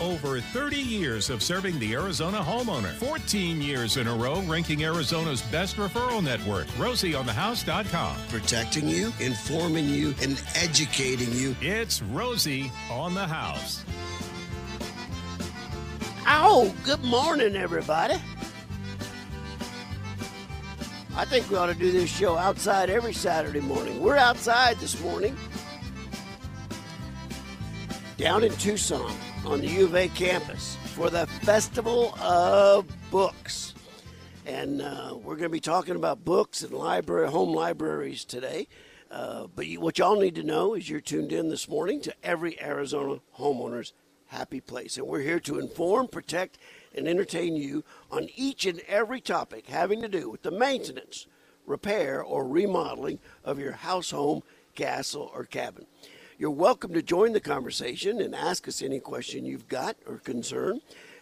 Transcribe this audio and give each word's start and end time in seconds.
Over 0.00 0.40
30 0.40 0.76
years 0.76 1.30
of 1.30 1.42
serving 1.42 1.78
the 1.78 1.94
Arizona 1.94 2.38
homeowner. 2.38 2.92
14 2.94 3.60
years 3.60 3.96
in 3.96 4.06
a 4.06 4.14
row 4.14 4.40
ranking 4.42 4.84
Arizona's 4.84 5.42
best 5.42 5.76
referral 5.76 6.22
network. 6.22 6.66
RosieOnTheHouse.com. 6.78 8.16
Protecting 8.28 8.88
you, 8.88 9.12
informing 9.20 9.88
you, 9.88 10.14
and 10.22 10.42
educating 10.54 11.32
you. 11.32 11.54
It's 11.60 12.02
Rosie 12.02 12.70
on 12.90 13.14
the 13.14 13.26
House. 13.26 13.84
Oh, 16.26 16.74
good 16.84 17.02
morning, 17.04 17.56
everybody. 17.56 18.14
I 21.14 21.24
think 21.26 21.50
we 21.50 21.56
ought 21.56 21.66
to 21.66 21.74
do 21.74 21.92
this 21.92 22.10
show 22.10 22.36
outside 22.36 22.88
every 22.88 23.12
Saturday 23.12 23.60
morning. 23.60 24.00
We're 24.00 24.16
outside 24.16 24.78
this 24.78 24.98
morning 25.00 25.36
down 28.16 28.44
in 28.44 28.52
Tucson 28.52 29.12
on 29.44 29.60
the 29.60 29.66
U 29.66 29.84
of 29.84 29.96
A 29.96 30.08
campus 30.08 30.76
for 30.94 31.10
the 31.10 31.26
Festival 31.26 32.14
of 32.20 32.86
Books. 33.10 33.74
And 34.46 34.80
uh, 34.80 35.16
we're 35.16 35.36
going 35.36 35.42
to 35.44 35.48
be 35.48 35.60
talking 35.60 35.96
about 35.96 36.24
books 36.24 36.62
and 36.62 36.72
library, 36.72 37.28
home 37.28 37.52
libraries 37.52 38.24
today. 38.24 38.68
Uh, 39.10 39.48
but 39.54 39.66
you, 39.66 39.80
what 39.80 39.98
y'all 39.98 40.18
need 40.18 40.36
to 40.36 40.42
know 40.42 40.74
is 40.74 40.88
you're 40.88 41.00
tuned 41.00 41.32
in 41.32 41.48
this 41.48 41.68
morning 41.68 42.00
to 42.02 42.14
every 42.22 42.60
Arizona 42.62 43.20
homeowner's 43.38 43.92
happy 44.26 44.60
place. 44.60 44.96
And 44.96 45.06
we're 45.06 45.20
here 45.20 45.40
to 45.40 45.58
inform, 45.58 46.08
protect, 46.08 46.58
and 46.94 47.08
entertain 47.08 47.56
you 47.56 47.84
on 48.10 48.28
each 48.36 48.64
and 48.64 48.80
every 48.88 49.20
topic 49.20 49.66
having 49.66 50.02
to 50.02 50.08
do 50.08 50.30
with 50.30 50.42
the 50.42 50.50
maintenance, 50.50 51.26
repair, 51.66 52.22
or 52.22 52.46
remodeling 52.46 53.18
of 53.44 53.58
your 53.58 53.72
house, 53.72 54.12
home, 54.12 54.42
castle, 54.74 55.30
or 55.34 55.44
cabin. 55.44 55.86
You're 56.42 56.50
welcome 56.50 56.92
to 56.94 57.02
join 57.02 57.34
the 57.34 57.40
conversation 57.40 58.20
and 58.20 58.34
ask 58.34 58.66
us 58.66 58.82
any 58.82 58.98
question 58.98 59.44
you've 59.44 59.68
got 59.68 59.94
or 60.08 60.16
concern 60.16 60.80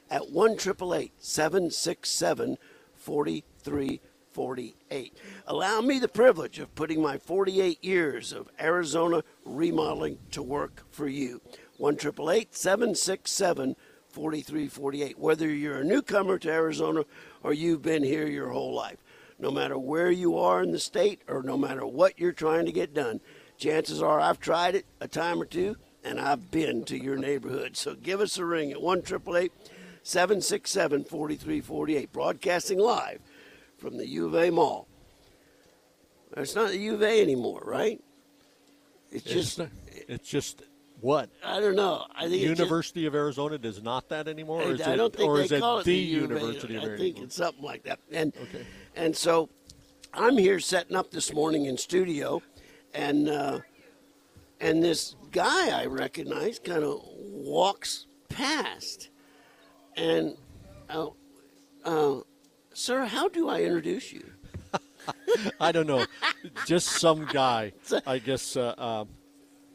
at 0.09 0.30
1 0.30 0.59
767 0.59 2.57
4348. 2.95 5.18
Allow 5.46 5.80
me 5.82 5.98
the 5.98 6.09
privilege 6.09 6.59
of 6.59 6.74
putting 6.74 7.02
my 7.02 7.18
48 7.18 7.85
years 7.85 8.32
of 8.32 8.48
Arizona 8.59 9.23
remodeling 9.45 10.16
to 10.30 10.43
work 10.43 10.87
for 10.91 11.07
you. 11.07 11.43
1 11.76 11.98
767 11.98 13.76
4348. 14.09 15.18
Whether 15.18 15.51
you're 15.51 15.80
a 15.80 15.85
newcomer 15.85 16.38
to 16.38 16.51
Arizona 16.51 17.04
or 17.43 17.52
you've 17.52 17.82
been 17.82 18.04
here 18.04 18.26
your 18.26 18.48
whole 18.48 18.73
life, 18.73 19.04
no 19.38 19.51
matter 19.51 19.79
where 19.79 20.10
you 20.10 20.38
are 20.38 20.63
in 20.63 20.73
the 20.73 20.79
state 20.79 21.21
or 21.29 21.43
no 21.43 21.59
matter 21.59 21.87
what 21.87 22.18
you're 22.18 22.32
trying 22.32 22.65
to 22.65 22.73
get 22.73 22.95
done, 22.95 23.21
chances 23.61 24.03
are 24.03 24.19
I've 24.21 24.41
tried 24.41 24.75
it 24.75 24.87
a 25.01 25.07
time 25.07 25.41
or 25.41 25.45
two 25.45 25.77
and 26.03 26.19
I've 26.19 26.51
been 26.51 26.85
to 26.85 26.99
your 27.01 27.16
neighborhood. 27.16 27.77
So 27.77 27.95
give 27.95 28.21
us 28.21 28.39
a 28.39 28.45
ring 28.45 28.73
at 28.73 28.80
1 28.80 29.03
767 30.03 31.05
4348, 31.05 32.13
broadcasting 32.13 32.79
live 32.79 33.21
from 33.79 33.99
the 33.99 34.07
U 34.09 34.27
of 34.27 34.35
A 34.35 34.51
Mall. 34.51 34.88
It's 36.37 36.55
not 36.55 36.69
the 36.71 36.79
U 36.79 36.95
of 36.95 37.03
A 37.03 37.21
anymore, 37.23 37.63
right? 37.65 38.01
It's, 39.13 39.27
It's, 39.27 39.35
just, 39.35 39.59
not- 39.59 39.69
it's 40.09 40.29
just 40.29 40.63
what? 41.01 41.29
I 41.45 41.61
don't 41.61 41.77
know. 41.77 42.07
I 42.15 42.23
think 42.29 42.35
it's 42.35 42.43
just- 42.49 42.59
University 42.61 43.07
of 43.07 43.15
Arizona 43.15 43.59
does 43.59 43.83
not 43.83 44.09
that 44.09 44.27
anymore? 44.29 44.63
Or 44.63 44.73
is 44.73 44.81
I 44.83 44.97
don't 44.97 45.15
think 45.15 45.29
or 45.29 45.38
they 45.38 45.55
is 45.57 45.61
call 45.61 45.81
it 45.81 45.85
the, 45.85 46.15
of 46.16 46.23
A. 46.23 46.23
University 46.23 46.77
of 46.77 46.83
I 46.83 46.87
Arizona? 46.87 47.13
think 47.13 47.25
it's 47.27 47.37
something 47.37 47.65
like 47.65 47.83
that. 47.85 47.99
And 48.11 48.33
Okay. 48.41 48.65
and 48.97 49.15
so 49.16 49.51
I'm 50.15 50.38
here 50.38 50.61
setting 50.61 50.97
up 50.97 51.11
this 51.11 51.33
morning 51.33 51.66
in 51.66 51.77
studio, 51.77 52.43
and 52.95 53.29
uh, 53.29 53.60
and 54.60 54.83
this 54.83 55.16
guy 55.30 55.80
I 55.80 55.87
recognize 55.87 56.59
kind 56.59 56.85
of 56.85 57.01
walks 57.16 58.07
past, 58.29 59.10
and 59.97 60.37
uh, 60.88 61.09
uh, 61.85 62.21
sir, 62.73 63.05
how 63.05 63.29
do 63.29 63.49
I 63.49 63.63
introduce 63.63 64.12
you? 64.12 64.25
I 65.60 65.72
don't 65.72 65.87
know. 65.87 66.05
just 66.66 66.88
some 66.88 67.26
guy. 67.26 67.72
I 68.06 68.19
guess. 68.19 68.56
Uh, 68.56 69.04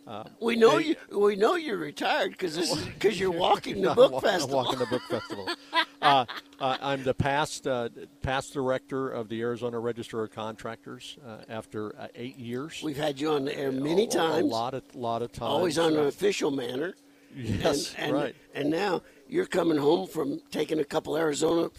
um, 0.07 0.27
We 0.39 0.55
know 0.55 0.77
Hey. 0.77 0.95
you. 1.11 1.19
We 1.19 1.35
know 1.35 1.55
you're 1.55 1.77
retired 1.77 2.31
because 2.31 2.55
this 2.55 2.75
because 2.85 3.19
you're 3.19 3.31
walking 3.31 3.81
the 3.81 3.93
book 3.93 4.11
wa- 4.11 4.17
I'm 4.19 4.23
festival. 4.23 4.55
walking 4.57 4.79
the 4.79 4.85
book 4.85 5.01
festival. 5.09 5.49
uh, 6.01 6.25
uh, 6.59 6.77
I'm 6.81 7.03
the 7.03 7.13
past 7.13 7.66
uh, 7.67 7.89
past 8.21 8.53
director 8.53 9.09
of 9.09 9.29
the 9.29 9.41
Arizona 9.41 9.79
Registrar 9.79 10.23
of 10.23 10.31
Contractors 10.31 11.17
uh, 11.25 11.38
after 11.49 11.95
uh, 11.99 12.07
eight 12.15 12.38
years. 12.38 12.81
We've 12.83 12.97
had 12.97 13.19
you 13.19 13.29
on 13.31 13.45
the 13.45 13.57
air 13.57 13.71
many 13.71 14.03
A- 14.05 14.07
times. 14.09 14.44
A 14.44 14.45
lot 14.45 14.73
of 14.73 14.83
lot 14.95 15.21
of 15.21 15.31
times. 15.31 15.49
always 15.51 15.77
on 15.79 15.95
uh, 15.95 16.01
an 16.01 16.07
official 16.07 16.51
manner. 16.51 16.94
Yes, 17.38 17.94
and, 17.97 18.05
and, 18.05 18.13
right. 18.13 18.35
And 18.53 18.69
now 18.69 19.01
you're 19.27 19.45
coming 19.45 19.77
home 19.77 20.07
from 20.07 20.39
taking 20.51 20.79
a 20.79 20.85
couple 20.85 21.17
Arizona 21.17 21.69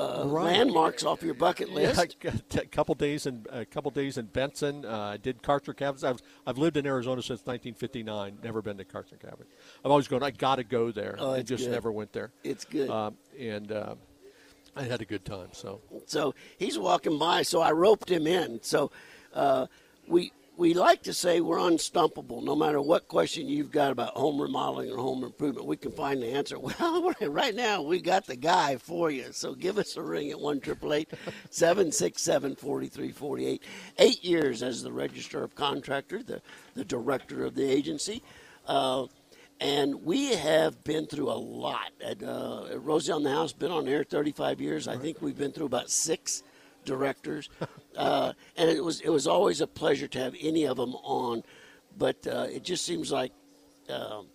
uh, 0.00 0.20
uh, 0.20 0.22
uh, 0.22 0.26
Right. 0.26 0.44
landmarks 0.56 1.04
off 1.04 1.22
your 1.22 1.34
bucket 1.34 1.68
Yeah, 1.68 1.74
list. 1.74 2.00
I 2.22 2.30
got 2.30 2.62
a 2.62 2.66
couple 2.66 2.94
days 2.94 3.26
in 3.26 3.46
a 3.50 3.64
couple 3.64 3.90
days 3.90 4.18
in 4.18 4.26
Benson. 4.26 4.84
Uh, 4.84 4.98
I 4.98 5.16
did 5.16 5.42
Kartchner 5.42 5.76
Caverns. 5.76 6.04
I've 6.04 6.20
I've 6.46 6.58
lived 6.58 6.76
in 6.76 6.86
Arizona 6.86 7.22
since 7.22 7.40
1959. 7.46 8.38
Never 8.42 8.62
been 8.62 8.76
to 8.78 8.84
Kartchner 8.84 9.20
Cavern. 9.20 9.46
I've 9.84 9.90
always 9.90 10.08
gone. 10.08 10.22
I 10.22 10.30
got 10.30 10.56
to 10.56 10.64
go 10.64 10.90
there. 10.90 11.16
Oh, 11.18 11.32
I 11.34 11.42
just 11.42 11.64
good. 11.64 11.72
never 11.72 11.92
went 11.92 12.12
there. 12.12 12.30
It's 12.44 12.64
good. 12.64 12.88
Um, 12.90 13.16
and 13.38 13.70
uh, 13.72 13.94
I 14.76 14.82
had 14.84 15.00
a 15.00 15.04
good 15.04 15.24
time. 15.24 15.48
So 15.52 15.80
So 16.06 16.34
he's 16.58 16.78
walking 16.78 17.18
by, 17.18 17.42
so 17.42 17.60
I 17.60 17.72
roped 17.72 18.10
him 18.10 18.26
in. 18.26 18.60
So 18.62 18.90
uh, 19.34 19.66
we 20.06 20.32
we 20.60 20.74
like 20.74 21.02
to 21.04 21.14
say 21.14 21.40
we're 21.40 21.56
unstumpable. 21.56 22.44
No 22.44 22.54
matter 22.54 22.82
what 22.82 23.08
question 23.08 23.48
you've 23.48 23.70
got 23.70 23.92
about 23.92 24.14
home 24.14 24.38
remodeling 24.38 24.90
or 24.90 24.98
home 24.98 25.24
improvement, 25.24 25.66
we 25.66 25.78
can 25.78 25.90
find 25.90 26.22
the 26.22 26.28
answer. 26.28 26.58
Well, 26.80 27.14
right 27.22 27.54
now 27.54 27.80
we 27.80 28.00
got 28.00 28.26
the 28.26 28.36
guy 28.36 28.76
for 28.76 29.10
you. 29.10 29.32
So 29.32 29.54
give 29.54 29.78
us 29.78 29.96
a 29.96 30.02
ring 30.02 30.30
at 30.30 30.38
1 30.38 30.60
767 30.60 32.56
4348. 32.56 33.62
Eight 33.98 34.22
years 34.22 34.62
as 34.62 34.82
the 34.82 34.92
Register 34.92 35.42
of 35.42 35.54
Contractor, 35.54 36.22
the 36.22 36.42
the 36.74 36.84
director 36.84 37.44
of 37.44 37.54
the 37.54 37.68
agency. 37.68 38.22
Uh, 38.66 39.06
and 39.60 40.04
we 40.04 40.34
have 40.34 40.84
been 40.84 41.06
through 41.06 41.30
a 41.30 41.40
lot. 41.40 41.90
At, 42.04 42.22
uh, 42.22 42.66
Rosie 42.76 43.12
on 43.12 43.22
the 43.22 43.30
House 43.30 43.54
been 43.54 43.70
on 43.70 43.88
air 43.88 44.04
35 44.04 44.60
years. 44.60 44.88
I 44.88 44.96
think 44.96 45.22
we've 45.22 45.38
been 45.38 45.52
through 45.52 45.66
about 45.66 45.90
six 45.90 46.42
directors, 46.84 47.48
uh, 47.96 48.32
and 48.56 48.70
it 48.70 48.82
was 48.84 49.00
it 49.00 49.10
was 49.10 49.26
always 49.26 49.60
a 49.60 49.66
pleasure 49.66 50.08
to 50.08 50.18
have 50.18 50.34
any 50.40 50.66
of 50.66 50.76
them 50.76 50.94
on. 50.96 51.42
But 51.96 52.26
uh, 52.26 52.46
it 52.50 52.62
just 52.62 52.84
seems 52.84 53.10
like 53.10 53.32
um, 53.88 54.28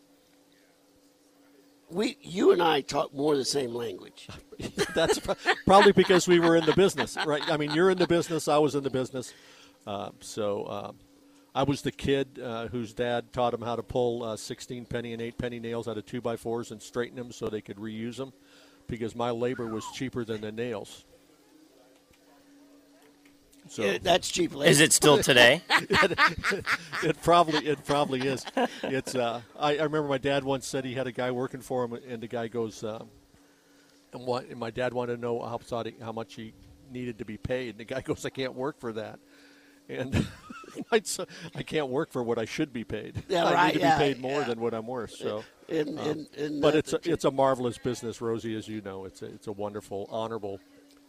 we, 1.89 2.17
you 2.22 2.51
and 2.51 2.61
I 2.61 2.81
talk 2.81 3.13
more 3.13 3.35
the 3.35 3.45
same 3.45 3.73
language. 3.73 4.28
that's 4.95 5.19
pro- 5.19 5.35
probably 5.66 5.91
because 5.91 6.28
we 6.28 6.39
were 6.39 6.56
in 6.56 6.66
the 6.66 6.73
business, 6.73 7.17
right? 7.25 7.41
I 7.50 7.57
mean, 7.57 7.72
you're 7.72 7.89
in 7.89 7.97
the 7.97 8.07
business. 8.07 8.47
I 8.47 8.57
was 8.57 8.75
in 8.75 8.83
the 8.83 8.89
business. 8.89 9.33
Uh, 9.85 10.09
so 10.19 10.67
um, 10.67 11.00
I 11.53 11.63
was 11.63 11.81
the 11.81 11.91
kid 11.91 12.39
uh, 12.44 12.67
whose 12.67 12.94
dad 12.94 13.31
taught 13.31 13.53
him 13.53 13.62
how 13.62 13.75
to 13.75 13.83
pull 13.83 14.23
uh, 14.23 14.35
16 14.35 14.85
penny 14.85 15.13
and 15.13 15.22
8 15.22 15.38
penny 15.38 15.59
nails 15.59 15.88
out 15.88 15.97
of 15.97 16.06
2 16.06 16.22
by 16.22 16.35
4s 16.35 16.72
and 16.72 16.81
straighten 16.81 17.16
them 17.16 17.31
so 17.31 17.47
they 17.47 17.62
could 17.62 17.77
reuse 17.77 18.17
them 18.17 18.33
because 18.88 19.16
my 19.16 19.31
labor 19.31 19.67
was 19.67 19.85
cheaper 19.94 20.25
than 20.25 20.41
the 20.41 20.51
nails. 20.51 21.06
So 23.67 23.83
Yeah, 23.83 23.97
that's 24.01 24.29
cheap 24.29 24.53
labor. 24.53 24.69
Is 24.69 24.79
it 24.79 24.93
still 24.93 25.21
today? 25.21 25.61
it 25.69 27.21
probably 27.23 27.65
it 27.65 27.83
probably 27.85 28.21
is. 28.21 28.45
It's 28.83 29.15
uh, 29.15 29.41
I, 29.59 29.71
I 29.77 29.83
remember 29.83 30.07
my 30.07 30.17
dad 30.17 30.43
once 30.43 30.67
said 30.67 30.85
he 30.85 30.93
had 30.93 31.07
a 31.07 31.11
guy 31.11 31.31
working 31.31 31.61
for 31.61 31.83
him, 31.83 31.93
and 32.07 32.21
the 32.21 32.27
guy 32.27 32.47
goes, 32.47 32.83
um, 32.83 33.09
and, 34.13 34.25
what, 34.25 34.45
and 34.45 34.59
my 34.59 34.71
dad 34.71 34.93
wanted 34.93 35.15
to 35.15 35.21
know 35.21 35.41
how 35.41 35.59
how 36.01 36.11
much 36.11 36.35
he 36.35 36.53
needed 36.91 37.17
to 37.19 37.25
be 37.25 37.37
paid, 37.37 37.69
and 37.69 37.79
the 37.79 37.85
guy 37.85 38.01
goes, 38.05 38.25
I 38.25 38.29
can't 38.29 38.53
work 38.53 38.79
for 38.79 38.93
that, 38.93 39.19
and 39.89 40.27
I 40.91 41.63
can't 41.63 41.89
work 41.89 42.11
for 42.11 42.23
what 42.23 42.37
I 42.37 42.45
should 42.45 42.71
be 42.71 42.83
paid. 42.83 43.23
Yeah, 43.27 43.45
I 43.45 43.53
right, 43.53 43.73
need 43.73 43.79
to 43.79 43.85
yeah, 43.85 43.97
be 43.97 44.13
paid 44.13 44.21
more 44.21 44.41
yeah. 44.41 44.47
than 44.47 44.59
what 44.59 44.73
I'm 44.73 44.87
worth. 44.87 45.11
So. 45.11 45.43
And, 45.67 45.99
um, 45.99 46.07
and, 46.07 46.27
and 46.37 46.61
but 46.61 46.75
it's 46.75 46.93
a, 46.93 47.00
it's 47.03 47.25
a 47.25 47.31
marvelous 47.31 47.79
business, 47.79 48.21
Rosie, 48.21 48.56
as 48.56 48.68
you 48.68 48.81
know. 48.81 49.06
It's 49.06 49.23
a, 49.23 49.25
it's 49.25 49.47
a 49.47 49.51
wonderful, 49.51 50.07
honorable 50.11 50.59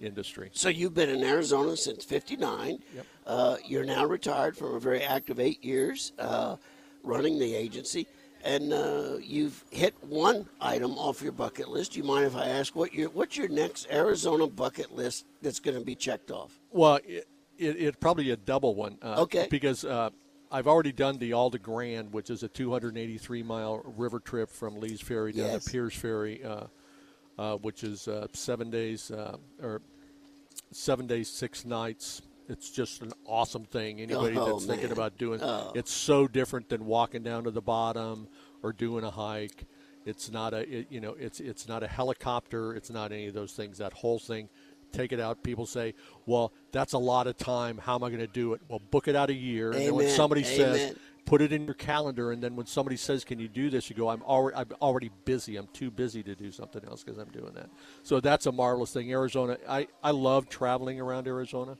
industry. 0.01 0.51
So 0.53 0.69
you've 0.69 0.95
been 0.95 1.09
in 1.09 1.23
Arizona 1.25 1.77
since 1.77 2.05
'59. 2.05 2.79
Yep. 2.95 3.07
Uh, 3.27 3.57
you're 3.67 3.85
now 3.85 4.05
retired 4.07 4.57
from 4.57 4.75
a 4.75 4.81
very 4.81 5.03
active 5.03 5.41
eight 5.41 5.65
years 5.65 6.13
uh, 6.19 6.57
running 7.03 7.39
the 7.39 7.55
agency, 7.55 8.07
and 8.45 8.73
uh, 8.73 9.17
you've 9.21 9.65
hit 9.71 9.95
one 10.05 10.47
item 10.61 10.93
off 10.93 11.23
your 11.23 11.33
bucket 11.33 11.69
list. 11.69 11.93
Do 11.93 11.99
you 12.01 12.05
mind 12.05 12.27
if 12.27 12.37
I 12.37 12.47
ask 12.49 12.75
what 12.77 12.93
your 12.95 13.11
what's 13.11 13.37
your 13.37 13.49
next 13.49 13.87
Arizona 13.91 14.47
bucket 14.47 14.95
list 14.95 15.25
that's 15.43 15.61
going 15.61 15.79
to 15.79 15.85
be 15.85 15.95
checked 15.95 16.31
off? 16.31 16.59
Well, 16.71 16.97
it, 17.05 17.27
it, 17.59 17.77
it 17.77 18.01
probably 18.01 18.31
a 18.31 18.37
double 18.37 18.75
one. 18.75 18.99
Uh, 19.03 19.17
Okay. 19.23 19.49
Because 19.51 19.85
uh, 19.85 20.11
I've 20.53 20.67
already 20.69 20.93
done 20.93 21.19
the 21.19 21.33
Alda 21.33 21.59
Grand, 21.59 22.13
which 22.13 22.31
is 22.31 22.43
a 22.43 22.49
283 22.49 23.43
mile 23.43 23.83
river 23.97 24.21
trip 24.21 24.51
from 24.51 24.79
Lee's 24.79 25.01
Ferry 25.01 25.33
down 25.33 25.47
Yes. 25.47 25.65
to 25.65 25.71
Pearce 25.71 25.95
Ferry, 25.97 26.45
uh, 26.45 26.67
which 27.63 27.85
is 27.85 28.09
uh, 28.09 28.27
seven 28.33 28.71
days 28.71 29.11
uh, 29.11 29.37
or 29.63 29.83
seven 30.73 31.07
days, 31.07 31.29
six 31.29 31.65
nights. 31.65 32.23
It's 32.49 32.71
just 32.71 33.03
an 33.03 33.13
awesome 33.27 33.65
thing. 33.65 34.01
Anybody 34.01 34.37
Oh, 34.37 34.53
that's 34.53 34.67
thinking 34.67 34.93
about 34.93 35.19
doing 35.19 35.41
Oh. 35.43 35.73
it's 35.75 35.93
so 35.93 36.29
different 36.29 36.69
than 36.69 36.87
walking 36.87 37.23
down 37.23 37.45
to 37.45 37.51
the 37.51 37.61
bottom 37.61 38.29
or 38.63 38.73
doing 38.73 39.05
a 39.05 39.11
hike. 39.11 39.65
It's 40.05 40.31
not 40.31 40.55
a 40.55 40.59
it, 40.59 40.87
you 40.89 41.01
know 41.01 41.17
it's 41.19 41.41
it's 41.41 41.67
not 41.67 41.83
a 41.83 41.89
helicopter. 41.89 42.75
It's 42.75 42.91
not 42.91 43.11
any 43.11 43.27
of 43.27 43.35
those 43.35 43.53
things. 43.53 43.79
That 43.79 43.93
whole 43.93 44.21
thing, 44.21 44.49
take 44.93 45.13
it 45.13 45.19
out. 45.19 45.43
People 45.43 45.67
say, 45.67 45.95
well, 46.27 46.53
that's 46.71 46.93
a 46.93 46.99
lot 46.99 47.27
of 47.27 47.37
time. 47.37 47.79
How 47.79 47.97
am 47.97 48.05
I 48.05 48.09
going 48.11 48.21
to 48.21 48.29
do 48.29 48.53
it? 48.55 48.61
Well, 48.69 48.79
book 48.79 49.09
it 49.09 49.17
out 49.17 49.31
a 49.31 49.35
year. 49.35 49.73
And 49.73 49.81
then 49.81 49.95
when 49.97 50.05
Amen. 50.05 50.17
somebody 50.17 50.45
says, 50.45 50.81
Amen. 50.81 50.97
Put 51.27 51.43
it 51.43 51.53
in 51.53 51.67
your 51.67 51.75
calendar, 51.75 52.33
and 52.33 52.43
then 52.43 52.57
when 52.57 52.65
somebody 52.67 52.97
says, 52.97 53.25
"Can 53.25 53.39
you 53.39 53.49
do 53.49 53.69
this?" 53.69 53.91
You 53.91 53.97
go, 53.97 54.09
"I'm 54.09 54.23
already 54.23 54.57
I'm 54.57 54.69
already 54.81 55.11
busy. 55.27 55.57
I'm 55.57 55.67
too 55.75 55.91
busy 55.91 56.23
to 56.23 56.35
do 56.35 56.51
something 56.51 56.83
else 56.87 57.05
because 57.05 57.19
I'm 57.19 57.29
doing 57.29 57.53
that." 57.55 57.69
So 58.03 58.21
that's 58.21 58.47
a 58.47 58.53
marvelous 58.53 58.93
thing. 58.93 59.13
Arizona, 59.13 59.59
I 59.69 59.89
I 60.03 60.13
love 60.13 60.49
traveling 60.49 60.99
around 61.01 61.27
Arizona. 61.27 61.77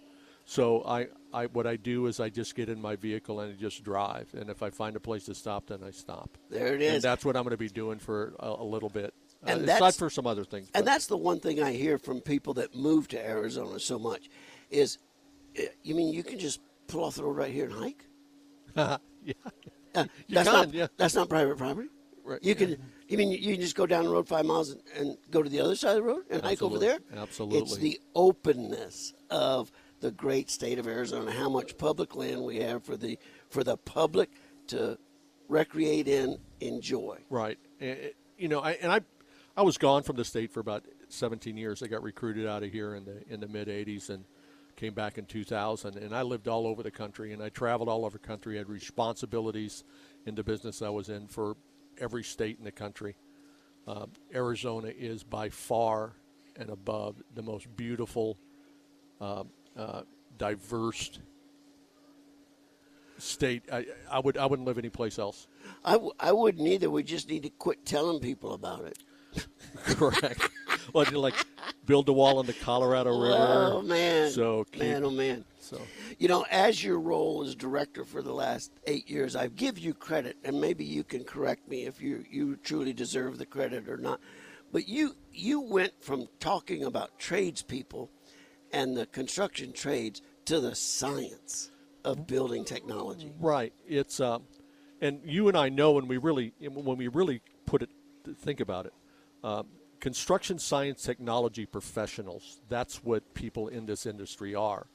So 0.49 0.85
I, 0.87 1.09
I 1.33 1.47
what 1.47 1.67
I 1.67 1.75
do 1.75 2.07
is 2.07 2.21
I 2.21 2.29
just 2.29 2.55
get 2.55 2.69
in 2.69 2.81
my 2.81 2.95
vehicle 2.95 3.41
and 3.41 3.53
I 3.53 3.57
just 3.57 3.83
drive, 3.83 4.33
and 4.35 4.49
if 4.49 4.63
I 4.63 4.71
find 4.71 4.95
a 4.95 5.01
place 5.01 5.25
to 5.25 5.35
stop, 5.35 5.67
then 5.67 5.81
I 5.83 5.91
stop. 5.91 6.39
There 6.51 6.75
it 6.75 6.83
is. 6.83 6.95
And 6.95 7.03
that's 7.03 7.25
what 7.25 7.37
I'm 7.37 7.43
going 7.43 7.51
to 7.51 7.57
be 7.57 7.69
doing 7.69 7.99
for 7.99 8.35
a, 8.39 8.51
a 8.51 8.65
little 8.65 8.89
bit. 8.89 9.13
And 9.43 9.63
uh, 9.63 9.67
that's- 9.67 9.81
aside 9.81 9.95
for 9.99 10.09
some 10.09 10.25
other 10.27 10.45
things. 10.45 10.71
And 10.73 10.85
but- 10.85 10.91
that's 10.93 11.07
the 11.07 11.17
one 11.17 11.41
thing 11.41 11.61
I 11.61 11.73
hear 11.73 11.99
from 11.99 12.21
people 12.21 12.55
that 12.55 12.77
move 12.77 13.09
to 13.09 13.19
Arizona 13.29 13.81
so 13.81 13.99
much 13.99 14.29
is, 14.71 14.99
eh, 15.57 15.67
you 15.83 15.97
mean 15.97 16.13
you 16.13 16.23
can 16.23 16.39
just 16.39 16.61
pull 16.87 17.03
off 17.05 17.17
the 17.17 17.25
road 17.25 17.37
right 17.37 17.53
here 17.53 17.65
and 17.65 17.75
hike? 17.75 18.05
yeah. 19.45 19.51
Uh, 19.95 20.05
that's 20.29 20.49
can, 20.49 20.59
not 20.59 20.75
yeah. 20.75 20.87
that's 20.97 21.15
not 21.15 21.29
private 21.29 21.57
property. 21.57 21.89
Right, 22.25 22.43
You 22.43 22.51
yeah. 22.51 22.67
can. 22.67 22.77
You 23.09 23.19
mean 23.19 23.31
you 23.31 23.53
can 23.53 23.61
just 23.61 23.77
go 23.77 23.87
down 23.87 24.05
the 24.05 24.11
road 24.11 24.27
five 24.27 24.45
miles 24.45 24.71
and, 24.71 24.81
and 24.99 25.17
go 25.31 25.41
to 25.41 25.49
the 25.49 25.61
other 25.61 25.77
side 25.77 25.91
of 25.91 25.97
the 25.97 26.03
road 26.03 26.25
and 26.29 26.43
hike 26.43 26.61
over 26.61 26.79
there? 26.79 26.99
Absolutely. 27.17 27.21
Absolutely. 27.21 27.59
It's 27.59 27.77
the 27.77 28.01
openness 28.17 29.15
of 29.31 29.71
the 30.01 30.11
great 30.11 30.51
state 30.51 30.81
of 30.81 30.89
Arizona. 30.89 31.31
How 31.31 31.49
much 31.49 31.79
public 31.79 32.17
land 32.17 32.43
we 32.43 32.57
have 32.57 32.85
for 32.85 32.97
the 32.97 33.17
for 33.49 33.63
the 33.63 33.77
public 33.77 34.31
to 34.69 34.99
recreate 35.49 36.09
in, 36.09 36.39
enjoy. 36.61 37.19
Right. 37.31 37.59
And, 37.81 37.99
you 38.37 38.49
know, 38.49 38.61
I, 38.61 38.73
and 38.73 38.93
I, 38.93 39.01
I 39.57 39.63
was 39.63 39.79
gone 39.79 40.03
from 40.03 40.17
the 40.17 40.25
state 40.25 40.51
for 40.53 40.61
about 40.61 40.85
17 41.09 41.57
years. 41.57 41.83
I 41.83 41.87
got 41.87 42.03
recruited 42.03 42.47
out 42.47 42.63
of 42.63 42.73
here 42.73 42.95
in 42.95 43.05
the 43.05 43.23
in 43.29 43.41
the 43.41 43.49
mid 43.49 43.69
80s 43.69 44.11
and 44.11 44.25
came 44.77 44.95
back 44.95 45.19
in 45.19 45.27
2000. 45.27 45.97
And 45.97 46.15
I 46.15 46.23
lived 46.23 46.49
all 46.49 46.67
over 46.67 46.83
the 46.83 46.91
country 46.91 47.33
and 47.33 47.43
I 47.43 47.49
traveled 47.49 47.89
all 47.89 48.05
over 48.05 48.19
the 48.19 48.27
country. 48.27 48.57
I 48.57 48.59
had 48.59 48.69
responsibilities 48.69 49.85
in 50.27 50.35
the 50.35 50.45
business 50.45 50.83
I 50.83 50.91
was 50.91 51.09
in 51.09 51.27
for 51.27 51.57
every 51.99 52.23
state 52.23 52.59
in 52.59 52.65
the 52.65 52.73
country. 52.73 53.17
Um, 53.87 54.11
Arizona 54.35 54.89
is 54.89 55.23
by 55.23 55.49
far 55.49 56.13
and 56.57 56.71
above 56.71 57.23
the 57.35 57.43
most 57.43 57.75
beautiful, 57.77 58.39
uh, 59.21 59.45
uh, 59.77 60.03
diverse 60.37 61.19
state. 63.19 63.63
I, 63.73 63.87
I 64.11 64.19
would 64.19 64.37
I 64.37 64.47
wouldn't 64.47 64.67
live 64.67 64.79
anyplace 64.79 65.19
else. 65.19 65.47
I, 65.85 65.93
w- 65.93 66.13
I 66.19 66.33
wouldn't 66.33 66.67
either. 66.67 66.91
We 66.91 67.03
just 67.03 67.29
need 67.29 67.45
to 67.45 67.51
quit 67.51 67.85
telling 67.87 68.21
people 68.21 68.53
about 68.53 68.85
it. 68.85 68.99
Correct. 69.85 70.49
well, 70.93 71.05
you 71.05 71.19
like 71.19 71.35
build 71.87 72.09
a 72.09 72.13
wall 72.13 72.39
on 72.39 72.47
the 72.47 72.53
Colorado 72.53 73.11
River. 73.19 73.71
Oh 73.73 73.83
man! 73.83 74.31
So 74.31 74.65
keep- 74.65 74.83
man, 74.83 75.05
oh 75.05 75.11
man! 75.11 75.45
So 75.61 75.81
You 76.19 76.29
know, 76.29 76.45
as 76.51 76.83
your 76.85 77.01
role 77.01 77.43
as 77.43 77.55
director 77.55 78.05
for 78.05 78.23
the 78.23 78.33
last 78.33 78.71
eight 78.87 79.09
years, 79.11 79.35
I 79.35 79.49
give 79.49 79.79
you 79.79 79.95
credit, 79.95 80.37
and 80.45 80.61
maybe 80.61 80.85
you 80.85 81.03
can 81.03 81.25
correct 81.25 81.69
me 81.69 81.87
if 81.87 82.01
you 82.01 82.25
you 82.31 82.57
truly 82.57 82.93
deserve 82.93 83.39
the 83.39 83.47
credit 83.47 83.89
or 83.89 83.97
not. 83.97 84.21
But 84.73 84.89
you 84.89 85.17
you 85.33 85.61
went 85.61 85.93
from 86.03 86.29
talking 86.41 86.85
about 86.85 87.19
tradespeople 87.19 88.11
and 88.73 88.97
the 88.97 89.07
construction 89.07 89.73
trades 89.73 90.23
to 90.47 90.61
the 90.61 90.75
science 90.75 91.71
of 92.05 92.27
building 92.27 92.65
technology. 92.65 93.33
right, 93.41 93.73
it's 93.87 94.21
um, 94.21 94.45
and 95.01 95.21
you 95.25 95.49
and 95.49 95.57
I 95.57 95.69
know 95.69 95.93
when 95.93 96.07
we 96.07 96.19
really 96.19 96.53
when 96.61 96.97
we 96.97 97.09
really 97.09 97.41
put 97.65 97.83
it 97.83 97.91
think 98.39 98.61
about 98.61 98.87
it. 98.87 98.93
Um, 99.43 99.67
construction 100.07 100.57
science 100.57 101.03
technology 101.03 101.67
professionals 101.67 102.61
that's 102.69 103.03
what 103.03 103.35
people 103.35 103.67
in 103.67 103.87
this 103.87 104.07
industry 104.07 104.55
are 104.55 104.87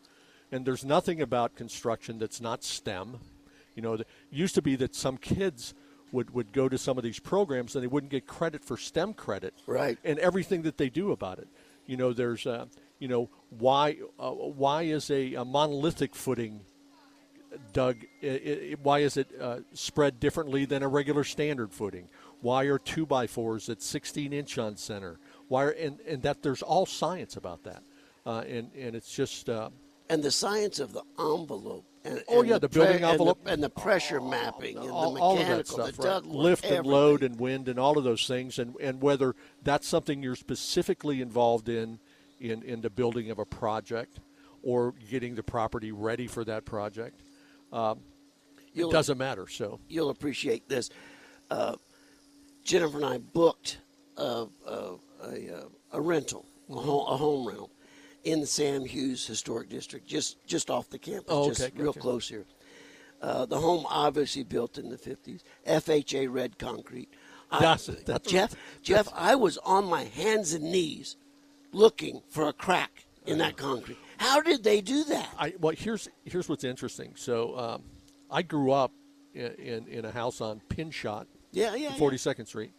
and 0.54 0.66
there's 0.66 0.86
nothing 0.86 1.22
about 1.22 1.54
construction 1.54 2.18
that's 2.18 2.40
not 2.40 2.64
stem 2.64 3.20
you 3.76 3.82
know 3.82 3.94
it 3.96 4.08
used 4.32 4.56
to 4.56 4.62
be 4.62 4.78
that 4.78 4.96
some 4.96 5.18
kids 5.18 5.74
would, 6.14 6.34
would 6.34 6.54
go 6.54 6.70
to 6.70 6.78
some 6.78 6.98
of 6.98 7.04
these 7.04 7.20
programs 7.20 7.76
and 7.76 7.84
they 7.84 7.88
wouldn't 7.88 8.12
get 8.12 8.26
credit 8.26 8.64
for 8.64 8.78
stem 8.78 9.14
credit 9.14 9.54
Right. 9.68 9.98
and 10.06 10.20
everything 10.20 10.62
that 10.62 10.78
they 10.78 10.90
do 10.90 11.12
about 11.12 11.40
it. 11.40 11.48
You 11.88 11.98
know, 11.98 12.14
there's, 12.14 12.46
uh, 12.46 12.66
you 13.00 13.08
know, 13.08 13.30
why 13.50 13.98
uh, 14.20 14.32
why 14.32 14.84
is 14.84 15.10
a, 15.10 15.34
a 15.36 15.46
monolithic 15.46 16.16
footing 16.16 16.62
dug? 17.74 17.98
i 18.24 18.28
i 18.28 18.76
why 18.82 19.00
is 19.00 19.18
it 19.18 19.28
uh, 19.40 19.60
spread 19.74 20.20
differently 20.20 20.66
than 20.66 20.84
a 20.84 20.88
regular 20.88 21.24
standard 21.24 21.74
footing? 21.74 22.08
Why 22.42 22.66
are 22.66 22.80
two 22.80 23.06
by 23.06 23.28
fours 23.28 23.70
at 23.70 23.82
16 23.82 24.34
inch 24.34 24.58
on 24.58 24.76
center? 24.76 25.20
Why 25.48 25.64
are, 25.66 25.70
and 25.70 26.00
and 26.02 26.22
that 26.24 26.42
there's 26.42 26.62
all 26.62 26.86
science 26.86 27.38
about 27.38 27.64
that, 27.64 27.84
uh, 28.26 28.44
and 28.48 28.72
and 28.76 28.96
it's 28.96 29.14
just. 29.14 29.50
Uh, 29.50 29.70
And 30.10 30.24
the 30.24 30.32
science 30.32 30.80
of 30.80 30.92
the 30.94 31.04
envelope. 31.20 31.86
And, 32.04 32.24
Oh, 32.28 32.40
and 32.40 32.50
yeah, 32.50 32.58
the 32.58 32.68
building 32.68 32.96
and 32.96 33.04
the- 33.04 33.10
envelope. 33.10 33.40
and 33.46 33.62
the, 33.62 33.70
pressure 33.70 34.20
mapping 34.20 34.76
and 34.78 34.90
all, 34.90 35.14
the 35.14 35.20
all 35.22 35.38
of 35.40 35.48
that 35.48 35.68
stuff, 35.68 35.96
the 35.98 36.08
right? 36.08 36.26
lift 36.26 36.66
and 36.66 36.84
load 36.86 37.22
and 37.22 37.40
wind 37.40 37.70
and 37.70 37.78
all 37.80 37.96
of 37.96 38.04
those 38.04 38.26
things, 38.26 38.58
and, 38.58 38.76
and 38.82 39.02
whether 39.04 39.36
that's 39.62 39.88
something 39.88 40.24
you're 40.24 40.36
specifically 40.36 41.22
involved 41.22 41.70
in, 41.70 42.00
in 42.40 42.64
in 42.64 42.82
the 42.82 42.90
building 42.90 43.30
of 43.30 43.38
a 43.38 43.46
project, 43.46 44.20
or 44.64 44.96
getting 45.12 45.36
the 45.36 45.44
property 45.44 45.92
ready 45.92 46.26
for 46.26 46.44
that 46.44 46.66
project, 46.66 47.22
it 48.74 48.90
doesn't 48.92 49.18
matter. 49.20 49.48
So 49.48 49.80
you'll 49.88 50.10
appreciate 50.10 50.68
this. 50.68 50.90
Uh, 51.52 51.76
Jennifer 52.64 52.98
and 52.98 53.06
I 53.06 53.18
booked 53.18 53.80
a, 54.18 54.46
a, 54.68 54.96
a, 55.24 55.56
uh, 55.58 55.64
a 55.94 56.02
rental, 56.02 56.46
a 56.70 56.74
home, 56.76 57.06
a 57.14 57.18
home 57.18 57.48
rental, 57.48 57.72
in 58.24 58.40
the 58.40 58.48
Sam 58.48 58.86
Hughes 58.86 59.26
Historic 59.26 59.70
District, 59.70 60.08
just 60.08 60.46
just 60.46 60.70
off 60.70 60.90
the 60.90 61.00
campus, 61.00 61.26
Oh, 61.30 61.48
just 61.50 61.62
okay, 61.62 61.72
real 61.76 61.88
gotcha. 61.92 62.00
close 62.00 62.28
here. 62.30 62.46
Uh, 63.22 63.46
the 63.46 63.60
home 63.60 63.86
obviously 63.90 64.44
built 64.44 64.78
in 64.78 64.90
the 64.90 64.98
50s, 64.98 65.42
FHA 65.68 66.28
red 66.32 66.58
concrete. 66.58 67.10
I- 67.52 67.60
That's- 67.60 67.86
that's- 68.06 68.32
Jeff. 68.32 68.56
Jeff, 68.82 69.08
I 69.14 69.36
was 69.36 69.58
on 69.60 69.86
my 69.86 70.06
hands 70.06 70.54
and 70.54 70.72
knees 70.72 71.18
looking 71.72 72.22
for 72.30 72.48
a 72.48 72.54
crack 72.54 73.06
in 73.26 73.38
that 73.40 73.58
concrete. 73.58 73.98
How 74.18 74.42
did 74.42 74.64
they 74.64 74.82
do 74.82 75.04
that? 75.06 75.30
I 75.38 75.54
well 75.60 75.76
here's 75.78 76.08
here's 76.26 76.48
what's 76.48 76.64
interesting. 76.64 77.14
So 77.16 77.58
um, 77.58 77.84
I 78.30 78.42
grew 78.44 78.72
up 78.72 78.92
in, 79.34 79.52
in 79.54 79.88
in 79.88 80.06
a 80.06 80.12
house 80.12 80.42
on 80.42 80.62
Pinchot, 80.70 81.28
Yeah, 81.52 81.76
yeah. 81.76 81.94
Forty 81.94 82.18
Second 82.18 82.46
Street, 82.46 82.72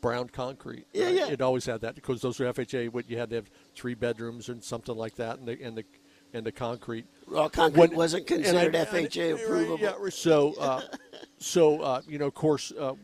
brown 0.00 0.28
concrete. 0.28 0.86
Yeah, 0.92 1.06
right? 1.06 1.14
yeah. 1.14 1.26
It 1.28 1.40
always 1.42 1.66
had 1.66 1.80
that 1.82 1.94
because 1.94 2.20
those 2.20 2.38
were 2.40 2.46
FHA. 2.52 2.90
What 2.90 3.08
you 3.10 3.18
had 3.18 3.30
to 3.30 3.36
have 3.36 3.50
three 3.74 3.94
bedrooms 3.94 4.48
and 4.48 4.62
something 4.62 4.96
like 4.96 5.16
that, 5.16 5.38
and 5.38 5.46
the 5.48 5.62
and 5.62 5.76
the 5.76 5.84
and 6.32 6.44
the 6.44 6.52
concrete. 6.52 7.06
Raw 7.26 7.48
concrete 7.48 7.80
When- 7.80 7.96
wasn't 7.96 8.26
considered 8.26 8.74
I- 8.74 8.84
FHA 8.84 9.30
and- 9.30 9.38
approvable. 9.38 9.80
Yeah, 9.80 10.08
so, 10.10 10.54
uh, 10.58 10.82
so 11.38 11.80
uh, 11.80 12.02
you 12.08 12.18
know, 12.18 12.26
of 12.26 12.34
course, 12.34 12.72
uh, 12.78 12.94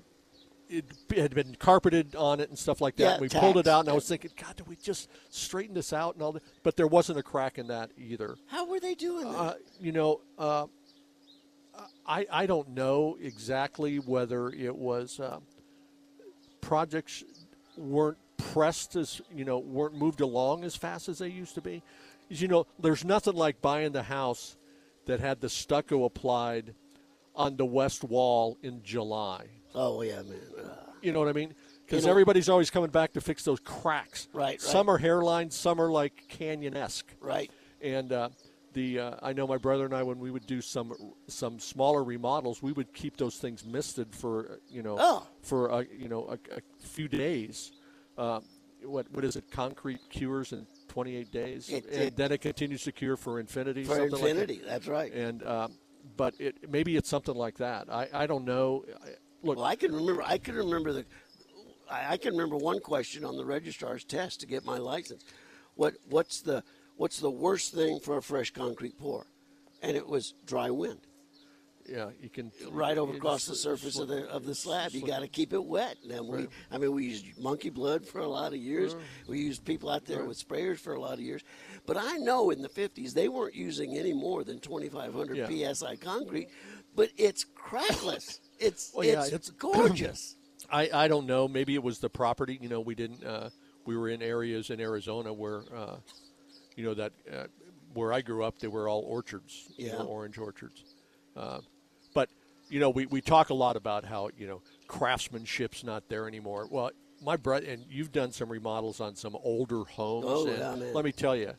it 0.69 0.85
had 1.15 1.35
been 1.35 1.55
carpeted 1.59 2.17
on 2.17 2.41
it 2.41 2.49
and 2.49 2.59
stuff 2.59 2.81
like 2.81 2.97
that. 2.97 3.03
Yeah, 3.03 3.21
we 3.21 3.29
pulled 3.29 3.59
it 3.59 3.67
out, 3.69 3.81
and 3.81 3.89
I 3.91 3.93
was 3.93 4.09
thinking, 4.09 4.31
God, 4.41 4.57
did 4.57 4.67
we 4.67 4.77
just 4.77 5.09
straighten 5.29 5.75
this 5.75 5.93
out 5.93 6.15
and 6.15 6.23
all 6.23 6.33
that? 6.33 6.43
But 6.63 6.77
there 6.77 6.87
wasn't 6.87 7.19
a 7.19 7.23
crack 7.23 7.59
in 7.59 7.67
that 7.69 7.91
either. 7.99 8.37
How 8.47 8.67
were 8.67 8.81
they 8.81 8.95
doing 8.95 9.31
that? 9.31 9.39
Uh, 9.39 9.55
you 9.81 9.93
know, 9.93 10.21
uh, 10.39 10.67
I 12.07 12.27
I 12.31 12.47
don't 12.47 12.71
know 12.71 13.17
exactly 13.21 13.99
whether 13.99 14.49
it 14.51 14.75
was 14.75 15.21
uh, 15.21 15.39
projects 16.61 17.25
weren't 17.77 18.19
pressed 18.37 18.97
as 18.97 19.21
you 19.35 19.45
know 19.45 19.59
weren't 19.59 19.95
moved 19.95 20.21
along 20.21 20.65
as 20.65 20.75
fast 20.77 21.09
as 21.09 21.19
they 21.19 21.29
used 21.29 21.55
to 21.55 21.61
be. 21.61 21.83
you 22.29 22.49
know, 22.49 22.67
there's 22.79 23.05
nothing 23.05 23.35
like 23.35 23.61
buying 23.61 23.93
the 23.93 24.03
house 24.05 24.57
that 25.07 25.21
had 25.21 25.41
the 25.41 25.49
stucco 25.49 26.05
applied 26.05 26.75
on 27.37 27.57
the 27.57 27.65
west 27.65 28.05
wall 28.05 28.57
in 28.63 28.83
July. 28.83 29.45
oh 29.75 30.03
yeah, 30.03 30.23
man. 30.23 30.39
Uh, 30.59 30.69
You 31.03 31.13
know 31.13 31.19
what 31.19 31.29
I 31.29 31.33
mean? 31.33 31.55
Because 31.85 32.03
You 32.03 32.07
know- 32.07 32.11
everybody's 32.13 32.49
always 32.49 32.71
coming 32.71 32.91
back 32.91 33.13
to 33.15 33.21
fix 33.21 33.43
those 33.45 33.59
cracks. 33.61 34.29
Right, 34.33 34.43
right. 34.45 34.61
Some 34.61 34.89
are 34.89 34.99
hairline, 34.99 35.51
some 35.51 35.81
are 35.81 35.91
like 35.91 36.25
canyon-esque. 36.29 37.07
right. 37.21 37.51
And 37.83 38.13
uh, 38.13 38.29
the 38.73 38.99
uh, 38.99 39.17
I 39.23 39.33
know 39.33 39.47
my 39.47 39.59
brother 39.59 39.85
and 39.85 39.95
I 39.95 40.03
when 40.03 40.19
we 40.19 40.31
would 40.31 40.47
do 40.47 40.61
some 40.61 40.93
some 41.27 41.59
smaller 41.59 42.03
remodels, 42.05 42.63
we 42.63 42.73
would 42.73 42.93
keep 42.93 43.17
those 43.17 43.37
things 43.37 43.65
misted 43.65 44.15
for 44.15 44.53
uh, 44.53 44.55
you 44.69 44.83
know 44.83 44.97
Oh. 44.99 45.27
for 45.43 45.71
uh, 45.73 45.85
you 45.97 46.09
know 46.09 46.27
a, 46.29 46.57
a 46.57 46.61
few 46.81 47.09
days. 47.09 47.73
Uh, 48.17 48.41
what 48.85 49.07
what 49.13 49.25
is 49.25 49.37
it? 49.37 49.51
Concrete 49.51 50.01
cures 50.11 50.53
in 50.53 50.67
28 50.89 51.31
days, 51.31 51.69
It- 51.71 51.85
and 51.87 51.95
it- 52.03 52.17
then 52.17 52.33
it 52.33 52.41
continues 52.41 52.83
to 52.85 52.93
cure 52.93 53.17
for 53.17 53.39
infinity. 53.41 53.85
For 53.85 54.05
infinity, 54.05 54.57
Like 54.59 54.67
that's 54.67 54.89
right. 54.89 55.13
And 55.13 55.47
um, 55.47 55.73
but 56.17 56.35
it 56.41 56.69
maybe 56.71 56.97
it's 56.97 57.09
something 57.09 57.35
like 57.37 57.59
that. 57.59 57.89
I, 57.91 58.09
I 58.13 58.27
don't 58.27 58.45
know. 58.45 58.85
I, 59.05 59.09
look, 59.43 59.57
Well, 59.59 59.65
I 59.67 59.77
can 59.77 59.95
remember. 59.95 60.23
I 60.23 60.39
can 60.39 60.57
remember 60.57 60.93
the. 60.93 61.05
I, 61.91 62.13
I 62.13 62.17
can 62.17 62.33
remember 62.33 62.57
one 62.57 62.81
question 62.81 63.25
on 63.25 63.37
the 63.37 63.45
registrar's 63.45 64.05
test 64.05 64.41
to 64.41 64.47
get 64.47 64.65
my 64.65 64.79
license. 64.79 65.25
What 65.75 65.95
What's 66.11 66.43
the 66.43 66.65
What's 66.97 67.19
the 67.21 67.31
worst 67.31 67.75
thing 67.75 68.01
for 68.01 68.17
a 68.19 68.23
fresh 68.23 68.51
concrete 68.53 68.99
pour? 68.99 69.27
And 69.83 69.97
it 69.97 70.07
was 70.07 70.35
dry 70.47 70.71
wind. 70.71 71.01
yeah, 71.89 72.11
you 72.21 72.29
can 72.31 72.53
right 72.71 72.97
over 72.97 73.15
across 73.15 73.45
the 73.47 73.57
surface 73.57 73.99
of 73.99 74.07
the 74.09 74.29
of 74.29 74.45
the 74.47 74.55
slab. 74.55 74.93
You 74.93 75.05
got 75.05 75.21
to 75.21 75.29
keep 75.29 75.53
it 75.53 75.65
wet. 75.65 75.97
And 76.09 76.29
we, 76.29 76.47
I 76.71 76.79
mean, 76.79 76.93
we 76.93 77.07
used 77.07 77.27
monkey 77.41 77.71
blood 77.71 78.07
for 78.07 78.21
a 78.21 78.29
lot 78.29 78.53
of 78.53 78.59
years. 78.61 78.95
We 79.27 79.41
used 79.41 79.65
people 79.65 79.91
out 79.91 80.05
there 80.05 80.25
with 80.25 80.39
sprayers 80.47 80.79
for 80.79 80.95
a 80.95 81.01
lot 81.01 81.15
of 81.15 81.21
years. 81.21 81.43
But 81.85 81.97
I 81.97 82.19
know 82.19 82.51
in 82.51 82.63
the 82.63 82.69
50s 82.69 83.13
they 83.15 83.29
weren't 83.29 83.57
using 83.57 83.99
any 83.99 84.13
more 84.13 84.45
than 84.45 84.61
2,500 84.61 85.37
Yeah. 85.37 85.73
psi 85.73 85.97
concrete. 85.97 86.49
But 86.95 87.11
it's 87.17 87.45
crackless. 87.55 88.41
It's 88.61 88.93
Well, 88.95 89.05
yeah, 89.05 89.25
it's, 89.25 89.33
it's- 89.33 89.51
gorgeous. 89.59 90.37
I, 90.71 90.89
I 90.95 91.09
don't 91.09 91.27
know. 91.27 91.49
Maybe 91.49 91.75
it 91.75 91.83
was 91.83 91.99
the 91.99 92.09
property. 92.09 92.57
You 92.63 92.69
know, 92.69 92.79
we 92.81 92.95
didn't. 92.95 93.25
Uh, 93.25 93.51
we 93.85 93.97
were 93.97 94.09
in 94.09 94.23
areas 94.23 94.71
in 94.71 94.79
Arizona 94.81 95.33
where, 95.33 95.65
uh, 95.77 95.97
you 96.77 96.85
know, 96.85 96.95
that 96.95 97.13
uh, 97.33 97.47
where 97.95 98.13
I 98.13 98.21
grew 98.21 98.45
up, 98.45 98.59
they 98.59 98.69
were 98.69 98.89
all 98.89 99.03
orchards. 99.03 99.71
Yeah. 99.77 99.97
orange 100.03 100.39
orchards. 100.39 100.85
Uh, 101.37 101.61
but 102.15 102.29
you 102.69 102.81
know, 102.81 102.91
we, 102.91 103.07
we 103.07 103.21
talk 103.21 103.51
a 103.51 103.55
lot 103.55 103.77
about 103.77 104.05
how 104.05 104.31
you 104.37 104.47
know 104.47 104.63
craftsmanship's 104.89 105.85
not 105.85 106.09
there 106.09 106.27
anymore. 106.29 106.67
Well, 106.71 106.91
my 107.23 107.37
brother 107.37 107.67
and 107.67 107.85
you've 107.89 108.13
done 108.13 108.33
some 108.33 108.49
remodels 108.51 109.01
on 109.01 109.15
some 109.17 109.37
older 109.43 109.85
homes. 109.85 110.27
Oh, 110.29 110.47
and 110.49 110.59
yeah, 110.59 110.75
man. 110.75 110.95
Let 110.95 111.05
me 111.05 111.13
tell 111.13 111.37
you, 111.37 111.53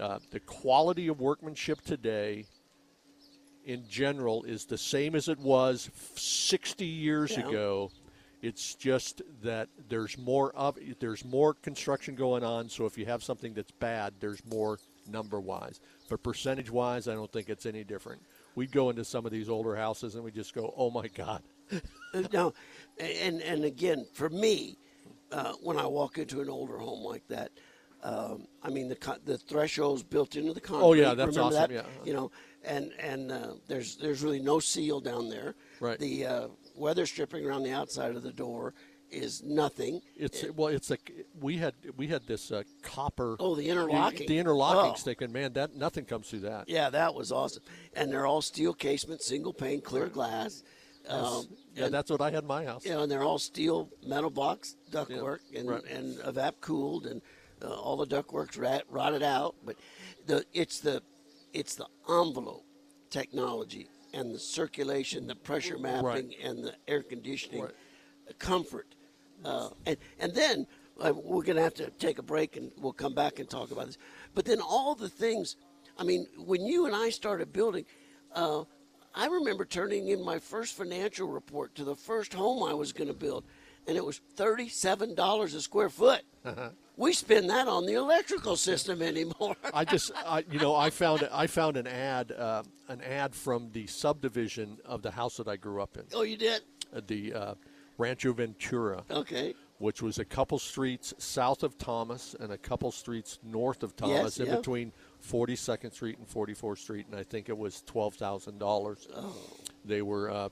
uh, 0.00 0.18
the 0.30 0.40
quality 0.40 1.08
of 1.08 1.20
workmanship 1.20 1.82
today 1.82 2.46
in 3.64 3.86
general 3.88 4.44
is 4.44 4.66
the 4.66 4.78
same 4.78 5.14
as 5.14 5.28
it 5.28 5.38
was 5.38 5.90
60 6.16 6.84
years 6.84 7.32
Yeah. 7.32 7.48
ago. 7.48 7.90
It's 8.44 8.74
just 8.74 9.22
that 9.42 9.70
there's 9.88 10.18
more 10.18 10.54
of 10.54 10.76
there's 11.00 11.24
more 11.24 11.54
construction 11.54 12.14
going 12.14 12.44
on. 12.44 12.68
So 12.68 12.84
if 12.84 12.98
you 12.98 13.06
have 13.06 13.24
something 13.24 13.54
that's 13.54 13.70
bad, 13.70 14.12
there's 14.20 14.44
more 14.44 14.78
number 15.08 15.40
wise. 15.40 15.80
But 16.10 16.22
percentage 16.22 16.70
wise, 16.70 17.08
I 17.08 17.14
don't 17.14 17.32
think 17.32 17.48
it's 17.48 17.64
any 17.64 17.84
different. 17.84 18.20
We'd 18.54 18.70
go 18.70 18.90
into 18.90 19.02
some 19.02 19.24
of 19.24 19.32
these 19.32 19.48
older 19.48 19.74
houses 19.74 20.14
and 20.14 20.22
we 20.22 20.30
just 20.30 20.54
go, 20.54 20.74
"Oh 20.76 20.90
my 20.90 21.08
God!" 21.08 21.42
Uh, 21.72 22.22
no, 22.34 22.52
and 23.00 23.40
and 23.40 23.64
again, 23.64 24.04
for 24.12 24.28
me, 24.28 24.76
uh, 25.32 25.54
when 25.62 25.78
I 25.78 25.86
walk 25.86 26.18
into 26.18 26.42
an 26.42 26.50
older 26.50 26.76
home 26.76 27.02
like 27.02 27.26
that, 27.28 27.50
um, 28.02 28.46
I 28.62 28.68
mean 28.68 28.88
the 28.90 29.18
the 29.24 29.38
thresholds 29.38 30.02
built 30.02 30.36
into 30.36 30.52
the 30.52 30.60
concrete. 30.60 30.86
Oh, 30.86 30.92
yeah, 30.92 31.14
that's 31.14 31.36
remember 31.36 31.56
awesome, 31.56 31.74
that? 31.74 31.84
yeah. 31.86 32.04
You 32.04 32.12
know, 32.12 32.30
and 32.62 32.92
and 33.00 33.32
uh, 33.32 33.54
there's 33.68 33.96
there's 33.96 34.22
really 34.22 34.40
no 34.40 34.60
seal 34.60 35.00
down 35.00 35.30
there. 35.30 35.54
Right. 35.80 35.98
The 35.98 36.26
uh, 36.26 36.48
weather 36.74 37.06
stripping 37.06 37.44
around 37.46 37.62
the 37.62 37.72
outside 37.72 38.14
of 38.16 38.22
the 38.22 38.32
door 38.32 38.74
is 39.10 39.42
nothing. 39.42 40.00
It's 40.16 40.44
well, 40.56 40.68
it's 40.68 40.90
like 40.90 41.12
we 41.40 41.56
had 41.58 41.74
we 41.96 42.08
had 42.08 42.26
this 42.26 42.50
uh, 42.50 42.62
copper. 42.82 43.36
Oh, 43.38 43.54
the 43.54 43.68
interlocking. 43.68 44.26
The 44.26 44.38
interlocking 44.38 44.92
Oh. 44.92 44.96
stick, 44.96 45.20
and 45.22 45.32
man, 45.32 45.52
that 45.52 45.76
nothing 45.76 46.04
comes 46.04 46.28
through 46.28 46.40
that. 46.40 46.68
Yeah, 46.68 46.90
that 46.90 47.14
was 47.14 47.30
awesome. 47.30 47.62
And 47.94 48.10
they're 48.10 48.26
all 48.26 48.42
steel 48.42 48.74
casement, 48.74 49.22
single 49.22 49.52
pane, 49.52 49.80
clear 49.80 50.08
glass. 50.08 50.62
Um, 51.08 51.46
yeah, 51.74 51.84
and- 51.84 51.94
that's 51.94 52.10
what 52.10 52.20
I 52.22 52.30
had 52.30 52.42
in 52.44 52.48
my 52.48 52.64
house. 52.64 52.84
you 52.84 52.92
know, 52.92 53.02
and 53.02 53.12
they're 53.12 53.22
all 53.22 53.38
steel 53.38 53.90
metal 54.06 54.30
box 54.30 54.76
ductwork 54.90 55.40
and 55.54 55.68
right. 55.68 55.84
and 55.84 56.16
evap 56.20 56.54
cooled 56.60 57.06
and 57.06 57.20
uh, 57.62 57.68
all 57.68 57.96
the 57.96 58.06
ductwork's 58.06 58.56
rat, 58.56 58.84
rotted 58.88 59.22
out. 59.22 59.54
But 59.64 59.76
the 60.26 60.44
it's 60.54 60.80
the 60.80 61.02
it's 61.52 61.76
the 61.76 61.86
envelope 62.08 62.64
technology 63.10 63.86
and 64.14 64.34
the 64.34 64.38
circulation, 64.38 65.26
the 65.26 65.34
pressure 65.34 65.78
mapping, 65.78 66.34
and 66.42 66.64
the 66.64 66.74
air 66.88 67.02
conditioning, 67.02 67.62
Right. 67.62 67.74
the 68.28 68.34
comfort, 68.34 68.94
uh, 69.44 69.70
and 69.86 69.96
and 70.18 70.34
then 70.34 70.66
uh, 71.00 71.12
we're 71.12 71.42
going 71.42 71.56
to 71.56 71.62
have 71.62 71.74
to 71.74 71.90
take 71.90 72.18
a 72.18 72.22
break 72.22 72.56
and 72.56 72.70
we'll 72.78 72.92
come 72.92 73.14
back 73.14 73.38
and 73.40 73.50
talk 73.50 73.70
about 73.72 73.86
this. 73.86 73.98
But 74.34 74.44
then 74.44 74.60
all 74.60 74.94
the 74.94 75.08
things, 75.08 75.56
I 75.98 76.04
mean, 76.04 76.26
when 76.36 76.64
you 76.64 76.86
and 76.86 76.94
I 76.94 77.10
started 77.10 77.52
building. 77.52 77.84
Uh, 78.32 78.64
I 79.16 79.26
remember 79.26 79.64
turning 79.64 80.08
in 80.08 80.24
my 80.24 80.40
first 80.40 80.76
financial 80.76 81.28
report 81.28 81.76
to 81.76 81.84
the 81.84 81.94
first 81.94 82.34
home 82.34 82.64
I 82.68 82.74
was 82.74 82.92
going 82.92 83.06
to 83.06 83.14
build, 83.14 83.44
and 83.86 83.96
it 83.96 84.04
was 84.04 84.20
thirty-seven 84.36 85.14
dollars 85.14 85.54
a 85.54 85.60
square 85.60 85.88
foot. 85.90 86.22
We 86.96 87.12
spend 87.12 87.50
that 87.50 87.66
on 87.66 87.86
the 87.86 87.94
electrical 87.94 88.54
system 88.54 89.02
anymore. 89.02 89.56
I 89.72 89.84
just, 89.84 90.12
I, 90.26 90.44
you 90.48 90.60
know, 90.60 90.76
I 90.76 90.90
found 90.90 91.28
I 91.32 91.46
found 91.48 91.76
an 91.76 91.86
ad, 91.88 92.30
uh, 92.32 92.62
an 92.88 93.00
ad 93.02 93.34
from 93.34 93.70
the 93.72 93.86
subdivision 93.88 94.78
of 94.84 95.02
the 95.02 95.10
house 95.10 95.36
that 95.38 95.48
I 95.48 95.56
grew 95.56 95.82
up 95.82 95.96
in, 95.96 96.04
oh, 96.14 96.22
you 96.22 96.36
did? 96.36 96.62
uh, 96.94 97.00
the 97.06 97.34
uh, 97.34 97.54
Rancho 97.98 98.32
Ventura, 98.32 99.02
Okay. 99.10 99.54
which 99.78 100.02
was 100.02 100.18
a 100.20 100.24
couple 100.24 100.56
streets 100.60 101.12
south 101.18 101.64
of 101.64 101.76
Thomas 101.78 102.36
and 102.38 102.52
a 102.52 102.58
couple 102.58 102.92
streets 102.92 103.40
north 103.42 103.82
of 103.82 103.96
Thomas, 103.96 104.38
in 104.38 104.46
yeah. 104.46 104.56
between 104.56 104.92
42nd 105.28 105.92
Street 105.92 106.18
and 106.18 106.28
44th 106.28 106.78
Street, 106.78 107.06
and 107.10 107.18
I 107.18 107.24
think 107.24 107.48
it 107.48 107.56
was 107.58 107.82
twelve 107.82 108.14
thousand 108.14 108.58
dollars. 108.58 109.08
They 109.84 110.02
were, 110.02 110.30
uh, 110.30 110.48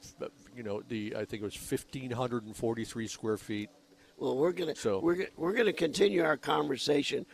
you 0.54 0.62
know, 0.62 0.82
the 0.86 1.14
I 1.16 1.24
think 1.24 1.42
it 1.42 1.44
was 1.44 1.56
1,543 1.56 3.06
square 3.06 3.36
feet. 3.38 3.70
Well, 4.18 4.36
we're 4.36 4.52
gonna 4.52 4.76
So- 4.76 5.00
we're 5.00 5.28
we're 5.36 5.54
gonna 5.54 5.72
continue 5.72 6.22
our 6.22 6.36
conversation 6.36 7.26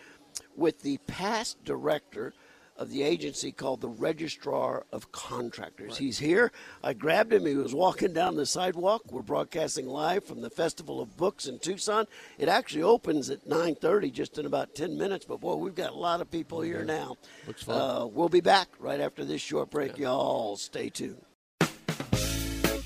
with 0.56 0.82
the 0.82 0.98
past 1.06 1.62
director 1.64 2.32
of 2.76 2.90
the 2.90 3.02
agency 3.02 3.50
called 3.50 3.80
the 3.80 3.88
Registrar 3.88 4.86
of 4.92 5.10
Contractors. 5.10 5.98
He's 5.98 6.20
here. 6.20 6.52
I 6.80 6.92
grabbed 6.92 7.32
him. 7.32 7.44
He 7.44 7.56
was 7.56 7.74
walking 7.74 8.12
down 8.12 8.36
the 8.36 8.46
sidewalk. 8.46 9.02
We're 9.10 9.22
broadcasting 9.22 9.88
live 9.88 10.22
from 10.24 10.42
the 10.42 10.48
Festival 10.50 11.00
of 11.00 11.16
Books 11.16 11.46
in 11.46 11.58
Tucson. 11.58 12.06
It 12.38 12.48
actually 12.48 12.84
opens 12.84 13.30
at 13.30 13.48
9:30, 13.48 14.12
just 14.12 14.38
in 14.38 14.46
about 14.46 14.76
10 14.76 14.96
minutes. 14.96 15.24
But 15.24 15.40
boy, 15.40 15.56
we've 15.56 15.74
got 15.74 15.90
a 15.90 15.96
lot 15.98 16.20
of 16.20 16.30
people 16.30 16.60
here 16.60 16.84
now. 16.84 17.16
Looks 17.48 17.64
fun. 17.64 17.80
Uh, 17.80 18.06
we'll 18.06 18.28
be 18.28 18.40
back 18.40 18.68
right 18.78 19.00
after 19.00 19.24
this 19.24 19.40
short 19.42 19.70
break. 19.70 19.98
Y'all 19.98 20.56
stay 20.56 20.88
tuned. 20.88 21.24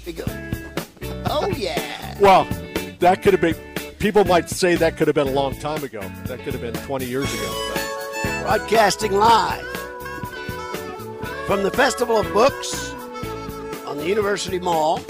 We 0.04 0.12
go. 0.12 0.24
Oh 1.26 1.48
yeah. 1.56 2.18
Well, 2.18 2.44
that 2.98 3.22
could 3.22 3.34
have 3.34 3.40
been. 3.40 3.54
People 4.00 4.24
might 4.24 4.50
say 4.50 4.74
that 4.74 4.96
could 4.96 5.06
have 5.06 5.14
been 5.14 5.28
a 5.28 5.32
long 5.32 5.54
time 5.60 5.84
ago. 5.84 6.00
That 6.24 6.40
could 6.40 6.54
have 6.54 6.60
been 6.60 6.74
20 6.74 7.04
years 7.04 7.32
ago. 7.32 7.74
broadcasting 8.42 9.12
live 9.12 9.64
from 11.46 11.62
the 11.62 11.70
Festival 11.70 12.18
of 12.18 12.32
Books 12.32 12.92
on 13.86 13.96
the 13.96 14.06
University 14.06 14.58
Mall 14.58 15.00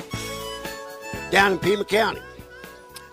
down 1.30 1.52
in 1.52 1.58
Pima 1.58 1.86
County. 1.86 2.20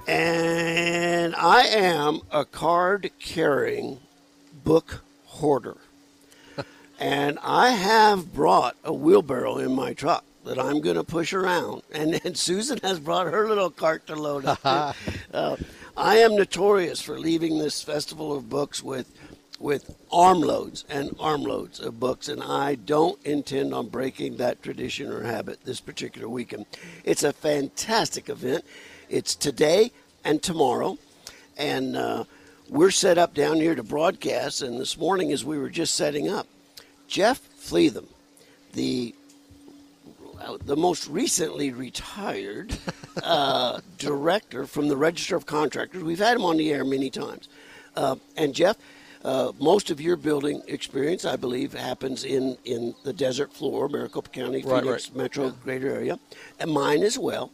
And 0.06 1.34
I 1.36 1.62
am 1.62 2.22
a 2.30 2.44
card 2.44 3.10
carrying 3.20 4.00
book 4.66 5.02
hoarder. 5.28 5.78
and 7.00 7.40
I 7.42 7.70
have 7.70 8.34
brought 8.34 8.76
a 8.84 8.92
wheelbarrow 8.92 9.60
in 9.60 9.74
my 9.74 9.94
truck 9.94 10.26
that 10.46 10.60
I'm 10.60 10.82
going 10.82 10.96
to 10.96 11.04
push 11.04 11.34
around. 11.34 11.84
And 11.92 12.14
then 12.14 12.36
Susan 12.36 12.80
has 12.84 13.00
brought 13.00 13.28
her 13.28 13.48
little 13.48 13.70
cart 13.70 14.08
to 14.08 14.16
load 14.16 14.46
up. 14.46 14.60
uh, 15.34 15.56
I 15.98 16.18
am 16.18 16.36
notorious 16.36 17.02
for 17.02 17.20
leaving 17.20 17.58
this 17.58 17.82
Festival 17.82 18.36
of 18.36 18.50
Books 18.50 18.82
with 18.82 19.12
with 19.60 19.94
armloads 20.12 20.86
and 20.90 21.14
armloads 21.20 21.80
of 21.80 22.00
books, 22.00 22.30
and 22.30 22.42
I 22.42 22.76
don't 22.76 23.22
intend 23.26 23.74
on 23.74 23.90
breaking 23.90 24.38
that 24.38 24.64
tradition 24.64 25.12
or 25.12 25.24
habit 25.24 25.60
this 25.66 25.82
particular 25.82 26.30
weekend. 26.30 26.66
It's 27.04 27.24
a 27.24 27.34
fantastic 27.34 28.30
event. 28.30 28.64
It's 29.10 29.36
today 29.36 29.92
and 30.24 30.42
tomorrow, 30.42 30.98
and 31.58 31.98
uh, 31.98 32.24
we're 32.70 32.92
set 32.92 33.18
up 33.18 33.34
down 33.34 33.58
here 33.58 33.76
to 33.76 33.84
broadcast. 33.84 34.62
And 34.62 34.80
this 34.80 34.98
morning, 34.98 35.32
as 35.32 35.44
we 35.44 35.58
were 35.58 35.70
just 35.70 35.96
setting 35.96 36.30
up, 36.30 36.48
Jeff 37.08 37.42
Fleetham, 37.60 38.08
the 38.74 39.14
the 40.58 40.76
most 40.76 41.08
recently 41.08 41.72
retired 41.72 42.78
uh, 43.24 43.80
director 43.98 44.66
from 44.66 44.88
the 44.88 44.98
Registrar 44.98 45.38
of 45.38 45.46
Contractors. 45.46 46.04
We've 46.04 46.20
had 46.20 46.36
him 46.36 46.46
on 46.46 46.58
the 46.58 46.72
air 46.72 46.84
many 46.84 47.10
times. 47.10 47.50
Uh, 47.96 48.16
and 48.38 48.54
Jeff, 48.54 48.78
uh, 49.24 49.52
most 49.60 49.92
of 49.92 50.00
your 50.00 50.16
building 50.16 50.62
experience, 50.68 51.26
I 51.26 51.36
believe, 51.36 51.74
happens 51.74 52.24
in, 52.24 52.58
in 52.64 52.96
the 53.04 53.12
desert 53.14 53.52
floor, 53.54 53.90
Maricopa 53.90 54.30
County, 54.30 54.62
Phoenix 54.62 55.10
right. 55.10 55.16
metro 55.16 55.50
greater 55.50 55.90
area, 55.90 56.20
and 56.60 56.72
mine 56.72 57.04
as 57.04 57.18
well. 57.18 57.52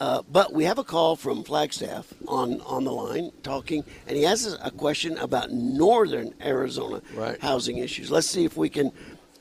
Uh, 0.00 0.22
but 0.30 0.54
we 0.54 0.64
have 0.64 0.78
a 0.78 0.84
call 0.84 1.14
from 1.14 1.44
Flagstaff 1.44 2.14
on, 2.26 2.60
on 2.62 2.84
the 2.84 2.92
line 2.92 3.30
talking, 3.42 3.84
and 4.06 4.16
he 4.16 4.22
has 4.22 4.56
a 4.62 4.70
question 4.70 5.18
about 5.18 5.50
northern 5.50 6.32
Arizona 6.40 7.02
Right. 7.14 7.38
housing 7.40 7.78
issues. 7.78 8.10
Let's 8.10 8.26
see 8.26 8.44
if 8.44 8.56
we 8.56 8.70
can 8.70 8.92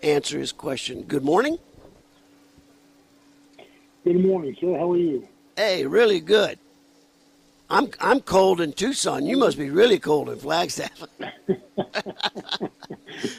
answer 0.03 0.37
his 0.37 0.51
question. 0.51 1.03
Good 1.03 1.23
morning. 1.23 1.59
Good 4.09 4.25
morning, 4.25 4.57
sir. 4.59 4.75
How 4.75 4.91
are 4.91 4.97
you? 4.97 5.27
Hey, 5.55 5.85
really 5.85 6.19
good. 6.19 6.57
I'm 7.69 7.91
I'm 7.99 8.21
cold 8.21 8.59
in 8.59 8.73
Tucson. 8.73 9.23
You 9.27 9.37
must 9.37 9.55
be 9.55 9.69
really 9.69 9.99
cold 9.99 10.29
in 10.29 10.39
Flagstaff. 10.39 11.03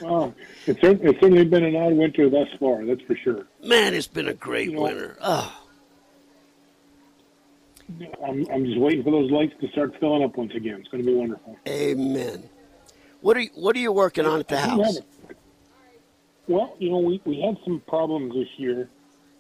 Well, 0.03 0.35
it's, 0.67 0.79
it's 0.83 1.21
certainly 1.21 1.45
been 1.45 1.65
an 1.65 1.75
odd 1.75 1.95
winter 1.95 2.29
thus 2.29 2.49
far, 2.59 2.85
that's 2.85 3.01
for 3.03 3.17
sure. 3.17 3.47
Man, 3.65 3.95
it's 3.95 4.07
been 4.07 4.29
a 4.29 4.35
great 4.35 4.69
You 4.69 4.77
know- 4.77 4.83
winter. 4.83 5.17
Oh, 5.23 5.67
I'm, 8.25 8.47
I'm 8.53 8.65
just 8.67 8.79
waiting 8.79 9.03
for 9.03 9.11
those 9.11 9.31
lights 9.31 9.55
to 9.63 9.69
start 9.71 9.95
filling 9.99 10.23
up 10.23 10.37
once 10.37 10.53
again. 10.55 10.81
It's 10.81 10.89
going 10.89 11.03
to 11.05 11.11
be 11.11 11.17
wonderful. 11.17 11.57
amen. 11.67 12.49
What 13.23 13.37
are 13.37 13.41
you 13.41 13.51
What 13.55 13.75
are 13.75 13.81
you 13.81 13.91
working 13.91 14.25
on 14.27 14.39
at 14.39 14.47
the 14.49 14.59
I 14.59 14.65
do 14.65 14.71
have 14.71 14.85
house? 14.85 14.99
Well, 16.47 16.77
you 16.79 16.91
know, 16.91 16.99
we, 16.99 17.21
we 17.25 17.41
had 17.41 17.57
some 17.65 17.83
problems 17.89 18.35
this 18.35 18.49
year 18.59 18.89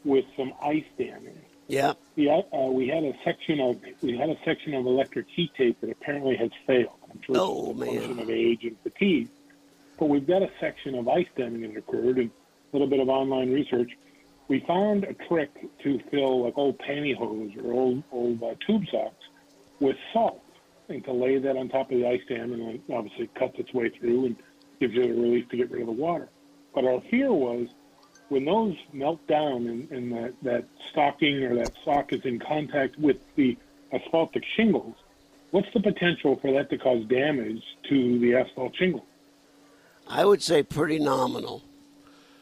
with 0.05 0.25
some 0.37 0.53
ice 0.63 0.85
damming. 0.99 1.39
Yeah. 1.69 1.93
The, 2.17 2.31
uh, 2.31 2.67
we 2.71 2.89
had 2.89 3.05
a 3.05 3.13
section 3.25 3.61
of 3.61 3.81
we 4.03 4.17
had 4.17 4.29
a 4.29 4.37
section 4.45 4.75
of 4.75 4.87
electric 4.87 5.27
heat 5.29 5.53
tape 5.57 5.81
that 5.81 5.91
apparently 5.91 6.37
has 6.37 6.51
failed. 6.67 6.99
I'm 7.11 7.21
sure 7.23 7.37
Oh, 7.39 7.71
it's 7.71 7.81
a 7.81 7.85
man. 7.85 7.95
function 8.01 8.19
of 8.21 8.31
age 8.31 8.65
and 8.65 8.77
fatigue. 8.83 9.29
But 9.99 10.07
we've 10.09 10.27
got 10.27 10.43
a 10.43 10.51
section 10.59 10.95
of 10.97 11.07
ice 11.09 11.27
damming 11.37 11.63
that 11.63 11.77
occurred, 11.79 12.19
and 12.19 12.31
a 12.31 12.73
little 12.73 12.89
bit 12.89 13.01
of 13.01 13.09
online 13.09 13.53
research. 13.53 13.91
We 14.49 14.61
found 14.67 15.05
a 15.05 15.15
trick 15.29 15.51
to 15.85 16.01
fill 16.11 16.45
like 16.45 16.55
old 16.57 16.79
pantyhose 16.79 17.63
or 17.65 17.73
old 17.73 18.03
old 18.11 18.43
uh, 18.43 18.55
tube 18.67 18.83
socks 18.91 19.25
with 19.79 19.97
salt, 20.13 20.43
and 20.89 21.05
to 21.05 21.13
lay 21.13 21.39
that 21.39 21.57
on 21.57 21.69
top 21.69 21.93
of 21.93 21.99
the 21.99 22.07
ice 22.09 22.23
dam, 22.29 22.53
and 22.53 22.63
then 22.63 22.83
obviously 22.93 23.25
it 23.25 23.35
cuts 23.37 23.59
its 23.59 23.73
way 23.73 23.91
through 23.91 24.27
and 24.27 24.37
gives 24.81 24.95
you 24.95 25.05
a 25.05 25.09
relief 25.09 25.49
to 25.51 25.57
get 25.57 25.71
rid 25.71 25.83
of 25.83 25.87
the 25.87 25.93
water. 25.93 26.29
But 26.75 26.85
our 26.85 27.01
fear 27.11 27.33
was 27.33 27.69
when 28.31 28.45
those 28.45 28.77
melt 28.93 29.25
down 29.27 29.67
and, 29.67 29.91
and 29.91 30.13
that, 30.13 30.35
that 30.43 30.65
stocking 30.91 31.43
or 31.43 31.57
that 31.57 31.73
sock 31.85 32.13
is 32.13 32.25
in 32.25 32.39
contact 32.39 32.97
with 32.99 33.17
the 33.35 33.59
asphaltic 33.93 34.45
shingles, 34.57 34.95
what's 35.51 35.67
the 35.75 35.81
potential 35.81 36.39
for 36.41 36.53
that 36.53 36.71
to 36.71 36.79
cause 36.79 37.05
damage 37.07 37.63
to 37.89 38.19
the 38.21 38.37
asphalt 38.37 38.75
shingle? 38.77 39.05
I 40.09 40.25
would 40.25 40.43
say 40.43 40.63
pretty 40.63 41.01
nominal. 41.01 41.65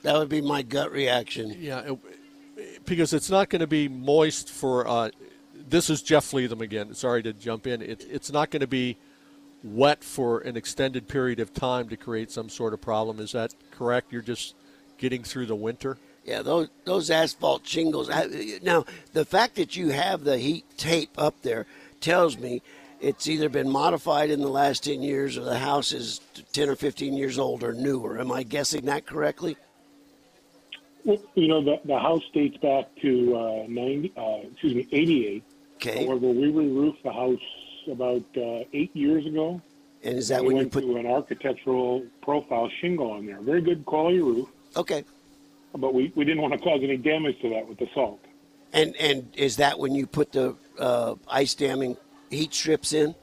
That 0.03 0.17
would 0.19 0.29
be 0.29 0.43
my 0.43 0.63
gut 0.63 0.93
reaction. 0.93 1.57
Yeah, 1.59 1.81
it, 1.81 2.85
because 2.85 3.13
it's 3.13 3.31
not 3.31 3.49
going 3.49 3.61
to 3.61 3.67
be 3.67 3.89
moist 3.89 4.51
for. 4.51 4.87
Uh, 4.87 5.11
this 5.55 5.91
is 5.91 6.03
Jeff 6.03 6.25
Fleetham 6.31 6.61
again. 6.61 6.95
Sorry 6.95 7.23
to 7.23 7.33
jump 7.33 7.67
in. 7.67 7.83
It, 7.83 8.07
it's 8.09 8.31
not 8.31 8.51
going 8.51 8.61
to 8.61 8.67
be 8.67 8.97
wet 9.65 10.05
for 10.05 10.41
an 10.41 10.57
extended 10.57 11.09
period 11.09 11.41
of 11.41 11.53
time 11.53 11.89
to 11.89 11.97
create 11.97 12.31
some 12.31 12.49
sort 12.49 12.73
of 12.75 12.81
problem. 12.81 13.21
Is 13.21 13.33
that 13.33 13.55
correct? 13.71 14.13
You're 14.13 14.23
just 14.23 14.55
getting 14.99 15.23
through 15.23 15.47
the 15.47 15.57
winter. 15.57 15.97
Yeah, 16.25 16.43
those 16.43 16.69
those 16.85 17.11
asphalt 17.11 17.67
shingles. 17.67 18.11
Now, 18.63 18.85
the 19.15 19.25
fact 19.25 19.55
that 19.57 19.77
you 19.77 19.91
have 19.91 20.25
the 20.25 20.37
heat 20.37 20.65
tape 20.77 21.11
up 21.17 21.41
there 21.43 21.67
tells 22.01 22.37
me 22.37 22.61
it's 23.01 23.29
either 23.29 23.49
been 23.49 23.71
modified 23.71 24.31
in 24.31 24.41
the 24.41 24.49
last 24.49 24.85
10 24.85 25.03
years 25.03 25.39
or 25.39 25.43
the 25.43 25.59
house 25.59 25.93
is 25.93 26.21
10 26.53 26.69
or 26.69 26.77
15 26.77 27.15
years 27.15 27.39
old 27.39 27.63
or 27.63 27.73
newer. 27.73 28.19
Am 28.21 28.33
I 28.33 28.43
guessing 28.43 28.87
that 28.87 29.07
correctly? 29.07 29.57
Well, 31.05 31.19
you 31.35 31.49
know, 31.49 31.63
the, 31.63 31.81
the 31.85 31.99
house 31.99 32.25
dates 32.35 32.57
back 32.59 32.87
to 33.03 33.37
uh, 33.37 33.65
90, 33.69 34.13
uh, 34.17 34.49
excuse 34.53 34.75
me, 34.75 34.89
88. 34.91 35.45
Okay. 35.77 36.07
However, 36.07 36.29
we 36.29 36.51
re-roofed 36.51 37.03
the 37.05 37.13
house 37.13 37.39
about 37.91 38.25
uh, 38.37 38.65
eight 38.73 38.95
years 38.95 39.25
ago. 39.25 39.63
And 40.03 40.19
is 40.19 40.29
that 40.29 40.43
we 40.43 40.55
when 40.55 40.65
you 40.65 40.71
put 40.71 40.85
an 40.85 41.07
architectural 41.07 42.05
profile 42.23 42.69
shingle 42.81 43.13
on 43.13 43.27
there. 43.27 43.41
Very 43.41 43.63
good 43.63 43.85
quality 43.85 44.21
roof, 44.21 44.49
Okay. 44.79 45.05
but 45.77 45.93
we, 45.93 46.13
we 46.15 46.25
didn't 46.25 46.41
want 46.41 46.55
to 46.55 46.59
cause 46.61 46.81
any 46.83 46.97
damage 46.97 47.39
to 47.43 47.51
that 47.51 47.69
with 47.69 47.79
the 47.79 47.89
salt. 47.95 48.21
And 48.73 48.95
and 48.97 49.29
is 49.37 49.57
that 49.57 49.79
when 49.79 49.95
you 49.95 50.07
put 50.07 50.33
the 50.33 50.55
uh, 50.79 51.15
ice 51.27 51.55
damming 51.55 51.97
heat 52.31 52.55
strips 52.55 52.93
in? 52.93 53.15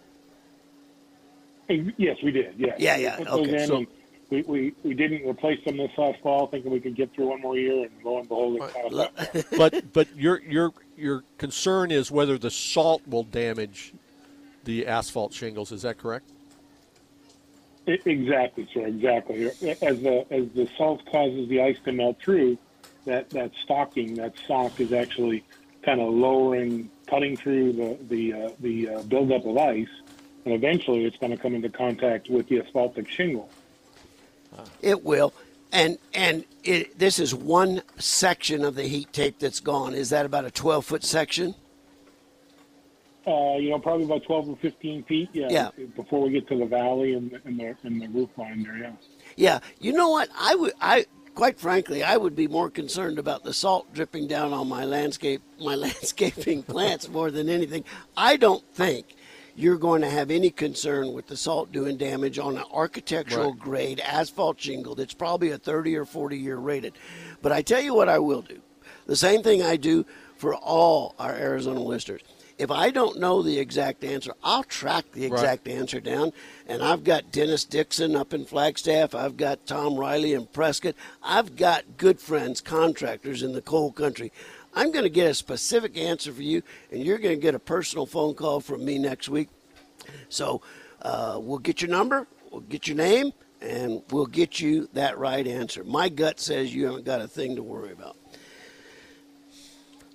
Hey, 1.68 1.94
Yes, 1.98 2.18
we 2.24 2.32
did. 2.32 2.56
Yeah. 2.58 2.76
Yeah, 2.78 2.96
yeah, 2.98 3.20
We 3.20 3.26
okay, 3.28 3.66
so- 3.66 3.86
we, 4.32 4.42
we, 4.42 4.74
we 4.84 4.94
didn't 4.96 5.28
replace 5.30 5.64
them 5.66 5.78
this 5.78 5.92
last 6.00 6.20
fall, 6.22 6.48
thinking 6.48 6.72
we 6.72 6.80
could 6.80 6.96
get 6.96 7.14
through 7.14 7.28
one 7.28 7.42
more 7.42 7.56
year, 7.56 7.84
and 7.84 7.92
lo 8.04 8.18
and 8.18 8.28
behold, 8.28 8.56
it 8.56 8.74
kind 8.74 8.92
Lo- 8.92 9.08
of 9.18 9.46
but 9.58 9.94
but 9.94 10.16
your 10.16 10.42
your 10.42 10.74
your 10.98 11.24
concern 11.38 11.92
is 11.92 12.10
whether 12.10 12.38
the 12.40 12.50
salt 12.50 13.04
will 13.08 13.24
damage 13.24 13.94
the 14.64 14.88
asphalt 14.88 15.32
shingles. 15.32 15.72
Is 15.72 15.84
that 15.84 16.00
correct? 16.00 16.32
Exactly, 17.88 18.68
sir. 18.74 18.88
Exactly. 18.88 19.46
As 19.46 20.02
the 20.02 20.26
as 20.32 20.50
the 20.56 20.68
salt 20.78 21.06
causes 21.12 21.48
the 21.50 21.62
ice 21.62 21.78
to 21.86 21.92
melt 21.92 22.20
through, 22.20 22.58
that 23.06 23.30
that 23.32 23.52
stocking, 23.64 24.16
that 24.16 24.34
sock, 24.48 24.80
is 24.80 24.92
actually 24.92 25.44
kind 25.84 26.02
of 26.02 26.12
lowering, 26.12 26.90
cutting 27.08 27.38
through 27.38 27.74
the 27.74 27.98
the 28.10 28.34
uh, 28.34 28.50
the 28.60 28.90
uh, 28.90 29.02
buildup 29.04 29.46
of 29.46 29.58
ice, 29.58 29.88
and 30.46 30.54
eventually 30.54 31.06
it's 31.06 31.18
going 31.18 31.32
to 31.32 31.38
come 31.38 31.54
into 31.54 31.70
contact 31.70 32.30
with 32.30 32.48
the 32.50 32.60
asphaltic 32.60 33.08
shingle. 33.08 33.50
It 34.82 35.04
will. 35.04 35.34
And 35.72 35.98
and 36.14 36.46
it, 36.64 36.98
this 36.98 37.20
is 37.20 37.36
one 37.36 37.82
section 37.98 38.64
of 38.64 38.76
the 38.76 38.84
heat 38.84 39.12
tape 39.14 39.40
that's 39.40 39.60
gone. 39.60 39.94
Is 39.94 40.10
that 40.10 40.26
about 40.26 40.46
a 40.46 40.52
12 40.52 40.86
foot 40.86 41.04
section? 41.04 41.56
Uh, 43.28 43.58
you 43.58 43.70
know, 43.72 43.80
probably 43.80 44.06
about 44.06 44.24
twelve 44.24 44.48
or 44.48 44.56
fifteen 44.58 45.04
feet. 45.04 45.30
Yeah. 45.34 45.48
Yeah. 45.50 45.70
Before 45.96 46.22
we 46.22 46.30
get 46.32 46.48
to 46.50 46.58
the 46.58 46.66
valley 46.66 47.14
and 47.14 47.32
the, 47.32 47.42
and 47.46 47.60
the 47.60 47.76
and 47.84 48.02
the 48.02 48.08
roof 48.10 48.30
line 48.38 48.64
there. 48.64 48.78
Yeah. 48.78 48.92
Yeah. 49.36 49.60
You 49.80 49.94
know 49.94 50.10
what? 50.10 50.30
I 50.38 50.56
would. 50.56 50.74
I 50.80 51.06
quite 51.34 51.60
frankly, 51.60 52.04
I 52.04 52.18
would 52.18 52.36
be 52.36 52.48
more 52.48 52.70
concerned 52.70 53.20
about 53.20 53.44
the 53.44 53.54
salt 53.54 53.94
dripping 53.94 54.28
down 54.28 54.54
on 54.54 54.70
my 54.70 54.86
landscape, 54.86 55.42
my 55.60 55.76
landscaping 55.86 56.64
plants 56.64 57.10
more 57.10 57.30
than 57.32 57.50
anything. 57.50 57.84
I 58.16 58.38
don't 58.38 58.64
think 58.74 59.16
you're 59.58 59.78
going 59.78 60.02
to 60.02 60.10
have 60.10 60.32
any 60.32 60.50
concern 60.50 61.14
with 61.14 61.28
the 61.28 61.38
salt 61.38 61.72
doing 61.72 61.98
damage 61.98 62.38
on 62.40 62.58
an 62.58 62.64
architectural 62.74 63.52
Right. 63.52 63.60
grade 63.60 64.00
asphalt 64.02 64.60
shingle 64.60 64.96
that's 64.96 65.14
probably 65.14 65.50
a 65.52 65.58
30 65.58 65.96
or 65.96 66.06
40 66.06 66.38
year 66.38 66.58
rated. 66.58 66.94
But 67.42 67.52
I 67.54 67.62
tell 67.62 67.82
you 67.82 67.94
what, 67.94 68.10
I 68.10 68.20
will 68.20 68.42
do 68.42 68.62
the 69.06 69.16
same 69.16 69.44
thing 69.44 69.62
I 69.64 69.78
do 69.78 70.06
for 70.38 70.56
all 70.56 71.16
our 71.20 71.34
Arizona 71.34 71.80
listeners. 71.82 72.22
If 72.58 72.72
I 72.72 72.90
don't 72.90 73.20
know 73.20 73.42
the 73.42 73.60
exact 73.60 74.04
answer, 74.04 74.34
I'll 74.44 74.64
track 74.64 75.06
the 75.12 75.28
Right. 75.28 75.34
exact 75.40 75.68
answer 75.68 76.00
down. 76.00 76.32
And 76.68 76.82
I've 76.82 77.04
got 77.04 77.32
Dennis 77.32 77.66
Dixon 77.66 78.16
up 78.16 78.34
in 78.34 78.46
Flagstaff. 78.46 79.14
I've 79.14 79.36
got 79.36 79.66
Tom 79.68 79.96
Riley 79.96 80.34
in 80.34 80.46
Prescott. 80.48 80.96
I've 81.22 81.56
got 81.58 81.98
good 81.98 82.22
friends, 82.22 82.62
contractors 82.62 83.44
in 83.44 83.52
the 83.52 83.62
coal 83.62 83.92
country. 83.92 84.32
I'm 84.74 84.92
going 84.92 85.04
to 85.04 85.10
get 85.10 85.32
a 85.32 85.34
specific 85.34 85.98
answer 85.98 86.32
for 86.32 86.44
you, 86.44 86.62
and 86.92 87.04
you're 87.04 87.18
going 87.18 87.36
to 87.36 87.42
get 87.42 87.56
a 87.56 87.60
personal 87.60 88.06
phone 88.06 88.34
call 88.36 88.60
from 88.62 88.84
me 88.86 88.98
next 89.00 89.28
week. 89.30 89.50
So 90.30 90.62
uh, 91.02 91.40
we'll 91.42 91.60
get 91.60 91.82
your 91.82 91.92
number, 91.92 92.28
we'll 92.52 92.62
get 92.62 92.88
your 92.88 92.98
name, 92.98 93.32
and 93.62 94.02
we'll 94.12 94.26
get 94.26 94.60
you 94.60 94.90
that 94.94 95.18
right 95.18 95.46
answer. 95.48 95.84
My 95.84 96.10
gut 96.10 96.40
says 96.40 96.74
you 96.74 96.86
haven't 96.86 97.06
got 97.06 97.22
a 97.22 97.28
thing 97.28 97.56
to 97.56 97.64
worry 97.64 97.92
about. 97.92 98.18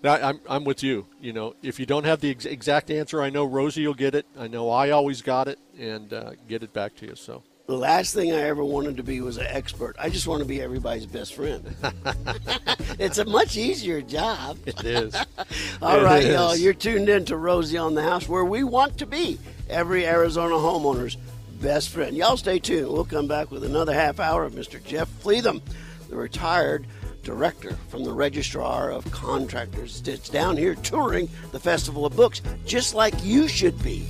Now, 0.02 0.14
I'm, 0.14 0.40
I'm 0.48 0.64
with 0.64 0.82
you. 0.82 1.06
You 1.20 1.32
know, 1.32 1.54
if 1.62 1.78
you 1.78 1.86
don't 1.86 2.04
have 2.04 2.20
the 2.20 2.30
ex- 2.30 2.46
exact 2.46 2.90
answer, 2.90 3.20
I 3.22 3.28
know 3.30 3.44
Rosie 3.44 3.86
will 3.86 3.94
get 3.94 4.14
it. 4.14 4.26
I 4.38 4.46
know 4.48 4.70
I 4.70 4.90
always 4.90 5.20
got 5.22 5.46
it 5.48 5.58
and 5.78 6.12
uh, 6.12 6.32
get 6.48 6.62
it 6.62 6.72
back 6.72 6.96
to 6.96 7.06
you. 7.06 7.14
So 7.16 7.42
The 7.66 7.76
last 7.76 8.14
thing 8.14 8.32
I 8.32 8.40
ever 8.42 8.64
wanted 8.64 8.96
to 8.96 9.02
be 9.02 9.20
was 9.20 9.36
an 9.36 9.46
expert. 9.46 9.96
I 9.98 10.08
just 10.08 10.26
want 10.26 10.40
to 10.40 10.48
be 10.48 10.60
everybody's 10.62 11.04
best 11.06 11.34
friend. 11.34 11.74
it's 12.98 13.18
a 13.18 13.24
much 13.26 13.56
easier 13.58 14.00
job. 14.00 14.56
it 14.66 14.82
is. 14.84 15.14
All 15.82 15.98
It 16.00 16.02
right, 16.02 16.24
is. 16.24 16.32
y'all. 16.34 16.56
You're 16.56 16.72
tuned 16.74 17.08
in 17.10 17.26
to 17.26 17.36
Rosie 17.36 17.76
on 17.78 17.94
the 17.94 18.02
House, 18.02 18.28
where 18.28 18.44
we 18.44 18.64
want 18.64 18.96
to 18.98 19.06
be 19.06 19.38
every 19.68 20.06
Arizona 20.06 20.54
homeowner's 20.54 21.16
best 21.60 21.90
friend. 21.90 22.16
Y'all 22.16 22.38
stay 22.38 22.58
tuned. 22.58 22.88
We'll 22.90 23.04
come 23.04 23.28
back 23.28 23.50
with 23.50 23.64
another 23.64 23.92
half 23.92 24.18
hour 24.18 24.44
of 24.44 24.54
Mr. 24.54 24.82
Jeff 24.82 25.08
Fleetham, 25.22 25.60
the 26.08 26.16
retired 26.16 26.86
director 27.22 27.76
from 27.88 28.04
the 28.04 28.12
Registrar 28.12 28.90
of 28.90 29.10
Contractors. 29.10 30.02
It's 30.06 30.28
down 30.28 30.56
here 30.56 30.74
touring 30.74 31.28
the 31.52 31.60
Festival 31.60 32.06
of 32.06 32.16
Books, 32.16 32.42
just 32.66 32.94
like 32.94 33.14
you 33.24 33.48
should 33.48 33.80
be. 33.82 34.06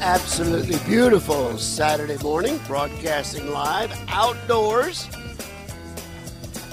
Absolutely 0.00 0.78
beautiful 0.86 1.58
Saturday 1.58 2.16
morning, 2.22 2.58
broadcasting 2.66 3.50
live 3.50 3.92
outdoors 4.08 5.06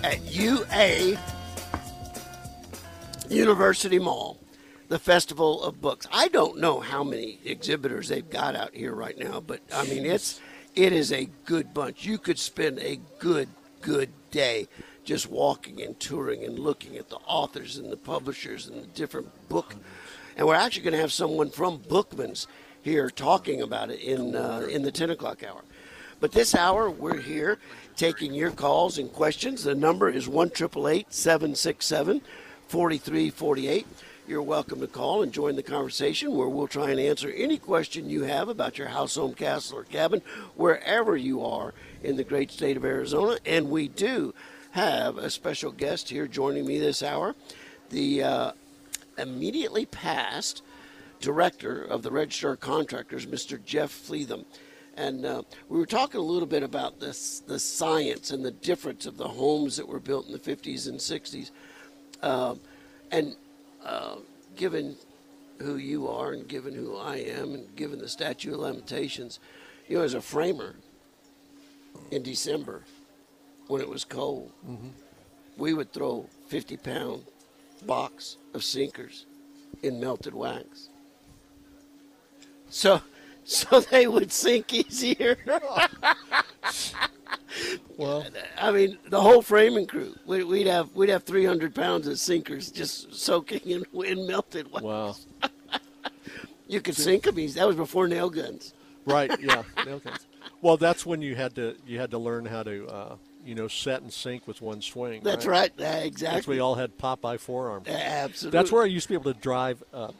at 0.04 0.21
UA 0.32 1.17
University 3.28 3.99
Mall, 3.99 4.39
the 4.88 5.00
Festival 5.00 5.63
of 5.63 5.82
Books. 5.82 6.08
I 6.12 6.28
don't 6.28 6.60
know 6.60 6.80
how 6.80 7.04
many 7.04 7.39
exhibitors 7.43 8.10
they've 8.10 8.30
got 8.30 8.56
out 8.56 8.74
here 8.74 8.93
right 8.93 9.17
now, 9.17 9.39
but 9.39 9.62
I 9.74 9.86
mean 9.86 10.06
it's 10.06 10.39
it 10.76 10.93
is 10.93 11.12
a 11.12 11.30
good 11.45 11.74
bunch. 11.74 12.06
You 12.06 12.17
could 12.17 12.39
spend 12.39 12.80
a 12.80 13.00
good 13.19 13.50
good 13.82 14.10
day 14.32 14.67
just 15.04 15.30
walking 15.30 15.82
and 15.82 16.00
touring 16.00 16.43
and 16.43 16.58
looking 16.58 16.98
at 16.98 17.10
the 17.10 17.17
authors 17.28 17.78
and 17.78 17.91
the 17.91 17.98
publishers 17.98 18.67
and 18.67 18.82
the 18.82 18.88
different 18.88 19.28
book. 19.48 19.76
And 20.36 20.48
we're 20.48 20.56
actually 20.56 20.84
going 20.84 20.95
to 20.95 21.00
have 21.00 21.13
someone 21.13 21.50
from 21.50 21.78
Bookman's 21.78 22.48
here 22.82 23.10
talking 23.10 23.62
about 23.62 23.89
it 23.89 24.00
in 24.02 24.36
uh, 24.36 24.67
in 24.69 24.84
the 24.84 24.91
10 24.91 25.12
o'clock 25.12 25.43
hour. 25.43 25.62
But 26.19 26.32
this 26.32 26.56
hour, 26.56 26.89
we're 26.89 27.19
here 27.19 27.60
taking 27.95 28.34
your 28.34 28.52
calls 28.52 28.98
and 28.98 29.12
questions. 29.12 29.63
The 29.63 29.76
number 29.76 30.10
is 30.10 30.28
1 30.28 30.52
767 30.56 32.21
4348. 32.67 33.88
You're 34.27 34.41
welcome 34.41 34.79
to 34.79 34.88
call 34.88 35.21
and 35.21 35.31
join 35.31 35.55
the 35.55 35.61
conversation 35.61 36.35
where 36.35 36.47
we'll 36.47 36.67
try 36.67 36.89
and 36.89 36.99
answer 36.99 37.29
any 37.29 37.59
question 37.59 38.09
you 38.09 38.23
have 38.23 38.49
about 38.49 38.75
your 38.75 38.88
house, 38.88 39.13
home, 39.13 39.35
castle, 39.35 39.77
or 39.77 39.83
cabin, 39.83 40.23
wherever 40.55 41.15
you 41.15 41.45
are 41.45 41.75
in 42.01 42.15
the 42.15 42.23
great 42.23 42.49
state 42.49 42.75
of 42.75 42.83
Arizona. 42.83 43.38
And 43.45 43.69
we 43.69 43.88
do 43.88 44.33
have 44.71 45.19
a 45.19 45.29
special 45.29 45.71
guest 45.71 46.09
here 46.09 46.25
joining 46.25 46.65
me 46.65 46.79
this 46.79 47.03
hour. 47.03 47.35
The 47.91 48.23
uh, 48.23 48.51
immediately 49.19 49.85
past 49.85 50.63
director 51.19 51.83
of 51.83 52.01
the 52.01 52.09
Registrar 52.09 52.55
Contractors, 52.55 53.27
Mr. 53.27 53.63
Jeff 53.63 53.91
Fleetham. 53.91 54.45
And 54.97 55.23
uh, 55.23 55.43
we 55.69 55.77
were 55.77 55.85
talking 55.85 56.19
a 56.19 56.23
little 56.23 56.47
bit 56.47 56.63
about 56.63 56.99
this, 56.99 57.41
the 57.41 57.59
science 57.59 58.31
and 58.31 58.43
the 58.43 58.49
difference 58.49 59.05
of 59.05 59.17
the 59.17 59.27
homes 59.27 59.77
that 59.77 59.88
were 59.88 59.99
built 59.99 60.25
in 60.25 60.31
the 60.31 60.39
50s 60.39 60.89
and 60.89 60.97
60s. 60.97 61.51
Um, 62.23 62.59
and 63.11 63.35
uh, 63.86 64.15
given 64.56 64.95
who 65.60 65.78
you 65.78 66.08
are 66.08 66.34
and 66.34 66.48
given 66.48 66.74
who 66.74 66.98
I 66.98 67.17
am 67.17 67.54
and 67.54 67.76
given 67.76 68.00
the 68.00 68.10
statute 68.10 68.54
of 68.54 68.60
limitations, 68.60 69.39
you 69.88 69.98
know, 69.98 70.04
as 70.04 70.13
a 70.13 70.21
framer 70.21 70.76
in 72.12 72.24
December 72.24 72.84
when 73.67 73.82
it 73.82 73.89
was 73.89 74.04
cold, 74.04 74.52
we 75.58 75.74
would 75.74 75.93
throw 75.93 76.28
50 76.48 76.78
pound 76.78 77.24
box 77.86 78.38
of 78.54 78.63
sinkers 78.63 79.26
in 79.82 80.00
melted 80.00 80.34
wax. 80.34 80.89
So, 82.69 83.02
so 83.47 83.79
they 83.79 84.08
would 84.08 84.31
sink 84.31 84.73
easier. 84.73 85.38
Well, 87.97 88.25
I 88.60 88.71
mean, 88.71 88.97
the 89.10 89.21
whole 89.21 89.41
framing 89.41 89.88
crew. 89.88 90.13
we- 90.25 90.43
We'd 90.43 90.67
have 90.67 90.93
we'd 90.93 91.08
have 91.10 91.23
300 91.23 91.73
pounds 91.73 92.05
of 92.08 92.19
sinkers 92.19 92.69
just 92.69 93.13
soaking 93.15 93.62
in, 93.63 93.86
in 94.05 94.27
melted 94.27 94.69
wax. 94.71 94.84
wow. 94.84 95.15
You 96.67 96.81
could 96.81 96.95
sink 96.97 97.23
them 97.23 97.39
easy. 97.39 97.58
That 97.60 97.67
was 97.67 97.75
before 97.77 98.08
nail 98.10 98.29
guns. 98.29 98.73
Right. 99.05 99.31
Yeah. 99.39 99.63
nail 99.86 99.99
guns. 99.99 100.25
Well, 100.62 100.75
that's 100.77 101.05
when 101.05 101.21
you 101.21 101.36
had 101.36 101.55
to 101.55 101.77
you 101.88 101.99
had 101.99 102.12
to 102.12 102.17
learn 102.17 102.45
how 102.45 102.63
to 102.63 102.88
uh, 102.88 103.15
you 103.45 103.55
know 103.55 103.69
set 103.69 104.01
and 104.01 104.12
sink 104.12 104.47
with 104.47 104.62
one 104.62 104.81
swing. 104.81 105.21
That's 105.23 105.45
right. 105.45 105.69
Uh, 105.71 105.84
That's 105.84 106.05
exactly. 106.05 106.55
we 106.55 106.60
all 106.60 106.75
had 106.75 106.97
Popeye 106.97 107.39
forearms. 107.39 107.88
Absolutely. 107.88 108.58
That's 108.60 108.71
where 108.71 108.84
I 108.84 108.88
used 108.88 109.05
to 109.05 109.10
be 109.10 109.15
able 109.15 109.34
to 109.34 109.39
drive 109.39 109.81
uh, 109.93 110.12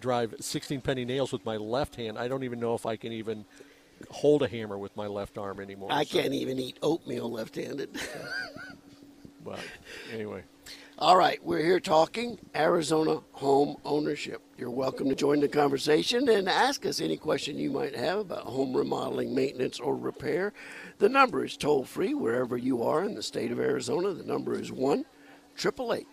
drive 0.00 0.34
16 0.40 0.80
penny 0.80 1.04
nails 1.04 1.32
with 1.32 1.44
my 1.44 1.56
left 1.56 1.96
hand. 1.96 2.18
I 2.18 2.28
don't 2.28 2.44
even 2.44 2.60
know 2.60 2.74
if 2.74 2.86
I 2.86 2.96
can 2.96 3.12
even 3.12 3.44
hold 4.10 4.42
a 4.42 4.48
hammer 4.48 4.78
with 4.78 4.96
my 4.96 5.06
left 5.06 5.38
arm 5.38 5.60
anymore. 5.60 5.88
I 5.92 6.04
So, 6.04 6.20
can't 6.20 6.34
even 6.34 6.58
eat 6.58 6.78
oatmeal 6.82 7.30
left-handed. 7.30 7.90
But 9.44 9.60
anyway, 10.12 10.42
All 10.98 11.16
right, 11.16 11.42
we're 11.42 11.62
here 11.64 11.80
talking 11.80 12.38
Arizona 12.54 13.20
home 13.32 13.76
ownership. 13.84 14.42
You're 14.58 14.70
welcome 14.70 15.08
to 15.08 15.14
join 15.14 15.40
the 15.40 15.48
conversation 15.48 16.28
and 16.28 16.48
ask 16.48 16.84
us 16.84 17.00
any 17.00 17.16
question 17.16 17.56
you 17.56 17.70
might 17.70 17.94
have 17.96 18.18
about 18.18 18.42
home 18.42 18.76
remodeling, 18.76 19.34
maintenance, 19.34 19.80
or 19.80 19.96
repair. 19.96 20.52
The 20.98 21.08
number 21.08 21.44
is 21.44 21.56
toll 21.56 21.84
free 21.84 22.12
wherever 22.12 22.58
you 22.58 22.82
are 22.82 23.04
in 23.04 23.14
the 23.14 23.22
state 23.22 23.50
of 23.52 23.58
Arizona. 23.60 24.12
The 24.12 24.24
number 24.24 24.58
is 24.60 24.70
1 24.70 25.04
888 25.56 26.06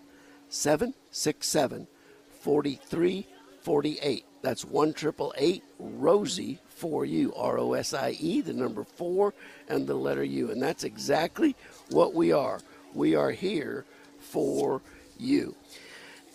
767 0.48 1.88
4348. 3.66 4.26
That's 4.44 4.64
1 4.64 4.90
888 4.90 5.64
Rosie 5.80 6.60
for 6.68 7.04
you, 7.04 7.34
R 7.36 7.58
O 7.58 7.74
S 7.74 7.94
I 7.96 8.12
E, 8.20 8.42
the 8.42 8.54
number 8.54 8.84
4 8.84 9.34
and 9.68 9.88
the 9.88 9.96
letter 9.96 10.24
U. 10.24 10.52
And 10.52 10.62
that's 10.62 10.84
exactly 10.84 11.56
what 11.90 12.14
we 12.14 12.32
are. 12.32 12.60
We 12.94 13.16
are 13.16 13.32
here 13.32 13.86
for 14.20 14.82
you. 15.18 15.56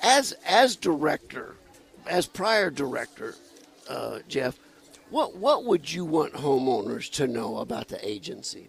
As 0.02 0.32
as 0.44 0.74
director, 0.74 1.54
as 2.06 2.26
prior 2.26 2.68
director, 2.70 3.36
uh, 3.88 4.20
Jeff, 4.28 4.58
what 5.10 5.36
what 5.36 5.64
would 5.64 5.92
you 5.92 6.04
want 6.04 6.32
homeowners 6.32 7.10
to 7.12 7.28
know 7.28 7.58
about 7.58 7.88
the 7.88 8.06
agency? 8.06 8.68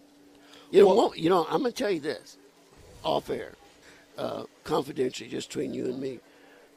You 0.70 0.82
know, 0.82 0.94
Well- 0.94 1.12
you 1.16 1.28
know, 1.28 1.46
I'm 1.50 1.62
going 1.62 1.72
to 1.72 1.78
tell 1.82 1.90
you 1.90 2.00
this, 2.00 2.38
off 3.02 3.28
air, 3.28 3.54
uh, 4.16 4.44
confidentially, 4.62 5.28
just 5.28 5.48
between 5.48 5.74
you 5.74 5.86
and 5.86 5.98
me. 5.98 6.20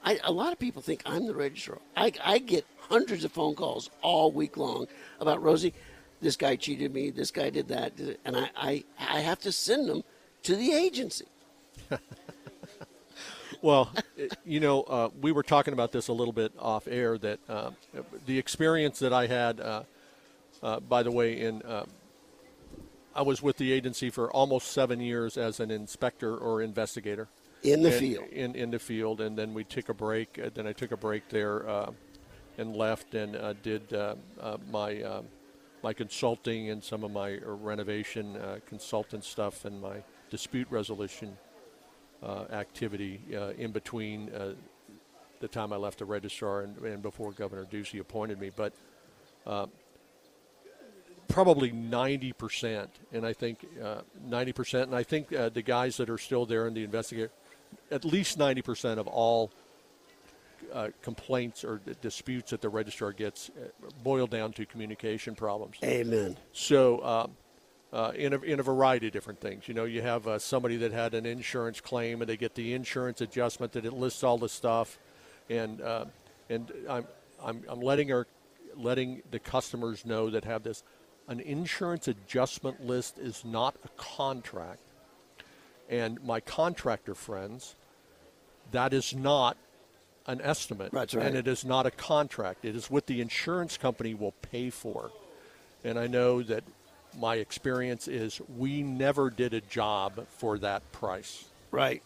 I, 0.05 0.19
a 0.23 0.31
lot 0.31 0.53
of 0.53 0.59
people 0.59 0.81
think 0.81 1.01
I'm 1.05 1.25
the 1.25 1.35
registrar. 1.35 1.79
I, 1.97 2.13
I 2.23 2.37
get 2.37 2.65
hundreds 2.89 3.23
of 3.25 3.31
phone 3.31 3.55
calls 3.55 3.89
all 4.01 4.31
week 4.31 4.55
long 4.55 4.87
about 5.19 5.41
Rosie. 5.41 5.73
This 6.21 6.37
guy 6.37 6.55
cheated 6.55 6.93
me. 6.93 7.09
This 7.09 7.31
guy 7.31 7.49
did 7.49 7.67
that, 7.69 7.93
and 8.23 8.37
I, 8.37 8.49
I, 8.55 8.83
I 8.99 9.19
have 9.21 9.39
to 9.41 9.51
send 9.51 9.89
them 9.89 10.03
to 10.43 10.55
the 10.55 10.71
agency. 10.71 11.25
Well, 13.61 13.89
you 14.45 14.59
know, 14.59 14.83
uh, 14.83 15.09
we 15.21 15.31
were 15.31 15.41
talking 15.41 15.73
about 15.73 15.91
this 15.91 16.07
a 16.07 16.13
little 16.13 16.33
bit 16.33 16.51
off 16.59 16.87
air. 16.87 17.17
That 17.17 17.39
uh, 17.49 17.71
the 18.27 18.37
experience 18.37 18.99
that 18.99 19.11
I 19.11 19.25
had, 19.25 19.59
uh, 19.59 19.83
uh, 20.61 20.79
by 20.81 21.01
the 21.01 21.09
way, 21.09 21.41
in 21.41 21.63
uh, 21.63 21.85
I 23.15 23.23
was 23.23 23.41
with 23.41 23.57
the 23.57 23.71
agency 23.71 24.11
for 24.11 24.31
almost 24.31 24.71
seven 24.71 24.99
years 24.99 25.35
as 25.35 25.59
an 25.59 25.71
inspector 25.71 26.37
or 26.37 26.61
investigator 26.61 27.27
In 27.65 27.81
the 27.81 27.89
And- 27.89 27.99
field. 27.99 28.29
In 28.29 28.55
in 28.55 28.71
the 28.71 28.79
field, 28.79 29.21
and 29.21 29.37
then 29.37 29.53
we 29.53 29.63
took 29.63 29.89
a 29.89 29.93
break. 29.93 30.39
Uh, 30.39 30.49
then 30.53 30.67
I 30.67 30.73
took 30.73 30.91
a 30.91 30.97
break 30.97 31.29
there 31.29 31.67
uh, 31.67 31.91
and 32.57 32.75
left 32.75 33.15
and 33.15 33.35
uh, 33.35 33.53
did 33.53 33.93
uh, 33.93 34.15
uh, 34.39 34.57
my 34.71 35.21
my 35.83 35.93
consulting 35.93 36.71
and 36.71 36.83
some 36.83 37.03
of 37.03 37.11
my 37.11 37.37
renovation 37.43 38.37
uh, 38.37 38.57
consultant 38.65 39.23
stuff 39.23 39.65
and 39.65 39.79
my 39.79 40.03
dispute 40.31 40.67
resolution 40.71 41.37
uh, 42.23 42.45
activity 42.51 43.21
uh, 43.35 43.49
in 43.49 43.71
between 43.71 44.33
uh, 44.33 44.53
the 45.41 45.47
time 45.47 45.71
I 45.71 45.75
left 45.75 45.99
the 45.99 46.05
registrar 46.05 46.61
and, 46.61 46.75
and 46.79 47.03
before 47.03 47.31
Governor 47.33 47.65
Ducey 47.65 47.99
appointed 47.99 48.39
me. 48.39 48.49
But 48.55 48.73
uh, 49.45 49.67
probably 51.27 51.71
90%, 51.71 52.87
and 53.11 53.25
I 53.25 53.33
think 53.33 53.65
uh, 53.83 54.01
90%, 54.27 54.83
and 54.83 54.95
I 54.95 55.03
think 55.03 55.33
uh, 55.33 55.49
the 55.49 55.61
guys 55.61 55.97
that 55.97 56.09
are 56.09 56.17
still 56.17 56.45
there 56.47 56.67
in 56.67 56.73
the 56.73 56.83
investigator, 56.83 57.31
at 57.91 58.05
least 58.05 58.37
90% 58.37 58.97
of 58.97 59.07
all 59.07 59.51
uh, 60.73 60.89
complaints 61.01 61.63
or 61.63 61.79
disputes 62.01 62.51
that 62.51 62.61
the 62.61 62.69
registrar 62.69 63.11
gets 63.11 63.49
uh, 63.49 63.89
boil 64.03 64.27
down 64.27 64.51
to 64.53 64.65
communication 64.65 65.35
problems. 65.35 65.77
Amen. 65.83 66.37
So, 66.53 67.03
um, 67.03 67.31
uh, 67.93 68.11
in 68.15 68.33
a, 68.33 68.39
in 68.41 68.59
a 68.59 68.63
variety 68.63 69.07
of 69.07 69.13
different 69.13 69.39
things, 69.39 69.67
you 69.69 69.73
know, 69.73 69.85
you 69.85 70.01
have 70.01 70.27
uh, 70.27 70.37
somebody 70.37 70.75
that 70.75 70.91
had 70.91 71.13
an 71.13 71.25
insurance 71.25 71.79
claim 71.79 72.21
and 72.21 72.29
they 72.29 72.35
get 72.35 72.53
the 72.55 72.73
insurance 72.73 73.21
adjustment 73.21 73.71
that 73.71 73.85
it 73.85 73.93
lists 73.93 74.21
all 74.21 74.37
the 74.37 74.49
stuff, 74.49 74.99
and 75.49 75.79
uh, 75.81 76.03
and 76.49 76.73
I'm 76.89 77.07
I'm 77.41 77.63
I'm 77.69 77.79
letting 77.79 78.11
our 78.11 78.27
letting 78.75 79.21
the 79.31 79.39
customers 79.39 80.05
know 80.05 80.29
that 80.29 80.43
have 80.43 80.63
this. 80.63 80.83
An 81.27 81.39
insurance 81.39 82.07
adjustment 82.07 82.85
list 82.85 83.17
is 83.17 83.45
not 83.45 83.75
a 83.83 83.87
contract, 83.95 84.81
and 85.89 86.23
my 86.23 86.39
contractor 86.39 87.15
friends, 87.15 87.75
that 88.71 88.93
is 88.93 89.13
not 89.13 89.57
an 90.27 90.41
estimate, 90.41 90.91
right. 90.91 91.13
and 91.13 91.35
it 91.35 91.47
is 91.47 91.63
not 91.63 91.85
a 91.85 91.91
contract. 91.91 92.65
It 92.65 92.75
is 92.75 92.89
what 92.89 93.05
the 93.05 93.21
insurance 93.21 93.77
company 93.77 94.13
will 94.13 94.33
pay 94.41 94.69
for. 94.69 95.11
And 95.83 95.99
I 95.99 96.07
know 96.07 96.41
that 96.41 96.63
my 97.17 97.35
experience 97.35 98.07
is 98.07 98.41
we 98.57 98.81
never 98.81 99.29
did 99.29 99.53
a 99.53 99.61
job 99.61 100.27
for 100.37 100.57
that 100.59 100.91
price 100.91 101.45
Right. 101.71 102.01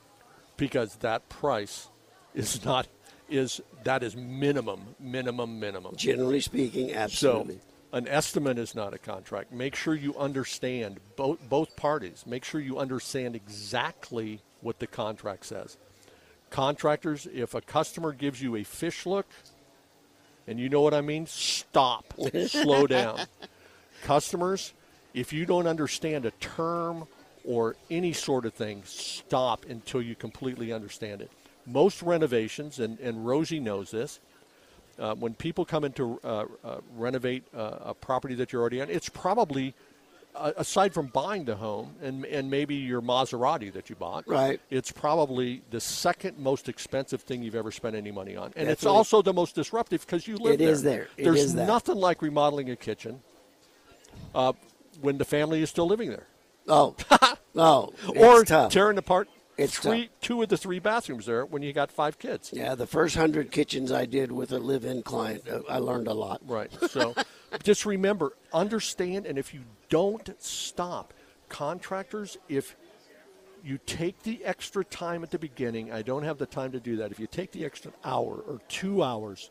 because 0.58 0.96
that 0.98 1.30
price 1.30 1.88
is 2.36 2.64
not 2.66 2.88
is 3.30 3.62
that 3.84 4.04
is 4.04 4.16
minimum 4.16 4.96
minimum 5.00 5.60
minimum. 5.60 5.96
Generally 5.96 6.42
speaking, 6.42 6.94
absolutely. 6.94 7.56
So 7.56 7.62
an 7.92 8.08
estimate 8.08 8.58
is 8.58 8.76
not 8.76 8.94
a 8.94 8.98
contract. 8.98 9.52
Make 9.52 9.76
sure 9.76 9.96
you 9.96 10.16
understand 10.16 11.00
both 11.16 11.40
both 11.50 11.76
parties. 11.76 12.24
Make 12.28 12.44
sure 12.44 12.62
you 12.62 12.78
understand 12.78 13.36
exactly 13.36 14.42
what 14.62 14.80
the 14.80 14.88
contract 14.88 15.46
says. 15.46 15.78
Contractors, 16.50 17.28
if 17.34 17.54
a 17.54 17.62
customer 17.62 18.12
gives 18.12 18.42
you 18.42 18.56
a 18.56 18.64
fish 18.64 19.06
look, 19.06 19.28
and 20.48 20.60
you 20.60 20.70
know 20.70 20.82
what 20.82 20.94
I 20.94 21.02
mean, 21.02 21.28
stop. 21.28 22.14
Slow 22.48 22.88
down. 22.88 23.22
Customers, 24.04 24.74
if 25.14 25.32
you 25.32 25.46
don't 25.46 25.68
understand 25.68 26.26
a 26.26 26.32
term 26.32 27.08
or 27.44 27.76
any 27.90 28.14
sort 28.14 28.46
of 28.46 28.54
thing, 28.54 28.82
stop 28.86 29.66
until 29.70 30.02
you 30.02 30.16
completely 30.16 30.74
understand 30.74 31.22
it. 31.22 31.32
Most 31.66 32.02
renovations, 32.02 32.80
and, 32.80 33.00
and 33.00 33.28
Rosie 33.28 33.60
knows 33.60 33.92
this, 33.92 34.20
uh, 35.00 35.16
when 35.16 35.34
people 35.34 35.66
come 35.66 35.84
in 35.84 35.92
to 35.94 36.20
uh, 36.24 36.46
uh, 36.64 36.78
renovate 36.96 37.44
uh, 37.56 37.78
a 37.86 37.94
property 37.94 38.36
that 38.36 38.52
you're 38.52 38.62
already 38.62 38.82
on, 38.82 38.90
it's 38.90 39.10
probably 39.10 39.74
uh, 40.36 40.52
aside 40.58 40.94
from 40.94 41.08
buying 41.08 41.44
the 41.46 41.56
home 41.56 41.96
and 42.02 42.26
and 42.26 42.50
maybe 42.50 42.76
your 42.76 43.02
Maserati 43.02 43.72
that 43.74 43.90
you 43.90 43.96
bought, 43.96 44.28
Right. 44.28 44.62
It's 44.70 44.92
probably 44.92 45.62
the 45.72 45.80
second 45.82 46.38
most 46.38 46.70
expensive 46.70 47.22
thing 47.22 47.42
you've 47.42 47.56
ever 47.56 47.72
spent 47.72 47.96
any 47.96 48.12
money 48.12 48.36
on, 48.36 48.54
and 48.56 48.70
it's 48.70 48.86
also 48.86 49.22
the 49.22 49.34
most 49.34 49.56
disruptive 49.56 50.06
because 50.06 50.28
you 50.28 50.38
live 50.38 50.62
It 50.62 50.62
is 50.62 50.84
there. 50.84 51.08
It 51.18 51.24
There's 51.24 51.40
is 51.46 51.56
nothing 51.56 51.96
like 51.96 52.22
remodeling 52.22 52.70
a 52.70 52.76
kitchen 52.76 53.22
uh, 54.36 54.54
when 55.02 55.18
the 55.18 55.26
family 55.26 55.62
is 55.62 55.70
still 55.70 55.88
living 55.88 56.10
there, 56.10 56.28
Oh, 56.68 56.96
oh, 57.56 57.94
or 58.16 58.44
tough. 58.46 58.72
tearing 58.72 58.98
apart 58.98 59.28
It's 59.60 59.78
three, 59.78 60.08
tough. 60.08 60.16
two 60.22 60.42
of 60.42 60.50
the 60.50 60.58
three 60.58 60.80
bathrooms 60.80 61.26
there 61.26 61.46
when 61.46 61.62
you 61.62 61.74
got 61.74 61.92
five 61.92 62.18
kids. 62.18 62.52
Yeah, 62.54 62.76
the 62.76 62.88
first 62.88 63.16
hundred 63.16 63.52
kitchens 63.52 63.92
I 63.92 64.06
did 64.06 64.32
with 64.32 64.52
a 64.52 64.60
live-in 64.60 65.04
client, 65.04 65.48
uh, 65.48 65.62
I 65.70 65.80
learned 65.80 66.08
a 66.08 66.14
lot. 66.14 66.42
Right. 66.46 66.72
So 66.90 67.14
just 67.64 67.86
remember, 67.86 68.34
understand, 68.54 69.26
and 69.26 69.38
if 69.38 69.54
you 69.54 69.62
don't 69.90 70.30
stop, 70.42 71.14
contractors, 71.50 72.38
if 72.48 72.76
you 73.64 73.78
take 73.86 74.24
the 74.24 74.44
extra 74.46 74.86
time 74.86 75.24
at 75.24 75.32
the 75.32 75.40
beginning, 75.40 75.92
I 75.92 76.02
don't 76.02 76.24
have 76.24 76.38
the 76.38 76.46
time 76.46 76.72
to 76.72 76.80
do 76.80 76.96
that. 76.98 77.12
If 77.12 77.20
you 77.20 77.28
take 77.28 77.52
the 77.52 77.66
extra 77.66 77.92
hour 78.06 78.36
or 78.36 78.62
two 78.70 79.04
hours 79.04 79.50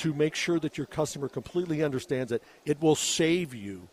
to 0.00 0.14
make 0.14 0.34
sure 0.34 0.58
that 0.58 0.78
your 0.78 0.86
customer 0.86 1.28
completely 1.28 1.82
understands 1.82 2.32
it. 2.32 2.42
It 2.64 2.80
will 2.80 2.94
save 2.94 3.54
you 3.54 3.88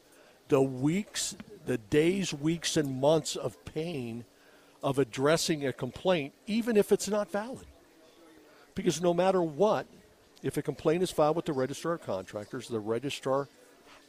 the 0.47 0.61
weeks, 0.61 1.35
the 1.65 1.77
days, 1.77 2.33
weeks, 2.33 2.77
and 2.77 3.01
months 3.01 3.35
of 3.35 3.63
pain 3.65 4.23
of 4.87 4.99
addressing 4.99 5.67
a 5.67 5.73
complaint, 5.73 6.33
even 6.45 6.77
if 6.77 6.93
it's 6.93 7.09
not 7.09 7.29
valid. 7.29 7.65
Because 8.73 9.01
no 9.01 9.13
matter 9.13 9.41
what, 9.41 9.85
if 10.41 10.55
a 10.55 10.61
complaint 10.61 11.03
is 11.03 11.11
filed 11.11 11.35
with 11.35 11.43
the 11.43 11.51
registrar 11.51 11.95
of 11.95 12.03
contractors, 12.03 12.69
the 12.69 12.79
registrar 12.79 13.49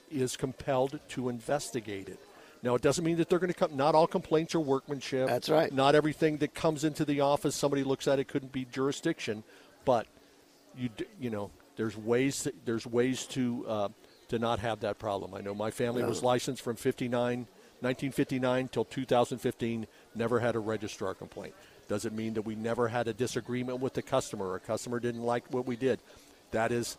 is 0.08 0.36
compelled 0.36 1.00
to 1.08 1.30
investigate 1.30 2.08
it. 2.08 2.20
Now, 2.62 2.76
it 2.76 2.82
doesn't 2.82 3.04
mean 3.04 3.16
that 3.16 3.28
they're 3.28 3.40
going 3.40 3.52
to 3.52 3.58
come. 3.58 3.76
Not 3.76 3.96
all 3.96 4.06
complaints 4.06 4.54
are 4.54 4.60
workmanship. 4.60 5.26
That's 5.26 5.48
right. 5.48 5.72
Not 5.72 5.96
everything 5.96 6.36
that 6.38 6.54
comes 6.54 6.84
into 6.84 7.04
the 7.04 7.22
office, 7.22 7.56
somebody 7.56 7.82
looks 7.82 8.06
at 8.06 8.20
it, 8.20 8.28
couldn't 8.28 8.52
be 8.52 8.64
jurisdiction. 8.64 9.42
But 9.84 10.06
you, 10.76 10.90
you 11.18 11.30
know, 11.30 11.50
there's 11.74 11.96
ways. 11.96 12.46
There's 12.64 12.86
ways 12.86 13.26
to 13.26 13.64
uh, 13.66 13.88
to 14.28 14.38
not 14.38 14.60
have 14.60 14.78
that 14.80 15.00
problem. 15.00 15.34
I 15.34 15.40
know 15.40 15.56
my 15.56 15.72
family 15.72 16.04
was 16.04 16.22
licensed 16.22 16.62
from 16.62 16.76
59, 16.76 17.48
1959 17.80 18.68
till 18.68 18.84
2015. 18.84 19.86
Never 20.14 20.40
had 20.40 20.56
a 20.56 20.58
registrar 20.58 21.14
complaint. 21.14 21.54
Doesn't 21.88 22.14
mean 22.14 22.34
that 22.34 22.42
we 22.42 22.54
never 22.54 22.88
had 22.88 23.08
a 23.08 23.14
disagreement 23.14 23.80
with 23.80 23.94
the 23.94 24.02
customer. 24.02 24.54
A 24.54 24.60
customer 24.60 25.00
didn't 25.00 25.22
like 25.22 25.44
what 25.52 25.66
we 25.66 25.76
did. 25.76 26.00
That 26.50 26.72
is 26.72 26.98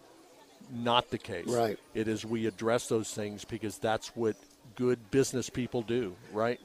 not 0.72 1.10
the 1.10 1.18
case. 1.18 1.48
Right. 1.48 1.78
It 1.94 2.08
is 2.08 2.26
we 2.26 2.46
address 2.48 2.88
those 2.88 3.12
things 3.12 3.46
because 3.46 3.78
that's 3.78 4.16
what 4.16 4.36
good 4.76 5.12
business 5.12 5.50
people 5.50 5.82
do, 5.82 6.16
right? 6.32 6.60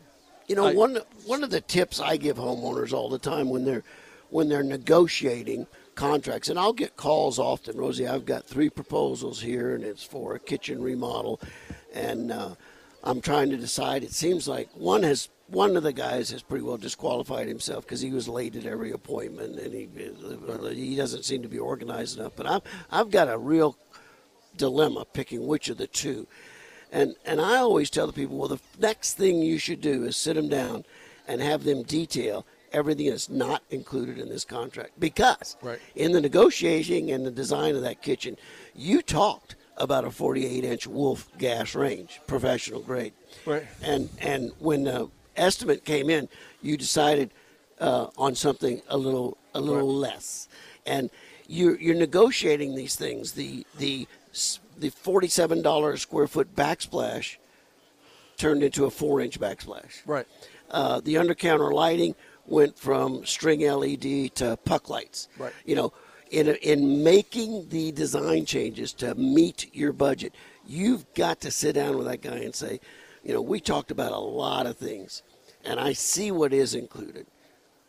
You 0.47 0.57
know, 0.57 0.67
I- 0.67 0.75
one 0.75 0.99
one 1.27 1.43
of 1.43 1.51
the 1.51 1.61
tips 1.61 2.01
I 2.01 2.17
give 2.17 2.37
homeowners 2.37 2.93
all 2.93 3.09
the 3.09 3.19
time 3.19 3.49
when 3.51 3.65
they're 3.65 3.83
when 4.31 4.49
they're 4.49 4.63
negotiating 4.63 5.67
contracts, 5.95 6.49
and 6.49 6.59
I'll 6.59 6.73
get 6.73 6.97
calls 6.97 7.39
often. 7.39 7.77
Rosie, 7.77 8.07
I've 8.07 8.27
got 8.27 8.45
three 8.47 8.69
proposals 8.69 9.41
here, 9.41 9.75
and 9.75 9.85
it's 9.85 10.03
for 10.03 10.35
a 10.35 10.39
kitchen 10.41 10.83
remodel, 10.83 11.41
and 11.93 12.33
uh, 12.33 12.55
I'm 13.05 13.21
trying 13.21 13.51
to 13.51 13.57
decide. 13.57 14.03
It 14.03 14.13
seems 14.13 14.49
like 14.49 14.69
one 14.75 15.03
has 15.03 15.29
one 15.49 15.77
of 15.77 15.83
the 15.83 15.93
guys 15.93 16.31
has 16.31 16.43
pretty 16.43 16.65
well 16.65 16.79
disqualified 16.79 17.47
himself 17.47 17.85
because 17.85 18.01
he 18.01 18.11
was 18.11 18.29
late 18.29 18.57
at 18.57 18.65
every 18.65 18.91
appointment, 18.91 19.59
and 19.59 19.75
he 19.75 19.89
he 20.75 20.97
doesn't 20.97 21.25
seem 21.25 21.43
to 21.43 21.49
be 21.49 21.59
organized 21.59 22.19
enough. 22.19 22.33
But 22.35 22.47
I've 22.47 22.63
I've 22.91 23.11
got 23.11 23.29
a 23.29 23.39
real 23.39 23.77
dilemma 24.57 25.05
picking 25.13 25.47
which 25.47 25.69
of 25.69 25.77
the 25.77 25.87
two. 25.87 26.27
And 26.91 27.15
and 27.27 27.41
I 27.41 27.57
always 27.59 27.91
tell 27.91 28.07
the 28.07 28.13
people, 28.13 28.39
well, 28.39 28.49
the 28.49 28.61
next 28.79 29.15
thing 29.15 29.43
you 29.43 29.59
should 29.59 29.81
do 29.83 30.05
is 30.05 30.17
sit 30.17 30.35
them 30.35 30.49
down 30.49 30.85
and 31.29 31.41
have 31.43 31.65
them 31.65 31.83
detail 31.83 32.47
everything 32.73 33.09
that's 33.11 33.29
not 33.29 33.63
included 33.71 34.19
in 34.19 34.29
this 34.29 34.45
contract 34.45 34.99
because 34.99 35.57
Right. 35.63 35.79
in 35.95 36.11
the 36.13 36.21
negotiating 36.21 37.11
and 37.13 37.25
the 37.25 37.31
design 37.31 37.77
of 37.77 37.83
that 37.83 38.03
kitchen, 38.03 38.37
you 38.75 39.01
talked 39.01 39.55
about 39.77 40.05
a 40.05 40.11
48 40.11 40.65
inch 40.65 40.87
Wolf 40.87 41.29
gas 41.39 41.75
range, 41.75 42.21
professional 42.27 42.81
grade. 42.81 43.13
Right. 43.47 43.65
And 43.83 44.09
and 44.21 44.53
when 44.59 44.85
the 44.85 45.11
estimate 45.37 45.85
came 45.85 46.11
in, 46.11 46.29
you 46.63 46.77
decided 46.77 47.31
uh, 47.81 48.09
on 48.17 48.35
something 48.35 48.83
a 48.89 48.97
little 48.97 49.37
a 49.55 49.61
little 49.61 49.93
less, 49.93 50.49
and 50.87 51.11
you're 51.47 51.79
you're 51.81 51.95
negotiating 51.95 52.75
these 52.75 52.97
things. 52.97 53.33
The 53.33 53.67
the 53.79 54.07
the 54.77 54.91
forty 54.91 55.29
seven 55.29 55.63
dollars 55.63 56.03
square 56.03 56.27
foot 56.27 56.55
backsplash 56.55 57.37
turned 58.37 58.63
into 58.63 58.85
a 58.85 58.91
four 58.91 59.21
inch 59.21 59.41
backsplash. 59.41 60.03
Right. 60.07 60.27
Uh, 60.71 61.01
the 61.01 61.15
undercounter 61.15 61.73
lighting 61.73 62.15
went 62.47 62.79
from 62.79 63.25
string 63.25 63.61
LED 63.61 64.35
to 64.37 64.59
puck 64.65 64.89
lights. 64.89 65.29
Right. 65.39 65.53
You 65.65 65.77
know, 65.77 65.93
in 66.31 66.49
in 66.49 67.03
making 67.03 67.69
the 67.69 67.93
design 67.93 68.45
changes 68.45 68.93
to 68.95 69.15
meet 69.15 69.75
your 69.75 69.93
budget, 69.93 70.35
you've 70.67 71.13
got 71.15 71.41
to 71.43 71.51
sit 71.51 71.75
down 71.75 71.97
with 71.97 72.07
that 72.07 72.23
guy 72.23 72.39
and 72.39 72.55
say, 72.55 72.81
you 73.23 73.33
know, 73.33 73.43
we 73.43 73.61
talked 73.61 73.91
about 73.91 74.13
a 74.13 74.19
lot 74.19 74.67
of 74.67 74.77
things, 74.77 75.23
and 75.65 75.81
I 75.81 75.93
see 75.93 76.31
what 76.31 76.53
is 76.53 76.75
included. 76.75 77.27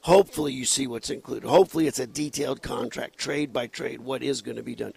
Hopefully, 0.02 0.54
you 0.54 0.66
see 0.66 0.86
what's 0.86 1.10
included. 1.10 1.48
Hopefully, 1.48 1.88
it's 1.88 2.00
a 2.00 2.08
detailed 2.08 2.62
contract, 2.62 3.18
trade 3.18 3.52
by 3.52 3.68
trade, 3.68 4.02
what 4.02 4.22
is 4.22 4.42
going 4.42 4.58
to 4.58 4.64
be 4.64 4.76
done. 4.76 4.94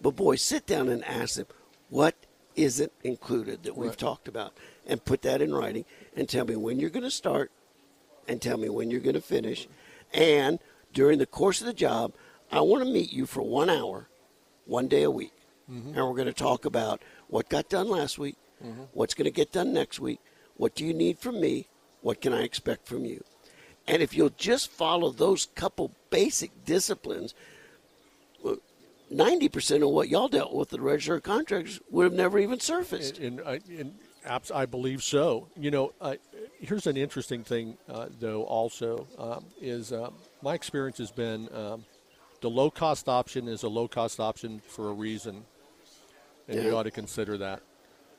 But 0.00 0.16
boy, 0.16 0.36
sit 0.36 0.66
down 0.66 0.88
and 0.88 1.04
ask 1.04 1.34
them 1.36 1.46
what 1.90 2.14
isn't 2.54 2.92
included 3.02 3.64
that 3.64 3.76
we've 3.76 3.90
Right. 3.90 3.98
talked 3.98 4.28
about, 4.28 4.52
and 4.86 5.04
put 5.04 5.22
that 5.22 5.42
in 5.42 5.54
writing, 5.54 5.84
and 6.14 6.28
tell 6.28 6.44
me 6.44 6.54
when 6.54 6.78
you're 6.78 6.90
going 6.90 7.02
to 7.02 7.10
start, 7.10 7.50
and 8.28 8.40
tell 8.40 8.56
me 8.56 8.68
when 8.68 8.90
you're 8.90 9.00
going 9.00 9.14
to 9.14 9.20
finish. 9.20 9.66
And 10.12 10.58
during 10.92 11.18
the 11.18 11.26
course 11.26 11.60
of 11.60 11.66
the 11.66 11.72
job, 11.72 12.12
I 12.52 12.60
want 12.60 12.84
to 12.84 12.90
meet 12.90 13.12
you 13.12 13.26
for 13.26 13.42
one 13.42 13.70
hour, 13.70 14.08
one 14.66 14.88
day 14.88 15.02
a 15.02 15.10
week. 15.10 15.32
And 15.68 15.96
we're 15.96 16.14
going 16.14 16.26
to 16.26 16.32
talk 16.34 16.64
about 16.66 17.02
what 17.28 17.48
got 17.48 17.68
done 17.70 17.88
last 17.88 18.18
week, 18.18 18.36
what's 18.92 19.14
going 19.14 19.24
to 19.24 19.30
get 19.30 19.52
done 19.52 19.72
next 19.72 19.98
week, 19.98 20.20
what 20.56 20.74
do 20.74 20.84
you 20.84 20.92
need 20.92 21.18
from 21.18 21.40
me, 21.40 21.66
what 22.02 22.20
can 22.20 22.32
I 22.34 22.42
expect 22.42 22.86
from 22.86 23.04
you. 23.04 23.24
And 23.88 24.02
if 24.02 24.14
you'll 24.14 24.30
just 24.36 24.70
follow 24.70 25.10
those 25.10 25.46
couple 25.54 25.92
basic 26.10 26.64
disciplines, 26.64 27.34
90% 29.12 29.82
of 29.82 29.90
what 29.90 30.08
y'all 30.08 30.28
dealt 30.28 30.54
with, 30.54 30.70
the 30.70 30.80
register 30.80 31.16
of 31.16 31.22
contractors, 31.22 31.80
would 31.90 32.04
have 32.04 32.12
never 32.12 32.38
even 32.38 32.60
surfaced. 32.60 33.18
And, 33.18 33.40
and, 33.40 33.48
I, 33.48 33.60
and 33.78 33.94
I 34.54 34.66
believe 34.66 35.02
so. 35.02 35.48
You 35.56 35.70
know, 35.70 35.92
uh, 36.00 36.16
here's 36.60 36.86
an 36.86 36.96
interesting 36.96 37.44
thing, 37.44 37.76
uh, 37.88 38.08
though. 38.20 38.42
Also, 38.44 39.06
um, 39.18 39.46
is 39.60 39.92
uh, 39.92 40.10
my 40.42 40.54
experience 40.54 40.98
has 40.98 41.10
been 41.10 41.48
um, 41.54 41.84
the 42.42 42.50
low 42.50 42.70
cost 42.70 43.08
option 43.08 43.48
is 43.48 43.62
a 43.62 43.68
low 43.68 43.88
cost 43.88 44.20
option 44.20 44.60
for 44.66 44.90
a 44.90 44.92
reason, 44.92 45.44
and 46.48 46.62
you 46.62 46.76
ought 46.76 46.82
to 46.82 46.90
consider 46.90 47.38
that. 47.38 47.62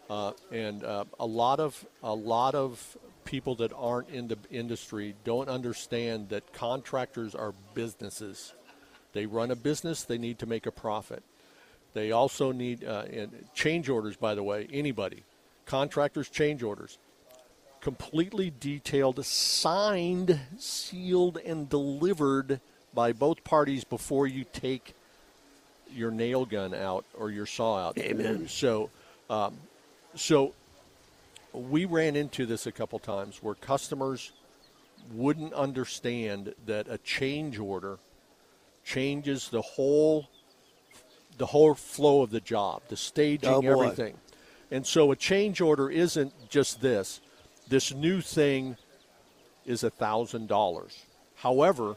Uh, 0.10 0.32
and 0.52 0.84
uh, 0.84 1.06
a 1.20 1.26
lot 1.26 1.60
of 1.60 1.86
a 2.02 2.14
lot 2.14 2.56
of 2.56 2.98
people 3.26 3.56
that 3.56 3.72
aren't 3.74 4.10
in 4.10 4.28
the 4.28 4.38
industry 4.50 5.14
don't 5.24 5.50
understand 5.50 6.30
that 6.30 6.52
contractors 6.54 7.36
are 7.36 7.54
businesses. 7.74 8.54
They 9.12 9.26
run 9.26 9.52
a 9.52 9.56
business. 9.56 10.04
They 10.04 10.18
need 10.18 10.40
to 10.40 10.46
make 10.46 10.66
a 10.66 10.72
profit. 10.72 11.24
They 11.94 12.12
also 12.12 12.52
need 12.52 12.84
uh, 12.84 13.04
and 13.12 13.46
change 13.54 13.90
orders. 13.90 14.16
By 14.16 14.36
the 14.36 14.44
way, 14.44 14.68
anybody, 14.72 15.24
contractors 15.66 16.30
change 16.30 16.64
orders, 16.64 16.98
completely 17.82 18.52
detailed, 18.58 19.24
signed, 19.26 20.40
sealed, 20.58 21.38
and 21.46 21.70
delivered 21.70 22.62
by 22.94 23.14
both 23.14 23.44
parties 23.44 23.84
before 23.84 24.28
you 24.28 24.46
take 24.54 24.94
your 25.92 26.12
nail 26.12 26.46
gun 26.46 26.74
out 26.74 27.06
or 27.14 27.32
your 27.32 27.46
saw 27.46 27.88
out. 27.88 27.98
Amen. 27.98 28.48
So, 28.48 28.90
um, 29.30 29.56
so 30.16 30.54
we 31.54 31.86
ran 31.86 32.16
into 32.16 32.46
this 32.46 32.66
a 32.68 32.72
couple 32.72 33.00
times 33.00 33.42
where 33.42 33.56
customers 33.56 34.32
wouldn't 35.12 35.54
understand 35.54 36.54
that 36.66 36.88
a 36.90 36.98
change 37.00 37.60
order 37.60 38.00
changes 38.84 39.50
the 39.50 39.62
whole 39.62 40.28
the 41.38 41.46
whole 41.48 41.74
flow 41.74 42.22
of 42.22 42.30
the 42.30 42.40
job, 42.40 42.84
the 42.90 42.98
staging, 42.98 43.50
Oh, 43.50 43.62
everything. 43.62 44.16
And 44.70 44.86
so 44.86 45.12
a 45.12 45.16
change 45.16 45.62
order 45.62 45.90
isn't 45.90 46.32
just 46.50 46.80
this. 46.80 47.22
This 47.68 47.92
new 47.92 48.22
thing 48.22 48.78
is 49.66 49.84
a 49.84 49.90
thousand 49.90 50.48
dollars. 50.48 51.04
However, 51.36 51.96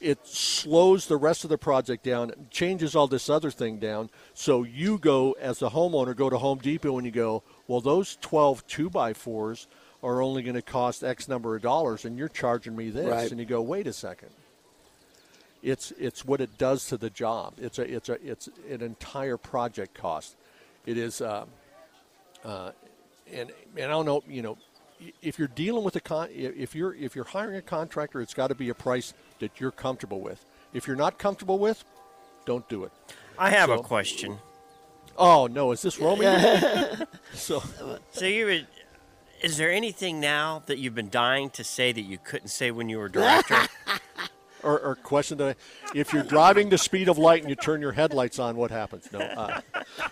it 0.00 0.26
slows 0.26 1.06
the 1.06 1.16
rest 1.16 1.44
of 1.44 1.50
the 1.50 1.58
project 1.58 2.04
down, 2.04 2.32
changes 2.50 2.94
all 2.94 3.06
this 3.06 3.28
other 3.28 3.50
thing 3.50 3.78
down. 3.78 4.10
So 4.34 4.62
you 4.62 4.98
go 4.98 5.32
as 5.32 5.62
a 5.62 5.70
homeowner, 5.70 6.14
go 6.14 6.30
to 6.30 6.38
Home 6.38 6.58
Depot 6.58 6.96
and 6.96 7.06
you 7.06 7.12
go, 7.12 7.42
well, 7.66 7.80
those 7.80 8.16
12 8.20 8.66
two 8.66 8.90
by 8.90 9.12
fours 9.12 9.66
are 10.02 10.22
only 10.22 10.42
going 10.42 10.54
to 10.54 10.62
cost 10.62 11.02
X 11.02 11.28
number 11.28 11.56
of 11.56 11.62
dollars, 11.62 12.04
and 12.04 12.16
you're 12.16 12.28
charging 12.28 12.76
me 12.76 12.90
this. 12.90 13.08
Right. 13.08 13.30
And 13.30 13.40
you 13.40 13.46
go, 13.46 13.60
wait 13.60 13.86
a 13.86 13.92
second. 13.92 14.30
It's 15.60 15.90
it's 15.98 16.24
what 16.24 16.40
it 16.40 16.56
does 16.56 16.86
to 16.86 16.96
the 16.96 17.10
job. 17.10 17.54
It's 17.58 17.80
a 17.80 17.82
it's 17.82 18.08
a 18.08 18.24
it's 18.24 18.48
an 18.70 18.80
entire 18.80 19.36
project 19.36 19.94
cost. 19.94 20.36
It 20.86 20.96
is. 20.96 21.20
Uh, 21.20 21.46
uh, 22.44 22.70
and 23.32 23.50
and 23.76 23.84
I 23.84 23.88
don't 23.88 24.06
know, 24.06 24.22
you 24.28 24.42
know, 24.42 24.56
if 25.20 25.38
you're 25.38 25.48
dealing 25.48 25.84
with 25.84 25.96
a 25.96 26.00
con, 26.00 26.28
if 26.32 26.74
you're 26.74 26.94
if 26.94 27.16
you're 27.16 27.24
hiring 27.24 27.56
a 27.56 27.62
contractor, 27.62 28.20
it's 28.20 28.34
got 28.34 28.48
to 28.48 28.54
be 28.54 28.68
a 28.68 28.74
price 28.74 29.14
that 29.40 29.60
you're 29.60 29.70
comfortable 29.70 30.20
with. 30.20 30.44
If 30.72 30.86
you're 30.86 30.96
not 30.96 31.18
comfortable 31.18 31.58
with, 31.58 31.84
don't 32.44 32.68
do 32.68 32.84
it. 32.84 32.92
I 33.38 33.50
have 33.50 33.70
a 33.70 33.78
question. 33.78 34.38
Oh 35.16 35.46
no, 35.46 35.72
is 35.72 35.82
this 35.82 35.98
roaming? 35.98 36.28
so 37.34 37.62
So 38.12 38.24
you 38.24 38.46
would, 38.46 38.66
is 39.42 39.56
there 39.56 39.70
anything 39.70 40.20
now 40.20 40.62
that 40.66 40.78
you've 40.78 40.94
been 40.94 41.10
dying 41.10 41.50
to 41.50 41.64
say 41.64 41.92
that 41.92 42.02
you 42.02 42.18
couldn't 42.18 42.48
say 42.48 42.70
when 42.70 42.88
you 42.88 42.98
were 42.98 43.08
director? 43.08 43.56
or, 44.62 44.78
or 44.80 44.94
question 44.96 45.38
that 45.38 45.56
if 45.94 46.12
you're 46.12 46.22
driving 46.22 46.68
the 46.68 46.78
speed 46.78 47.08
of 47.08 47.18
light 47.18 47.42
and 47.42 47.50
you 47.50 47.56
turn 47.56 47.80
your 47.80 47.92
headlights 47.92 48.38
on, 48.38 48.56
what 48.56 48.70
happens? 48.70 49.08
No. 49.12 49.20
Uh, 49.20 49.60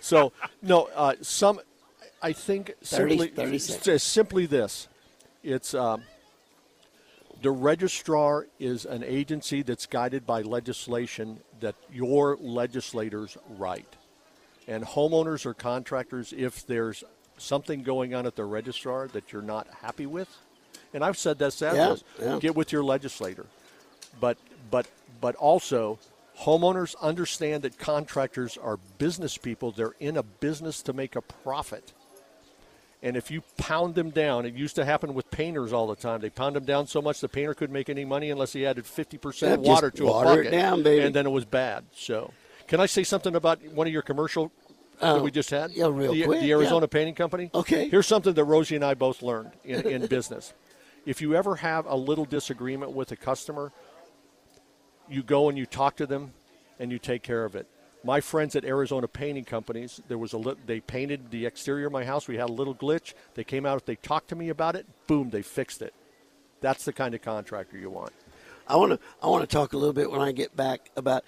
so 0.01 0.31
no, 0.61 0.89
uh, 0.95 1.15
some. 1.21 1.59
I 2.21 2.33
think 2.33 2.73
30 2.83 3.17
simply 3.17 3.27
30 3.27 3.55
s- 3.55 3.65
seconds. 3.65 4.03
simply 4.03 4.45
this. 4.45 4.87
It's 5.43 5.73
um, 5.73 6.01
the 7.41 7.51
registrar 7.51 8.47
is 8.59 8.85
an 8.85 9.03
agency 9.03 9.61
that's 9.61 9.85
guided 9.85 10.25
by 10.25 10.41
legislation 10.41 11.39
that 11.59 11.75
your 11.91 12.37
legislators 12.37 13.37
write. 13.57 13.95
And 14.67 14.83
homeowners 14.83 15.45
or 15.45 15.53
contractors, 15.53 16.33
if 16.35 16.65
there's 16.65 17.03
something 17.37 17.83
going 17.83 18.13
on 18.13 18.25
at 18.25 18.35
the 18.35 18.43
registrar 18.45 19.07
that 19.09 19.31
you're 19.31 19.41
not 19.41 19.67
happy 19.81 20.05
with, 20.05 20.27
and 20.93 21.03
I've 21.03 21.17
said 21.17 21.37
this, 21.39 21.61
Yeah, 21.61 21.95
yeah. 22.19 22.39
get 22.39 22.55
with 22.55 22.71
your 22.71 22.83
legislator. 22.83 23.45
But 24.19 24.37
but 24.71 24.87
but 25.21 25.35
also 25.35 25.99
homeowners 26.39 26.95
understand 27.01 27.63
that 27.63 27.77
contractors 27.77 28.57
are 28.57 28.77
business 28.97 29.37
people. 29.37 29.71
They're 29.71 29.95
in 29.99 30.17
a 30.17 30.23
business 30.23 30.81
to 30.83 30.93
make 30.93 31.15
a 31.15 31.21
profit. 31.21 31.93
And 33.03 33.15
if 33.15 33.29
you 33.29 33.43
pound 33.57 33.93
them 33.93 34.09
down, 34.09 34.45
it 34.45 34.55
used 34.55 34.75
to 34.75 34.85
happen 34.85 35.13
with 35.13 35.29
painters 35.29 35.71
all 35.71 35.87
the 35.87 35.95
time. 35.95 36.19
They 36.19 36.31
pound 36.31 36.55
them 36.55 36.65
down 36.65 36.87
so 36.87 37.01
much 37.01 37.19
the 37.21 37.29
painter 37.29 37.53
couldn't 37.53 37.73
make 37.73 37.89
any 37.89 38.05
money 38.05 38.31
unless 38.31 38.53
he 38.53 38.65
added 38.65 38.85
50% 38.85 39.41
Yeah, 39.41 39.55
just 39.55 39.67
water 39.67 39.91
to 39.91 40.05
water 40.05 40.41
a 40.41 40.45
it 40.45 40.51
down, 40.51 40.81
baby. 40.81 41.05
And 41.05 41.13
then 41.13 41.27
it 41.27 41.29
was 41.29 41.45
bad. 41.45 41.85
So, 41.93 42.33
can 42.67 42.79
I 42.79 42.87
say 42.87 43.03
something 43.03 43.35
about 43.35 43.63
one 43.67 43.85
of 43.85 43.93
your 43.93 44.01
commercial 44.01 44.51
that 44.99 45.17
uh, 45.17 45.21
we 45.21 45.29
just 45.29 45.51
had? 45.51 45.71
Yeah, 45.71 45.89
real 45.91 46.11
the, 46.11 46.23
quick, 46.23 46.41
the 46.41 46.51
Arizona 46.51 46.85
yeah. 46.85 46.87
Painting 46.87 47.15
Company. 47.15 47.51
Okay. 47.53 47.87
Here's 47.87 48.07
something 48.07 48.33
that 48.33 48.43
Rosie 48.43 48.75
and 48.75 48.83
I 48.83 48.95
both 48.95 49.21
learned 49.21 49.51
in, 49.63 49.87
in 49.87 50.07
business. 50.07 50.53
If 51.05 51.21
you 51.21 51.35
ever 51.35 51.57
have 51.57 51.85
a 51.85 51.95
little 51.95 52.25
disagreement 52.25 52.93
with 52.93 53.11
a 53.11 53.15
customer, 53.15 53.71
you 55.07 55.21
go 55.21 55.49
and 55.49 55.57
you 55.57 55.67
talk 55.67 55.97
to 55.97 56.07
them 56.07 56.33
and 56.79 56.91
you 56.91 56.97
take 56.97 57.21
care 57.21 57.45
of 57.45 57.55
it. 57.55 57.67
My 58.07 58.21
friends 58.21 58.55
at 58.55 58.63
Arizona 58.63 59.05
Painting 59.05 59.43
Companies, 59.43 59.99
there 60.07 60.17
was 60.17 60.31
a 60.31 60.37
li- 60.37 60.55
they 60.65 60.79
painted 60.79 61.29
the 61.29 61.45
exterior 61.45 61.87
of 61.87 61.91
my 61.91 62.05
house. 62.05 62.25
We 62.25 62.37
had 62.37 62.47
a 62.49 62.53
little 62.53 62.73
glitch. 62.73 63.13
They 63.33 63.43
came 63.43 63.65
out, 63.65 63.85
they 63.85 63.97
talked 63.97 64.29
to 64.29 64.35
me 64.37 64.47
about 64.47 64.77
it. 64.77 64.85
Boom, 65.07 65.29
they 65.29 65.41
fixed 65.41 65.81
it. 65.81 65.93
That's 66.61 66.85
the 66.85 66.93
kind 66.93 67.13
of 67.15 67.21
contractor 67.21 67.77
you 67.77 67.89
want. 67.89 68.13
I 68.65 68.77
want 68.77 68.93
to 68.93 68.99
I 69.21 69.27
want 69.27 69.41
to 69.47 69.53
talk 69.53 69.73
a 69.73 69.77
little 69.77 69.91
bit 69.91 70.09
when 70.09 70.21
I 70.21 70.31
get 70.31 70.55
back 70.55 70.89
about. 70.95 71.25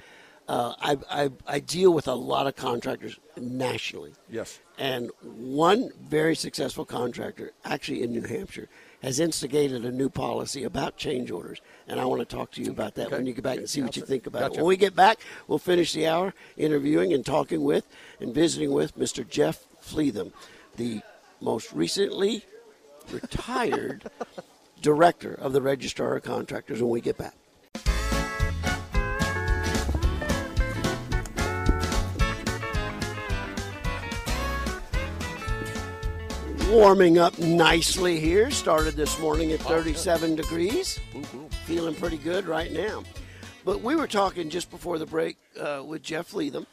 Uh, 0.47 0.73
I, 0.79 0.97
I 1.11 1.31
I 1.45 1.59
deal 1.59 1.93
with 1.93 2.07
a 2.07 2.13
lot 2.15 2.47
of 2.47 2.55
contractors 2.55 3.19
nationally, 3.37 4.13
Yes. 4.31 4.59
and 4.77 5.11
one 5.21 5.91
very 6.01 6.33
successful 6.35 6.85
contractor, 6.85 7.51
actually 7.65 8.03
in 8.03 8.13
New 8.13 8.23
Hampshire, 8.23 8.69
has 9.01 9.19
instigated 9.19 9.85
a 9.85 9.91
new 9.91 10.09
policy 10.09 10.63
about 10.63 10.97
change 10.97 11.31
orders, 11.31 11.62
and 11.88 11.99
I 11.99 12.05
want 12.05 12.19
to 12.19 12.25
talk 12.35 12.51
to 12.51 12.62
you 12.62 12.71
about 12.71 12.95
that 12.95 13.07
Okay. 13.07 13.15
when 13.17 13.25
you 13.25 13.33
get 13.33 13.43
back 13.43 13.57
and 13.57 13.69
see 13.69 13.81
what 13.81 13.95
you 13.95 14.03
think 14.03 14.27
about 14.27 14.39
Gotcha. 14.41 14.53
it. 14.55 14.57
When 14.57 14.67
we 14.67 14.77
get 14.77 14.95
back, 14.95 15.19
we'll 15.47 15.57
finish 15.57 15.93
the 15.93 16.07
hour 16.07 16.33
interviewing 16.57 17.13
and 17.13 17.25
talking 17.25 17.63
with 17.63 17.88
and 18.19 18.33
visiting 18.33 18.71
with 18.71 18.97
Mr. 18.97 19.27
Jeff 19.27 19.63
Fleetham, 19.81 20.33
the 20.75 21.01
most 21.39 21.71
recently 21.71 22.43
retired 23.12 24.09
director 24.81 25.33
of 25.33 25.53
the 25.53 25.62
Registrar 25.62 26.17
of 26.17 26.23
Contractors. 26.23 26.81
When 26.81 26.91
we 26.91 27.01
get 27.01 27.17
back. 27.17 27.35
Warming 36.69 37.17
up 37.17 37.38
nicely 37.39 38.19
here. 38.19 38.51
Started 38.51 38.93
this 38.95 39.19
morning 39.19 39.51
at 39.53 39.60
37 39.62 40.36
degrees. 40.36 40.99
Feeling 41.65 41.95
pretty 41.95 42.17
good 42.17 42.45
right 42.45 42.71
now. 42.71 43.03
But 43.65 43.82
we 43.82 43.95
were 43.95 44.05
talking 44.08 44.49
just 44.51 44.69
before 44.69 44.99
the 44.99 45.05
break 45.08 45.38
uh, 45.60 45.84
with 45.86 46.03
Jeff 46.03 46.29
Fleetham 46.32 46.67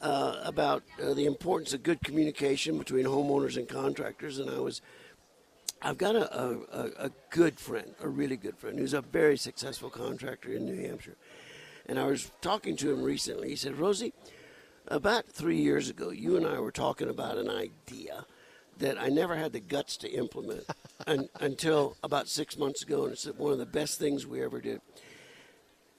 uh, 0.00 0.40
about 0.42 0.82
uh, 1.02 1.12
the 1.12 1.26
importance 1.26 1.74
of 1.74 1.82
good 1.82 2.00
communication 2.02 2.78
between 2.78 3.04
homeowners 3.04 3.58
and 3.58 3.68
contractors, 3.68 4.38
and 4.38 4.48
I 4.50 4.58
was. 4.58 4.80
I've 5.82 5.98
got 5.98 6.14
a, 6.16 6.40
a, 6.40 6.58
a- 6.72 7.06
a 7.06 7.10
good 7.30 7.58
friend, 7.60 7.94
a 8.00 8.08
really 8.08 8.36
good 8.36 8.56
friend, 8.56 8.78
who's 8.78 8.94
a 8.94 9.02
very 9.02 9.36
successful 9.36 9.90
contractor 9.90 10.52
in 10.52 10.64
New 10.64 10.80
Hampshire. 10.86 11.16
And 11.86 11.98
I 11.98 12.04
was 12.06 12.30
talking 12.40 12.76
to 12.78 12.92
him 12.92 13.02
recently. 13.02 13.48
He 13.50 13.56
said, 13.56 13.76
Rosie, 13.78 14.12
about 14.86 15.26
three 15.26 15.58
years 15.60 15.90
ago, 15.90 16.10
you 16.10 16.36
and 16.36 16.46
I 16.46 16.60
were 16.60 16.70
talking 16.70 17.08
about 17.10 17.36
an 17.36 17.50
idea 17.50 18.24
that 18.78 19.00
I 19.00 19.08
never 19.08 19.36
had 19.36 19.52
the 19.52 19.60
guts 19.60 19.96
to 19.98 20.08
implement 20.10 20.64
un, 21.06 21.28
until 21.40 21.96
about 22.02 22.28
six 22.28 22.58
months 22.58 22.82
ago, 22.82 23.04
and 23.04 23.12
it's 23.12 23.26
one 23.26 23.52
of 23.52 23.58
the 23.58 23.66
best 23.66 23.98
things 23.98 24.26
we 24.26 24.42
ever 24.42 24.60
did. 24.60 24.80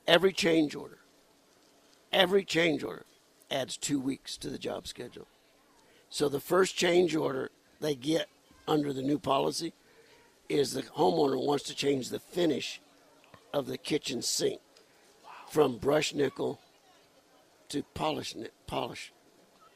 Every 0.08 0.34
change 0.34 0.76
order, 0.76 0.98
every 2.12 2.44
change 2.44 2.84
order 2.84 3.06
adds 3.50 3.78
two 3.78 4.00
weeks 4.00 4.36
to 4.38 4.50
the 4.50 4.58
job 4.58 4.88
schedule. 4.88 5.28
So 6.10 6.30
the 6.30 6.40
first 6.40 6.76
change 6.76 7.16
order 7.16 7.52
they 7.80 7.96
get 7.96 8.28
under 8.68 8.94
the 8.94 9.02
new 9.02 9.20
policy 9.20 9.74
is 10.50 10.74
the 10.74 10.84
homeowner 10.84 11.44
wants 11.44 11.64
to 11.66 11.76
change 11.76 12.10
the 12.10 12.20
finish 12.20 12.82
of 13.54 13.68
the 13.68 13.78
kitchen 13.78 14.22
sink 14.22 14.60
from 15.50 15.78
brush 15.78 16.14
nickel 16.14 16.60
to 17.70 17.84
polish 17.94 18.36
ni- 18.36 18.48
polish 18.68 19.12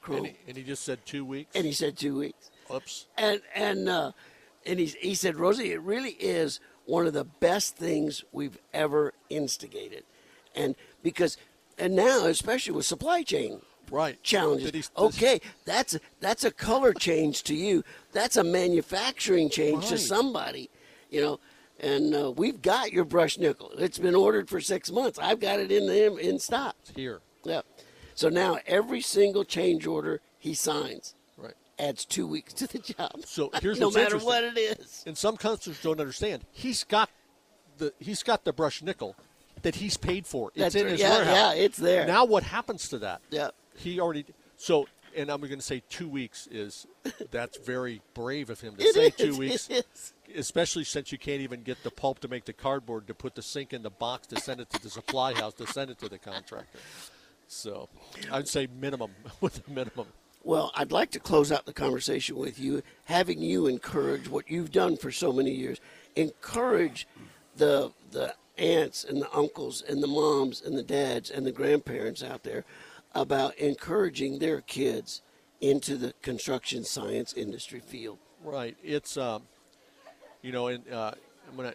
chrome. 0.02 0.18
And 0.18 0.28
he, 0.28 0.36
and 0.48 0.58
he 0.58 0.64
just 0.64 0.84
said 0.84 1.06
two 1.06 1.24
weeks. 1.26 1.56
and 1.56 1.66
he 1.66 1.72
said 1.72 1.98
two 1.98 2.18
weeks 2.18 2.52
Oops. 2.74 3.06
and 3.18 3.42
and 3.56 3.90
uh, 3.90 4.12
and 4.66 4.80
he 4.80 4.86
he 4.86 5.16
said, 5.16 5.36
Rosie, 5.38 5.72
it 5.72 5.82
really 5.82 6.12
is 6.20 6.60
one 6.86 7.06
of 7.08 7.14
the 7.14 7.24
best 7.26 7.76
things 7.76 8.24
we've 8.32 8.58
ever 8.74 9.14
instigated, 9.30 10.04
and 10.56 10.76
because 11.04 11.38
and 11.78 11.96
now 11.96 12.26
especially 12.26 12.74
with 12.74 12.86
supply 12.86 13.24
chain 13.24 13.62
Right. 13.90 14.22
challenges. 14.22 14.72
He- 14.72 14.84
okay, 14.98 15.40
that's 15.66 15.98
that's 16.20 16.44
a 16.44 16.52
color 16.52 16.94
change 16.94 17.44
to 17.44 17.56
you. 17.56 17.84
That's 18.12 18.36
a 18.38 18.44
manufacturing 18.44 19.50
change 19.50 19.88
to 19.88 19.98
somebody, 19.98 20.70
you 21.10 21.22
know. 21.22 21.40
And 21.80 22.14
uh, 22.16 22.32
we've 22.32 22.62
got 22.62 22.92
your 22.92 23.06
brush 23.06 23.38
nickel. 23.38 23.72
It's 23.78 24.00
been 24.00 24.16
ordered 24.16 24.50
for 24.50 24.60
six 24.60 24.92
months. 24.92 25.20
I've 25.20 25.40
got 25.40 25.60
it 25.60 25.72
in 25.72 25.86
the, 25.86 26.18
in 26.18 26.40
stock. 26.40 26.76
Here. 26.96 27.20
Yeah. 27.44 27.62
So 28.16 28.30
now 28.30 28.58
every 28.66 29.00
single 29.00 29.44
change 29.44 29.86
order 29.86 30.20
he 30.40 30.54
signs 30.56 31.14
Right. 31.14 31.14
Adds 31.80 32.06
two 32.06 32.28
weeks 32.28 32.54
to 32.54 32.68
the 32.68 32.80
job. 32.80 33.22
So 33.26 33.50
here's 33.62 33.80
no 33.80 33.92
matter 33.92 34.18
what 34.18 34.44
it 34.44 34.58
is. 34.58 35.04
And 35.06 35.18
some 35.18 35.38
customers 35.38 35.82
don't 35.82 36.00
understand. 36.00 36.44
He's 36.52 36.84
got 36.84 37.10
the 37.78 37.94
he's 38.00 38.24
got 38.24 38.44
the 38.44 38.54
brush 38.54 38.82
nickel 38.82 39.16
that 39.62 39.76
he's 39.76 39.98
paid 39.98 40.26
for. 40.26 40.50
It's 40.50 40.60
That's 40.60 40.76
in 40.76 40.84
right. 40.84 40.92
his 40.92 41.02
Yeah, 41.02 41.10
warehouse. 41.18 41.34
yeah, 41.36 41.54
it's 41.54 41.78
there. 41.78 42.08
Now 42.08 42.26
what 42.26 42.44
happens 42.44 42.90
to 42.90 43.00
that? 43.00 43.22
Yeah. 43.30 43.50
He 43.76 44.00
already 44.00 44.26
so 44.56 44.88
and 45.16 45.32
I'm 45.32 45.40
going 45.42 45.52
to 45.56 45.62
say 45.62 45.82
two 45.90 46.08
weeks 46.08 46.48
is 46.52 46.86
that's 47.32 47.58
very 47.58 48.02
brave 48.14 48.50
of 48.52 48.62
him 48.62 48.76
to 48.76 48.84
It 48.84 48.94
say 48.94 49.08
is, 49.08 49.16
two 49.16 49.38
weeks, 49.38 49.70
especially 50.36 50.84
since 50.84 51.12
you 51.12 51.18
can't 51.18 51.42
even 51.42 51.64
get 51.64 51.82
the 51.84 51.90
pulp 51.90 52.20
to 52.20 52.28
make 52.28 52.46
the 52.46 52.54
cardboard 52.54 53.08
to 53.08 53.14
put 53.16 53.34
the 53.34 53.42
sink 53.42 53.74
in 53.74 53.82
the 53.82 53.90
box 53.90 54.28
to 54.28 54.40
send 54.40 54.60
it 54.62 54.70
to 54.72 54.82
the 54.82 54.90
supply 54.90 55.34
house 55.34 55.54
to 55.56 55.66
send 55.68 55.90
it 55.90 55.98
to 56.00 56.10
the 56.10 56.20
contractor. 56.20 56.80
So 57.48 57.90
I'd 58.32 58.48
say 58.48 58.68
minimum 58.80 59.12
with 59.42 59.68
a 59.68 59.72
minimum. 59.72 60.08
Well, 60.48 60.72
I'd 60.76 60.94
like 60.94 61.12
to 61.12 61.20
close 61.20 61.52
out 61.52 61.66
the 61.66 61.74
conversation 61.74 62.38
with 62.38 62.58
you, 62.58 62.82
having 63.04 63.42
you 63.42 63.68
encourage 63.68 64.30
what 64.30 64.50
you've 64.50 64.72
done 64.72 64.96
for 64.96 65.12
so 65.12 65.34
many 65.34 65.52
years. 65.52 65.82
Encourage 66.16 67.06
the 67.58 67.92
the 68.12 68.34
aunts 68.58 69.04
and 69.04 69.22
the 69.22 69.30
uncles 69.36 69.84
and 69.86 70.02
the 70.02 70.08
moms 70.08 70.62
and 70.62 70.78
the 70.78 70.84
dads 70.84 71.30
and 71.30 71.46
the 71.46 71.52
grandparents 71.52 72.24
out 72.24 72.44
there 72.44 72.64
about 73.14 73.58
encouraging 73.58 74.40
their 74.40 74.62
kids 74.62 75.22
into 75.60 75.98
the 75.98 76.14
construction 76.22 76.86
science 76.86 77.34
industry 77.34 77.82
field. 77.82 78.18
Right. 78.42 78.78
It's 78.82 79.18
um, 79.18 79.44
you 80.42 80.54
know, 80.54 80.68
and 80.68 80.90
uh, 80.90 81.12
I'm 81.50 81.58
gonna. 81.58 81.74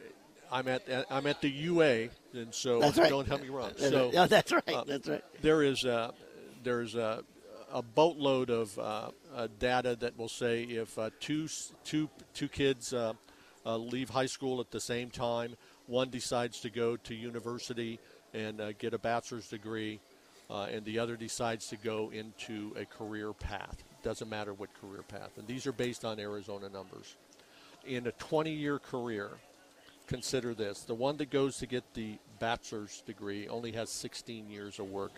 I'm 0.50 0.68
at 0.68 0.82
I'm 1.10 1.26
at 1.26 1.42
the 1.42 1.50
UA, 1.50 2.08
and 2.32 2.54
so 2.54 2.80
right. 2.80 2.94
don't 2.94 3.28
help 3.28 3.42
me 3.42 3.50
wrong. 3.50 3.72
So. 3.78 4.10
Yeah, 4.14 4.26
that's 4.26 4.50
right. 4.50 4.62
uh, 4.66 4.84
that's 4.84 5.08
right. 5.08 5.24
there 5.42 5.62
is 5.62 5.84
a, 5.84 6.14
there's 6.62 6.94
a, 6.94 7.22
a 7.72 7.82
boatload 7.82 8.50
of 8.50 8.78
uh, 8.78 9.08
uh, 9.34 9.48
data 9.58 9.96
that 10.00 10.16
will 10.18 10.28
say 10.28 10.62
if 10.62 10.98
uh, 10.98 11.10
two 11.20 11.48
two 11.84 12.08
two 12.34 12.48
kids 12.48 12.92
uh, 12.92 13.14
uh, 13.64 13.76
leave 13.76 14.10
high 14.10 14.26
school 14.26 14.60
at 14.60 14.70
the 14.70 14.80
same 14.80 15.10
time, 15.10 15.56
one 15.86 16.10
decides 16.10 16.60
to 16.60 16.70
go 16.70 16.96
to 16.96 17.14
university 17.14 17.98
and 18.34 18.60
uh, 18.60 18.72
get 18.72 18.94
a 18.94 18.98
bachelor's 18.98 19.48
degree, 19.48 20.00
and 20.50 20.84
the 20.84 20.98
other 20.98 21.16
decides 21.16 21.68
to 21.68 21.76
go 21.76 22.10
into 22.12 22.74
a 22.76 22.84
career 22.84 23.32
path. 23.32 23.82
Doesn't 24.02 24.28
matter 24.28 24.52
what 24.52 24.68
career 24.80 25.02
path, 25.02 25.30
and 25.38 25.46
these 25.46 25.66
are 25.66 25.72
based 25.72 26.04
on 26.04 26.18
Arizona 26.18 26.68
numbers. 26.68 27.16
In 27.86 28.06
a 28.06 28.12
20-year 28.12 28.78
career, 28.78 29.30
consider 30.06 30.54
this 30.54 30.82
the 30.82 30.94
one 30.94 31.16
that 31.16 31.30
goes 31.30 31.56
to 31.58 31.66
get 31.66 31.82
the 31.94 32.18
bachelor's 32.38 33.02
degree 33.06 33.48
only 33.48 33.72
has 33.72 33.90
16 33.90 34.50
years 34.50 34.78
of 34.78 34.90
work 34.90 35.12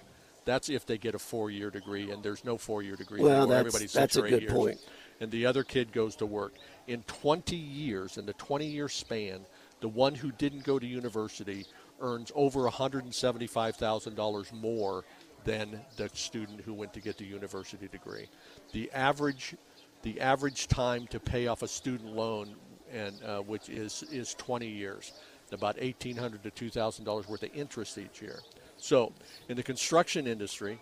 that's 0.44 0.68
if 0.68 0.84
they 0.86 0.98
get 0.98 1.14
a 1.14 1.18
four-year 1.18 1.70
degree 1.70 2.10
and 2.10 2.22
there's 2.22 2.44
no 2.44 2.56
four-year 2.58 2.96
degree 2.96 3.20
Well, 3.20 3.30
anymore. 3.30 3.46
that's- 3.48 3.60
everybody's 3.60 3.92
that's 3.92 4.16
a 4.16 4.22
good 4.22 4.42
years 4.42 4.52
point. 4.52 4.80
and 5.20 5.30
the 5.30 5.46
other 5.46 5.64
kid 5.64 5.92
goes 5.92 6.16
to 6.16 6.26
work 6.26 6.54
in 6.86 7.02
20 7.04 7.56
years 7.56 8.18
in 8.18 8.26
the 8.26 8.34
20-year 8.34 8.88
span 8.88 9.46
the 9.80 9.88
one 9.88 10.14
who 10.14 10.30
didn't 10.32 10.64
go 10.64 10.78
to 10.78 10.86
university 10.86 11.66
earns 12.00 12.32
over 12.34 12.66
$175000 12.68 14.52
more 14.52 15.04
than 15.44 15.80
the 15.96 16.08
student 16.14 16.60
who 16.62 16.72
went 16.72 16.92
to 16.94 17.00
get 17.00 17.18
the 17.18 17.24
university 17.24 17.86
degree 17.88 18.28
the 18.72 18.90
average 18.92 19.54
the 20.02 20.20
average 20.20 20.68
time 20.68 21.06
to 21.08 21.18
pay 21.20 21.46
off 21.46 21.62
a 21.62 21.68
student 21.68 22.14
loan 22.14 22.54
and 22.92 23.14
uh, 23.24 23.40
which 23.40 23.68
is 23.68 24.04
is 24.10 24.34
20 24.34 24.66
years 24.66 25.12
about 25.52 25.76
1,800 25.80 26.42
to 26.42 26.50
$2000 26.50 27.28
worth 27.28 27.42
of 27.42 27.50
interest 27.54 27.98
each 27.98 28.22
year 28.22 28.40
so 28.84 29.12
in 29.48 29.56
the 29.56 29.62
construction 29.62 30.26
industry 30.26 30.78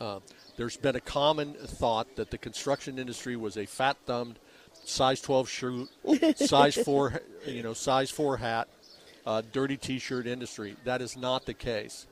Uh, 0.00 0.18
there's 0.56 0.78
been 0.78 0.96
a 0.96 1.00
common 1.00 1.52
thought 1.52 2.16
that 2.16 2.30
the 2.30 2.38
construction 2.38 2.98
industry 2.98 3.36
was 3.36 3.56
a 3.58 3.66
fat-thumbed, 3.66 4.38
size 4.84 5.20
12 5.20 5.48
shirt, 5.48 5.88
size 6.36 6.74
four, 6.86 7.20
you 7.46 7.62
know, 7.62 7.74
size 7.74 8.10
four 8.10 8.38
hat, 8.38 8.66
uh, 9.26 9.42
dirty 9.52 9.76
T-shirt 9.76 10.26
industry. 10.26 10.76
That 10.84 11.02
is 11.02 11.16
not 11.16 11.44
the 11.44 11.52
case. 11.52 12.06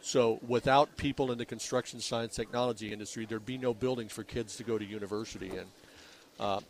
So 0.00 0.38
without 0.46 0.96
people 0.96 1.32
in 1.32 1.38
the 1.38 1.44
construction 1.44 2.00
science 2.00 2.34
technology 2.34 2.92
industry, 2.92 3.26
there'd 3.26 3.46
be 3.46 3.58
no 3.58 3.74
buildings 3.74 4.12
for 4.12 4.24
kids 4.24 4.56
to 4.56 4.64
go 4.64 4.78
to 4.78 4.84
university 4.84 5.50
in. 5.50 5.66
Uh, 6.40 6.60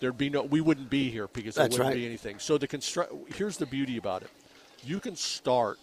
there'd 0.00 0.18
be 0.18 0.30
no, 0.30 0.42
we 0.42 0.60
wouldn't 0.60 0.90
be 0.90 1.10
here 1.10 1.28
because 1.28 1.54
there 1.54 1.64
wouldn't 1.64 1.80
right. 1.80 1.94
be 1.94 2.06
anything. 2.06 2.40
So 2.40 2.58
the 2.58 2.66
construct. 2.66 3.12
Here's 3.34 3.56
the 3.56 3.66
beauty 3.66 3.96
about 3.96 4.22
it: 4.22 4.30
you 4.84 5.00
can 5.00 5.16
start 5.16 5.78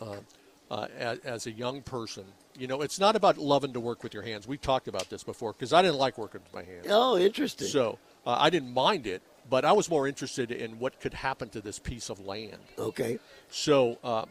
uh, 0.00 0.86
as, 0.98 1.18
as 1.20 1.46
a 1.46 1.50
young 1.50 1.82
person. 1.82 2.24
You 2.58 2.66
know, 2.66 2.82
it's 2.82 2.98
not 2.98 3.16
about 3.16 3.38
loving 3.38 3.72
to 3.72 3.80
work 3.80 4.02
with 4.02 4.14
your 4.14 4.22
hands. 4.22 4.46
We've 4.46 4.60
talked 4.60 4.88
about 4.88 5.10
this 5.10 5.24
before 5.24 5.52
because 5.52 5.72
I 5.72 5.82
didn't 5.82 5.98
like 5.98 6.18
working 6.18 6.40
with 6.42 6.54
my 6.54 6.62
hands. 6.62 6.86
Oh, 6.88 7.16
interesting. 7.16 7.68
So 7.68 7.98
uh, 8.26 8.36
I 8.38 8.50
didn't 8.50 8.72
mind 8.72 9.06
it, 9.06 9.22
but 9.48 9.64
I 9.64 9.72
was 9.72 9.90
more 9.90 10.06
interested 10.06 10.50
in 10.50 10.78
what 10.78 11.00
could 11.00 11.14
happen 11.14 11.48
to 11.50 11.60
this 11.60 11.78
piece 11.78 12.10
of 12.10 12.24
land. 12.24 12.58
okay. 12.78 13.18
So, 13.50 13.98
uh, 14.04 14.24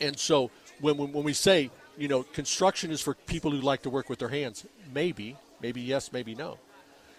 and 0.00 0.18
so 0.18 0.50
when, 0.80 0.96
when 0.96 1.12
when 1.12 1.24
we 1.24 1.32
say 1.32 1.70
you 1.96 2.08
know 2.08 2.22
construction 2.22 2.90
is 2.90 3.00
for 3.00 3.14
people 3.14 3.50
who 3.50 3.58
like 3.58 3.82
to 3.82 3.90
work 3.90 4.08
with 4.08 4.18
their 4.18 4.28
hands, 4.28 4.64
maybe, 4.92 5.36
maybe 5.60 5.80
yes, 5.80 6.12
maybe 6.12 6.34
no. 6.34 6.58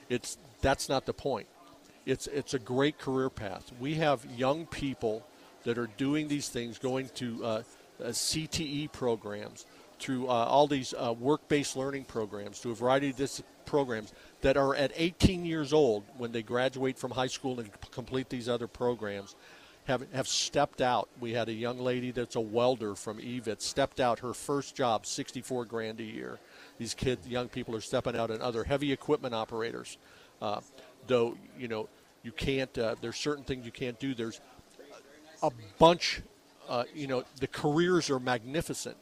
It's 0.09 0.37
that's 0.61 0.89
not 0.89 1.05
the 1.05 1.13
point. 1.13 1.47
It's 2.05 2.27
it's 2.27 2.53
a 2.53 2.59
great 2.59 2.97
career 2.97 3.29
path. 3.29 3.71
We 3.79 3.95
have 3.95 4.25
young 4.37 4.65
people 4.65 5.25
that 5.63 5.77
are 5.77 5.89
doing 5.97 6.27
these 6.27 6.49
things, 6.49 6.77
going 6.77 7.09
to 7.15 7.43
uh, 7.43 7.47
uh, 7.47 8.07
CTE 8.07 8.91
programs, 8.91 9.65
through 9.99 10.27
uh, 10.27 10.31
all 10.31 10.67
these 10.67 10.93
uh, 10.97 11.13
work-based 11.19 11.75
learning 11.75 12.05
programs, 12.05 12.59
to 12.61 12.71
a 12.71 12.75
variety 12.75 13.09
of 13.09 13.41
programs 13.65 14.13
that 14.41 14.57
are 14.57 14.73
at 14.75 14.91
18 14.95 15.45
years 15.45 15.73
old 15.73 16.03
when 16.17 16.31
they 16.31 16.41
graduate 16.41 16.97
from 16.97 17.11
high 17.11 17.27
school 17.27 17.59
and 17.59 17.69
complete 17.91 18.29
these 18.29 18.47
other 18.47 18.67
programs. 18.67 19.35
Have, 19.85 20.05
have 20.13 20.27
stepped 20.27 20.81
out. 20.81 21.09
We 21.19 21.31
had 21.31 21.49
a 21.49 21.53
young 21.53 21.79
lady 21.79 22.11
that's 22.11 22.35
a 22.35 22.39
welder 22.39 22.93
from 22.93 23.17
EVIT 23.17 23.59
stepped 23.59 23.99
out 23.99 24.19
her 24.19 24.35
first 24.35 24.75
job, 24.75 25.07
64 25.07 25.65
grand 25.65 25.99
a 25.99 26.03
year. 26.03 26.37
These 26.77 26.93
kids, 26.93 27.27
young 27.27 27.49
people, 27.49 27.75
are 27.75 27.81
stepping 27.81 28.15
out 28.15 28.29
and 28.29 28.39
other 28.39 28.63
heavy 28.63 28.91
equipment 28.91 29.33
operators. 29.33 29.97
Uh, 30.41 30.61
though 31.07 31.35
you 31.57 31.67
know 31.67 31.89
you 32.23 32.31
can't. 32.31 32.75
Uh, 32.77 32.95
there's 33.01 33.17
certain 33.17 33.43
things 33.43 33.65
you 33.65 33.71
can't 33.71 33.99
do. 33.99 34.13
There's 34.13 34.41
a 35.41 35.51
bunch. 35.77 36.21
Uh, 36.67 36.83
you 36.93 37.07
know 37.07 37.23
the 37.39 37.47
careers 37.47 38.09
are 38.09 38.19
magnificent. 38.19 38.97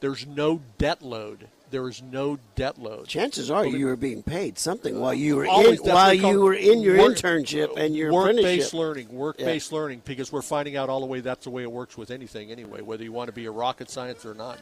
There's 0.00 0.26
no 0.26 0.60
debt 0.78 1.02
load. 1.02 1.48
There 1.70 1.88
is 1.88 2.02
no 2.02 2.38
debt 2.56 2.78
load. 2.78 3.08
Chances 3.08 3.50
are 3.50 3.64
you 3.66 3.86
were 3.86 3.96
being 3.96 4.22
paid 4.22 4.58
something 4.58 5.00
while 5.00 5.14
you 5.14 5.36
were 5.36 5.44
in 5.44 5.50
while 5.50 5.62
what 5.62 6.10
we 6.12 6.18
call 6.20 6.30
you 6.32 6.40
were 6.40 6.54
in 6.54 6.80
your 6.82 6.98
work- 6.98 7.16
internship 7.16 7.76
and 7.76 7.96
your 7.96 8.12
work-based 8.12 8.74
learning, 8.74 9.08
work-based 9.08 9.72
learning, 9.72 10.02
because 10.04 10.30
we're 10.30 10.42
finding 10.42 10.76
out 10.76 10.88
all 10.88 11.00
the 11.00 11.06
way 11.06 11.20
that's 11.20 11.44
the 11.44 11.50
way 11.50 11.62
it 11.62 11.72
works 11.72 11.96
with 11.96 12.10
anything 12.10 12.50
anyway, 12.52 12.80
whether 12.80 13.02
you 13.02 13.12
want 13.12 13.28
to 13.28 13.32
be 13.32 13.46
a 13.46 13.50
rocket 13.50 13.90
science 13.90 14.24
or 14.26 14.34
not. 14.34 14.58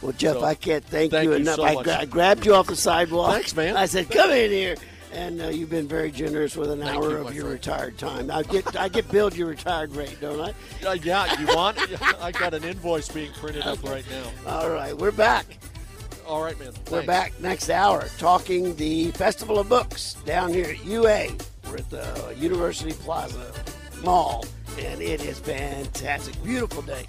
Well, 0.00 0.12
Jeff, 0.12 0.36
So, 0.36 0.44
I 0.44 0.54
can't 0.54 0.84
thank, 0.84 1.10
thank 1.10 1.24
you 1.24 1.30
you 1.30 1.36
enough. 1.36 1.56
so 1.56 1.64
I, 1.64 1.82
gra- 1.82 1.98
I 2.00 2.04
grabbed 2.04 2.46
you 2.46 2.54
off 2.54 2.66
the 2.68 2.76
sidewalk. 2.76 3.32
Thanks, 3.32 3.56
man. 3.56 3.76
I 3.76 3.86
said, 3.86 4.10
"Come 4.10 4.30
in 4.30 4.50
here," 4.50 4.76
and 5.12 5.40
uh, 5.42 5.48
you've 5.48 5.70
been 5.70 5.88
very 5.88 6.10
generous 6.10 6.56
with 6.56 6.70
an 6.70 6.80
Thank 6.80 6.90
hour 6.96 7.10
you, 7.10 7.16
of 7.18 7.34
your 7.34 7.44
friend. 7.44 7.54
retired 7.54 7.98
time. 7.98 8.30
I 8.30 8.42
get 8.42 8.76
I 8.76 8.88
get 8.88 9.10
billed 9.10 9.36
your 9.36 9.48
retired 9.48 9.94
rate, 9.94 10.16
don't 10.20 10.40
I? 10.40 10.86
Uh, 10.86 10.92
yeah, 10.94 11.40
you 11.40 11.46
want? 11.54 11.78
I 12.20 12.32
got 12.32 12.54
an 12.54 12.64
invoice 12.64 13.08
being 13.08 13.32
printed 13.32 13.62
up 13.66 13.82
right 13.82 14.04
now. 14.10 14.50
All 14.50 14.70
right, 14.70 14.96
we're 14.96 15.12
back. 15.12 15.58
All 16.26 16.42
right, 16.42 16.58
man. 16.58 16.72
We're 16.90 17.06
back 17.06 17.38
next 17.40 17.70
hour 17.70 18.08
talking 18.18 18.74
the 18.76 19.10
Festival 19.12 19.58
of 19.58 19.68
Books 19.68 20.14
down 20.24 20.52
here 20.52 20.66
at 20.66 20.84
UA. 20.84 21.28
We're 21.68 21.76
at 21.76 21.90
the 21.90 22.34
University 22.36 22.92
Plaza 22.92 23.52
Mall, 24.02 24.44
and 24.78 25.00
it 25.00 25.24
is 25.24 25.38
fantastic. 25.38 26.42
Beautiful 26.42 26.82
day. 26.82 27.06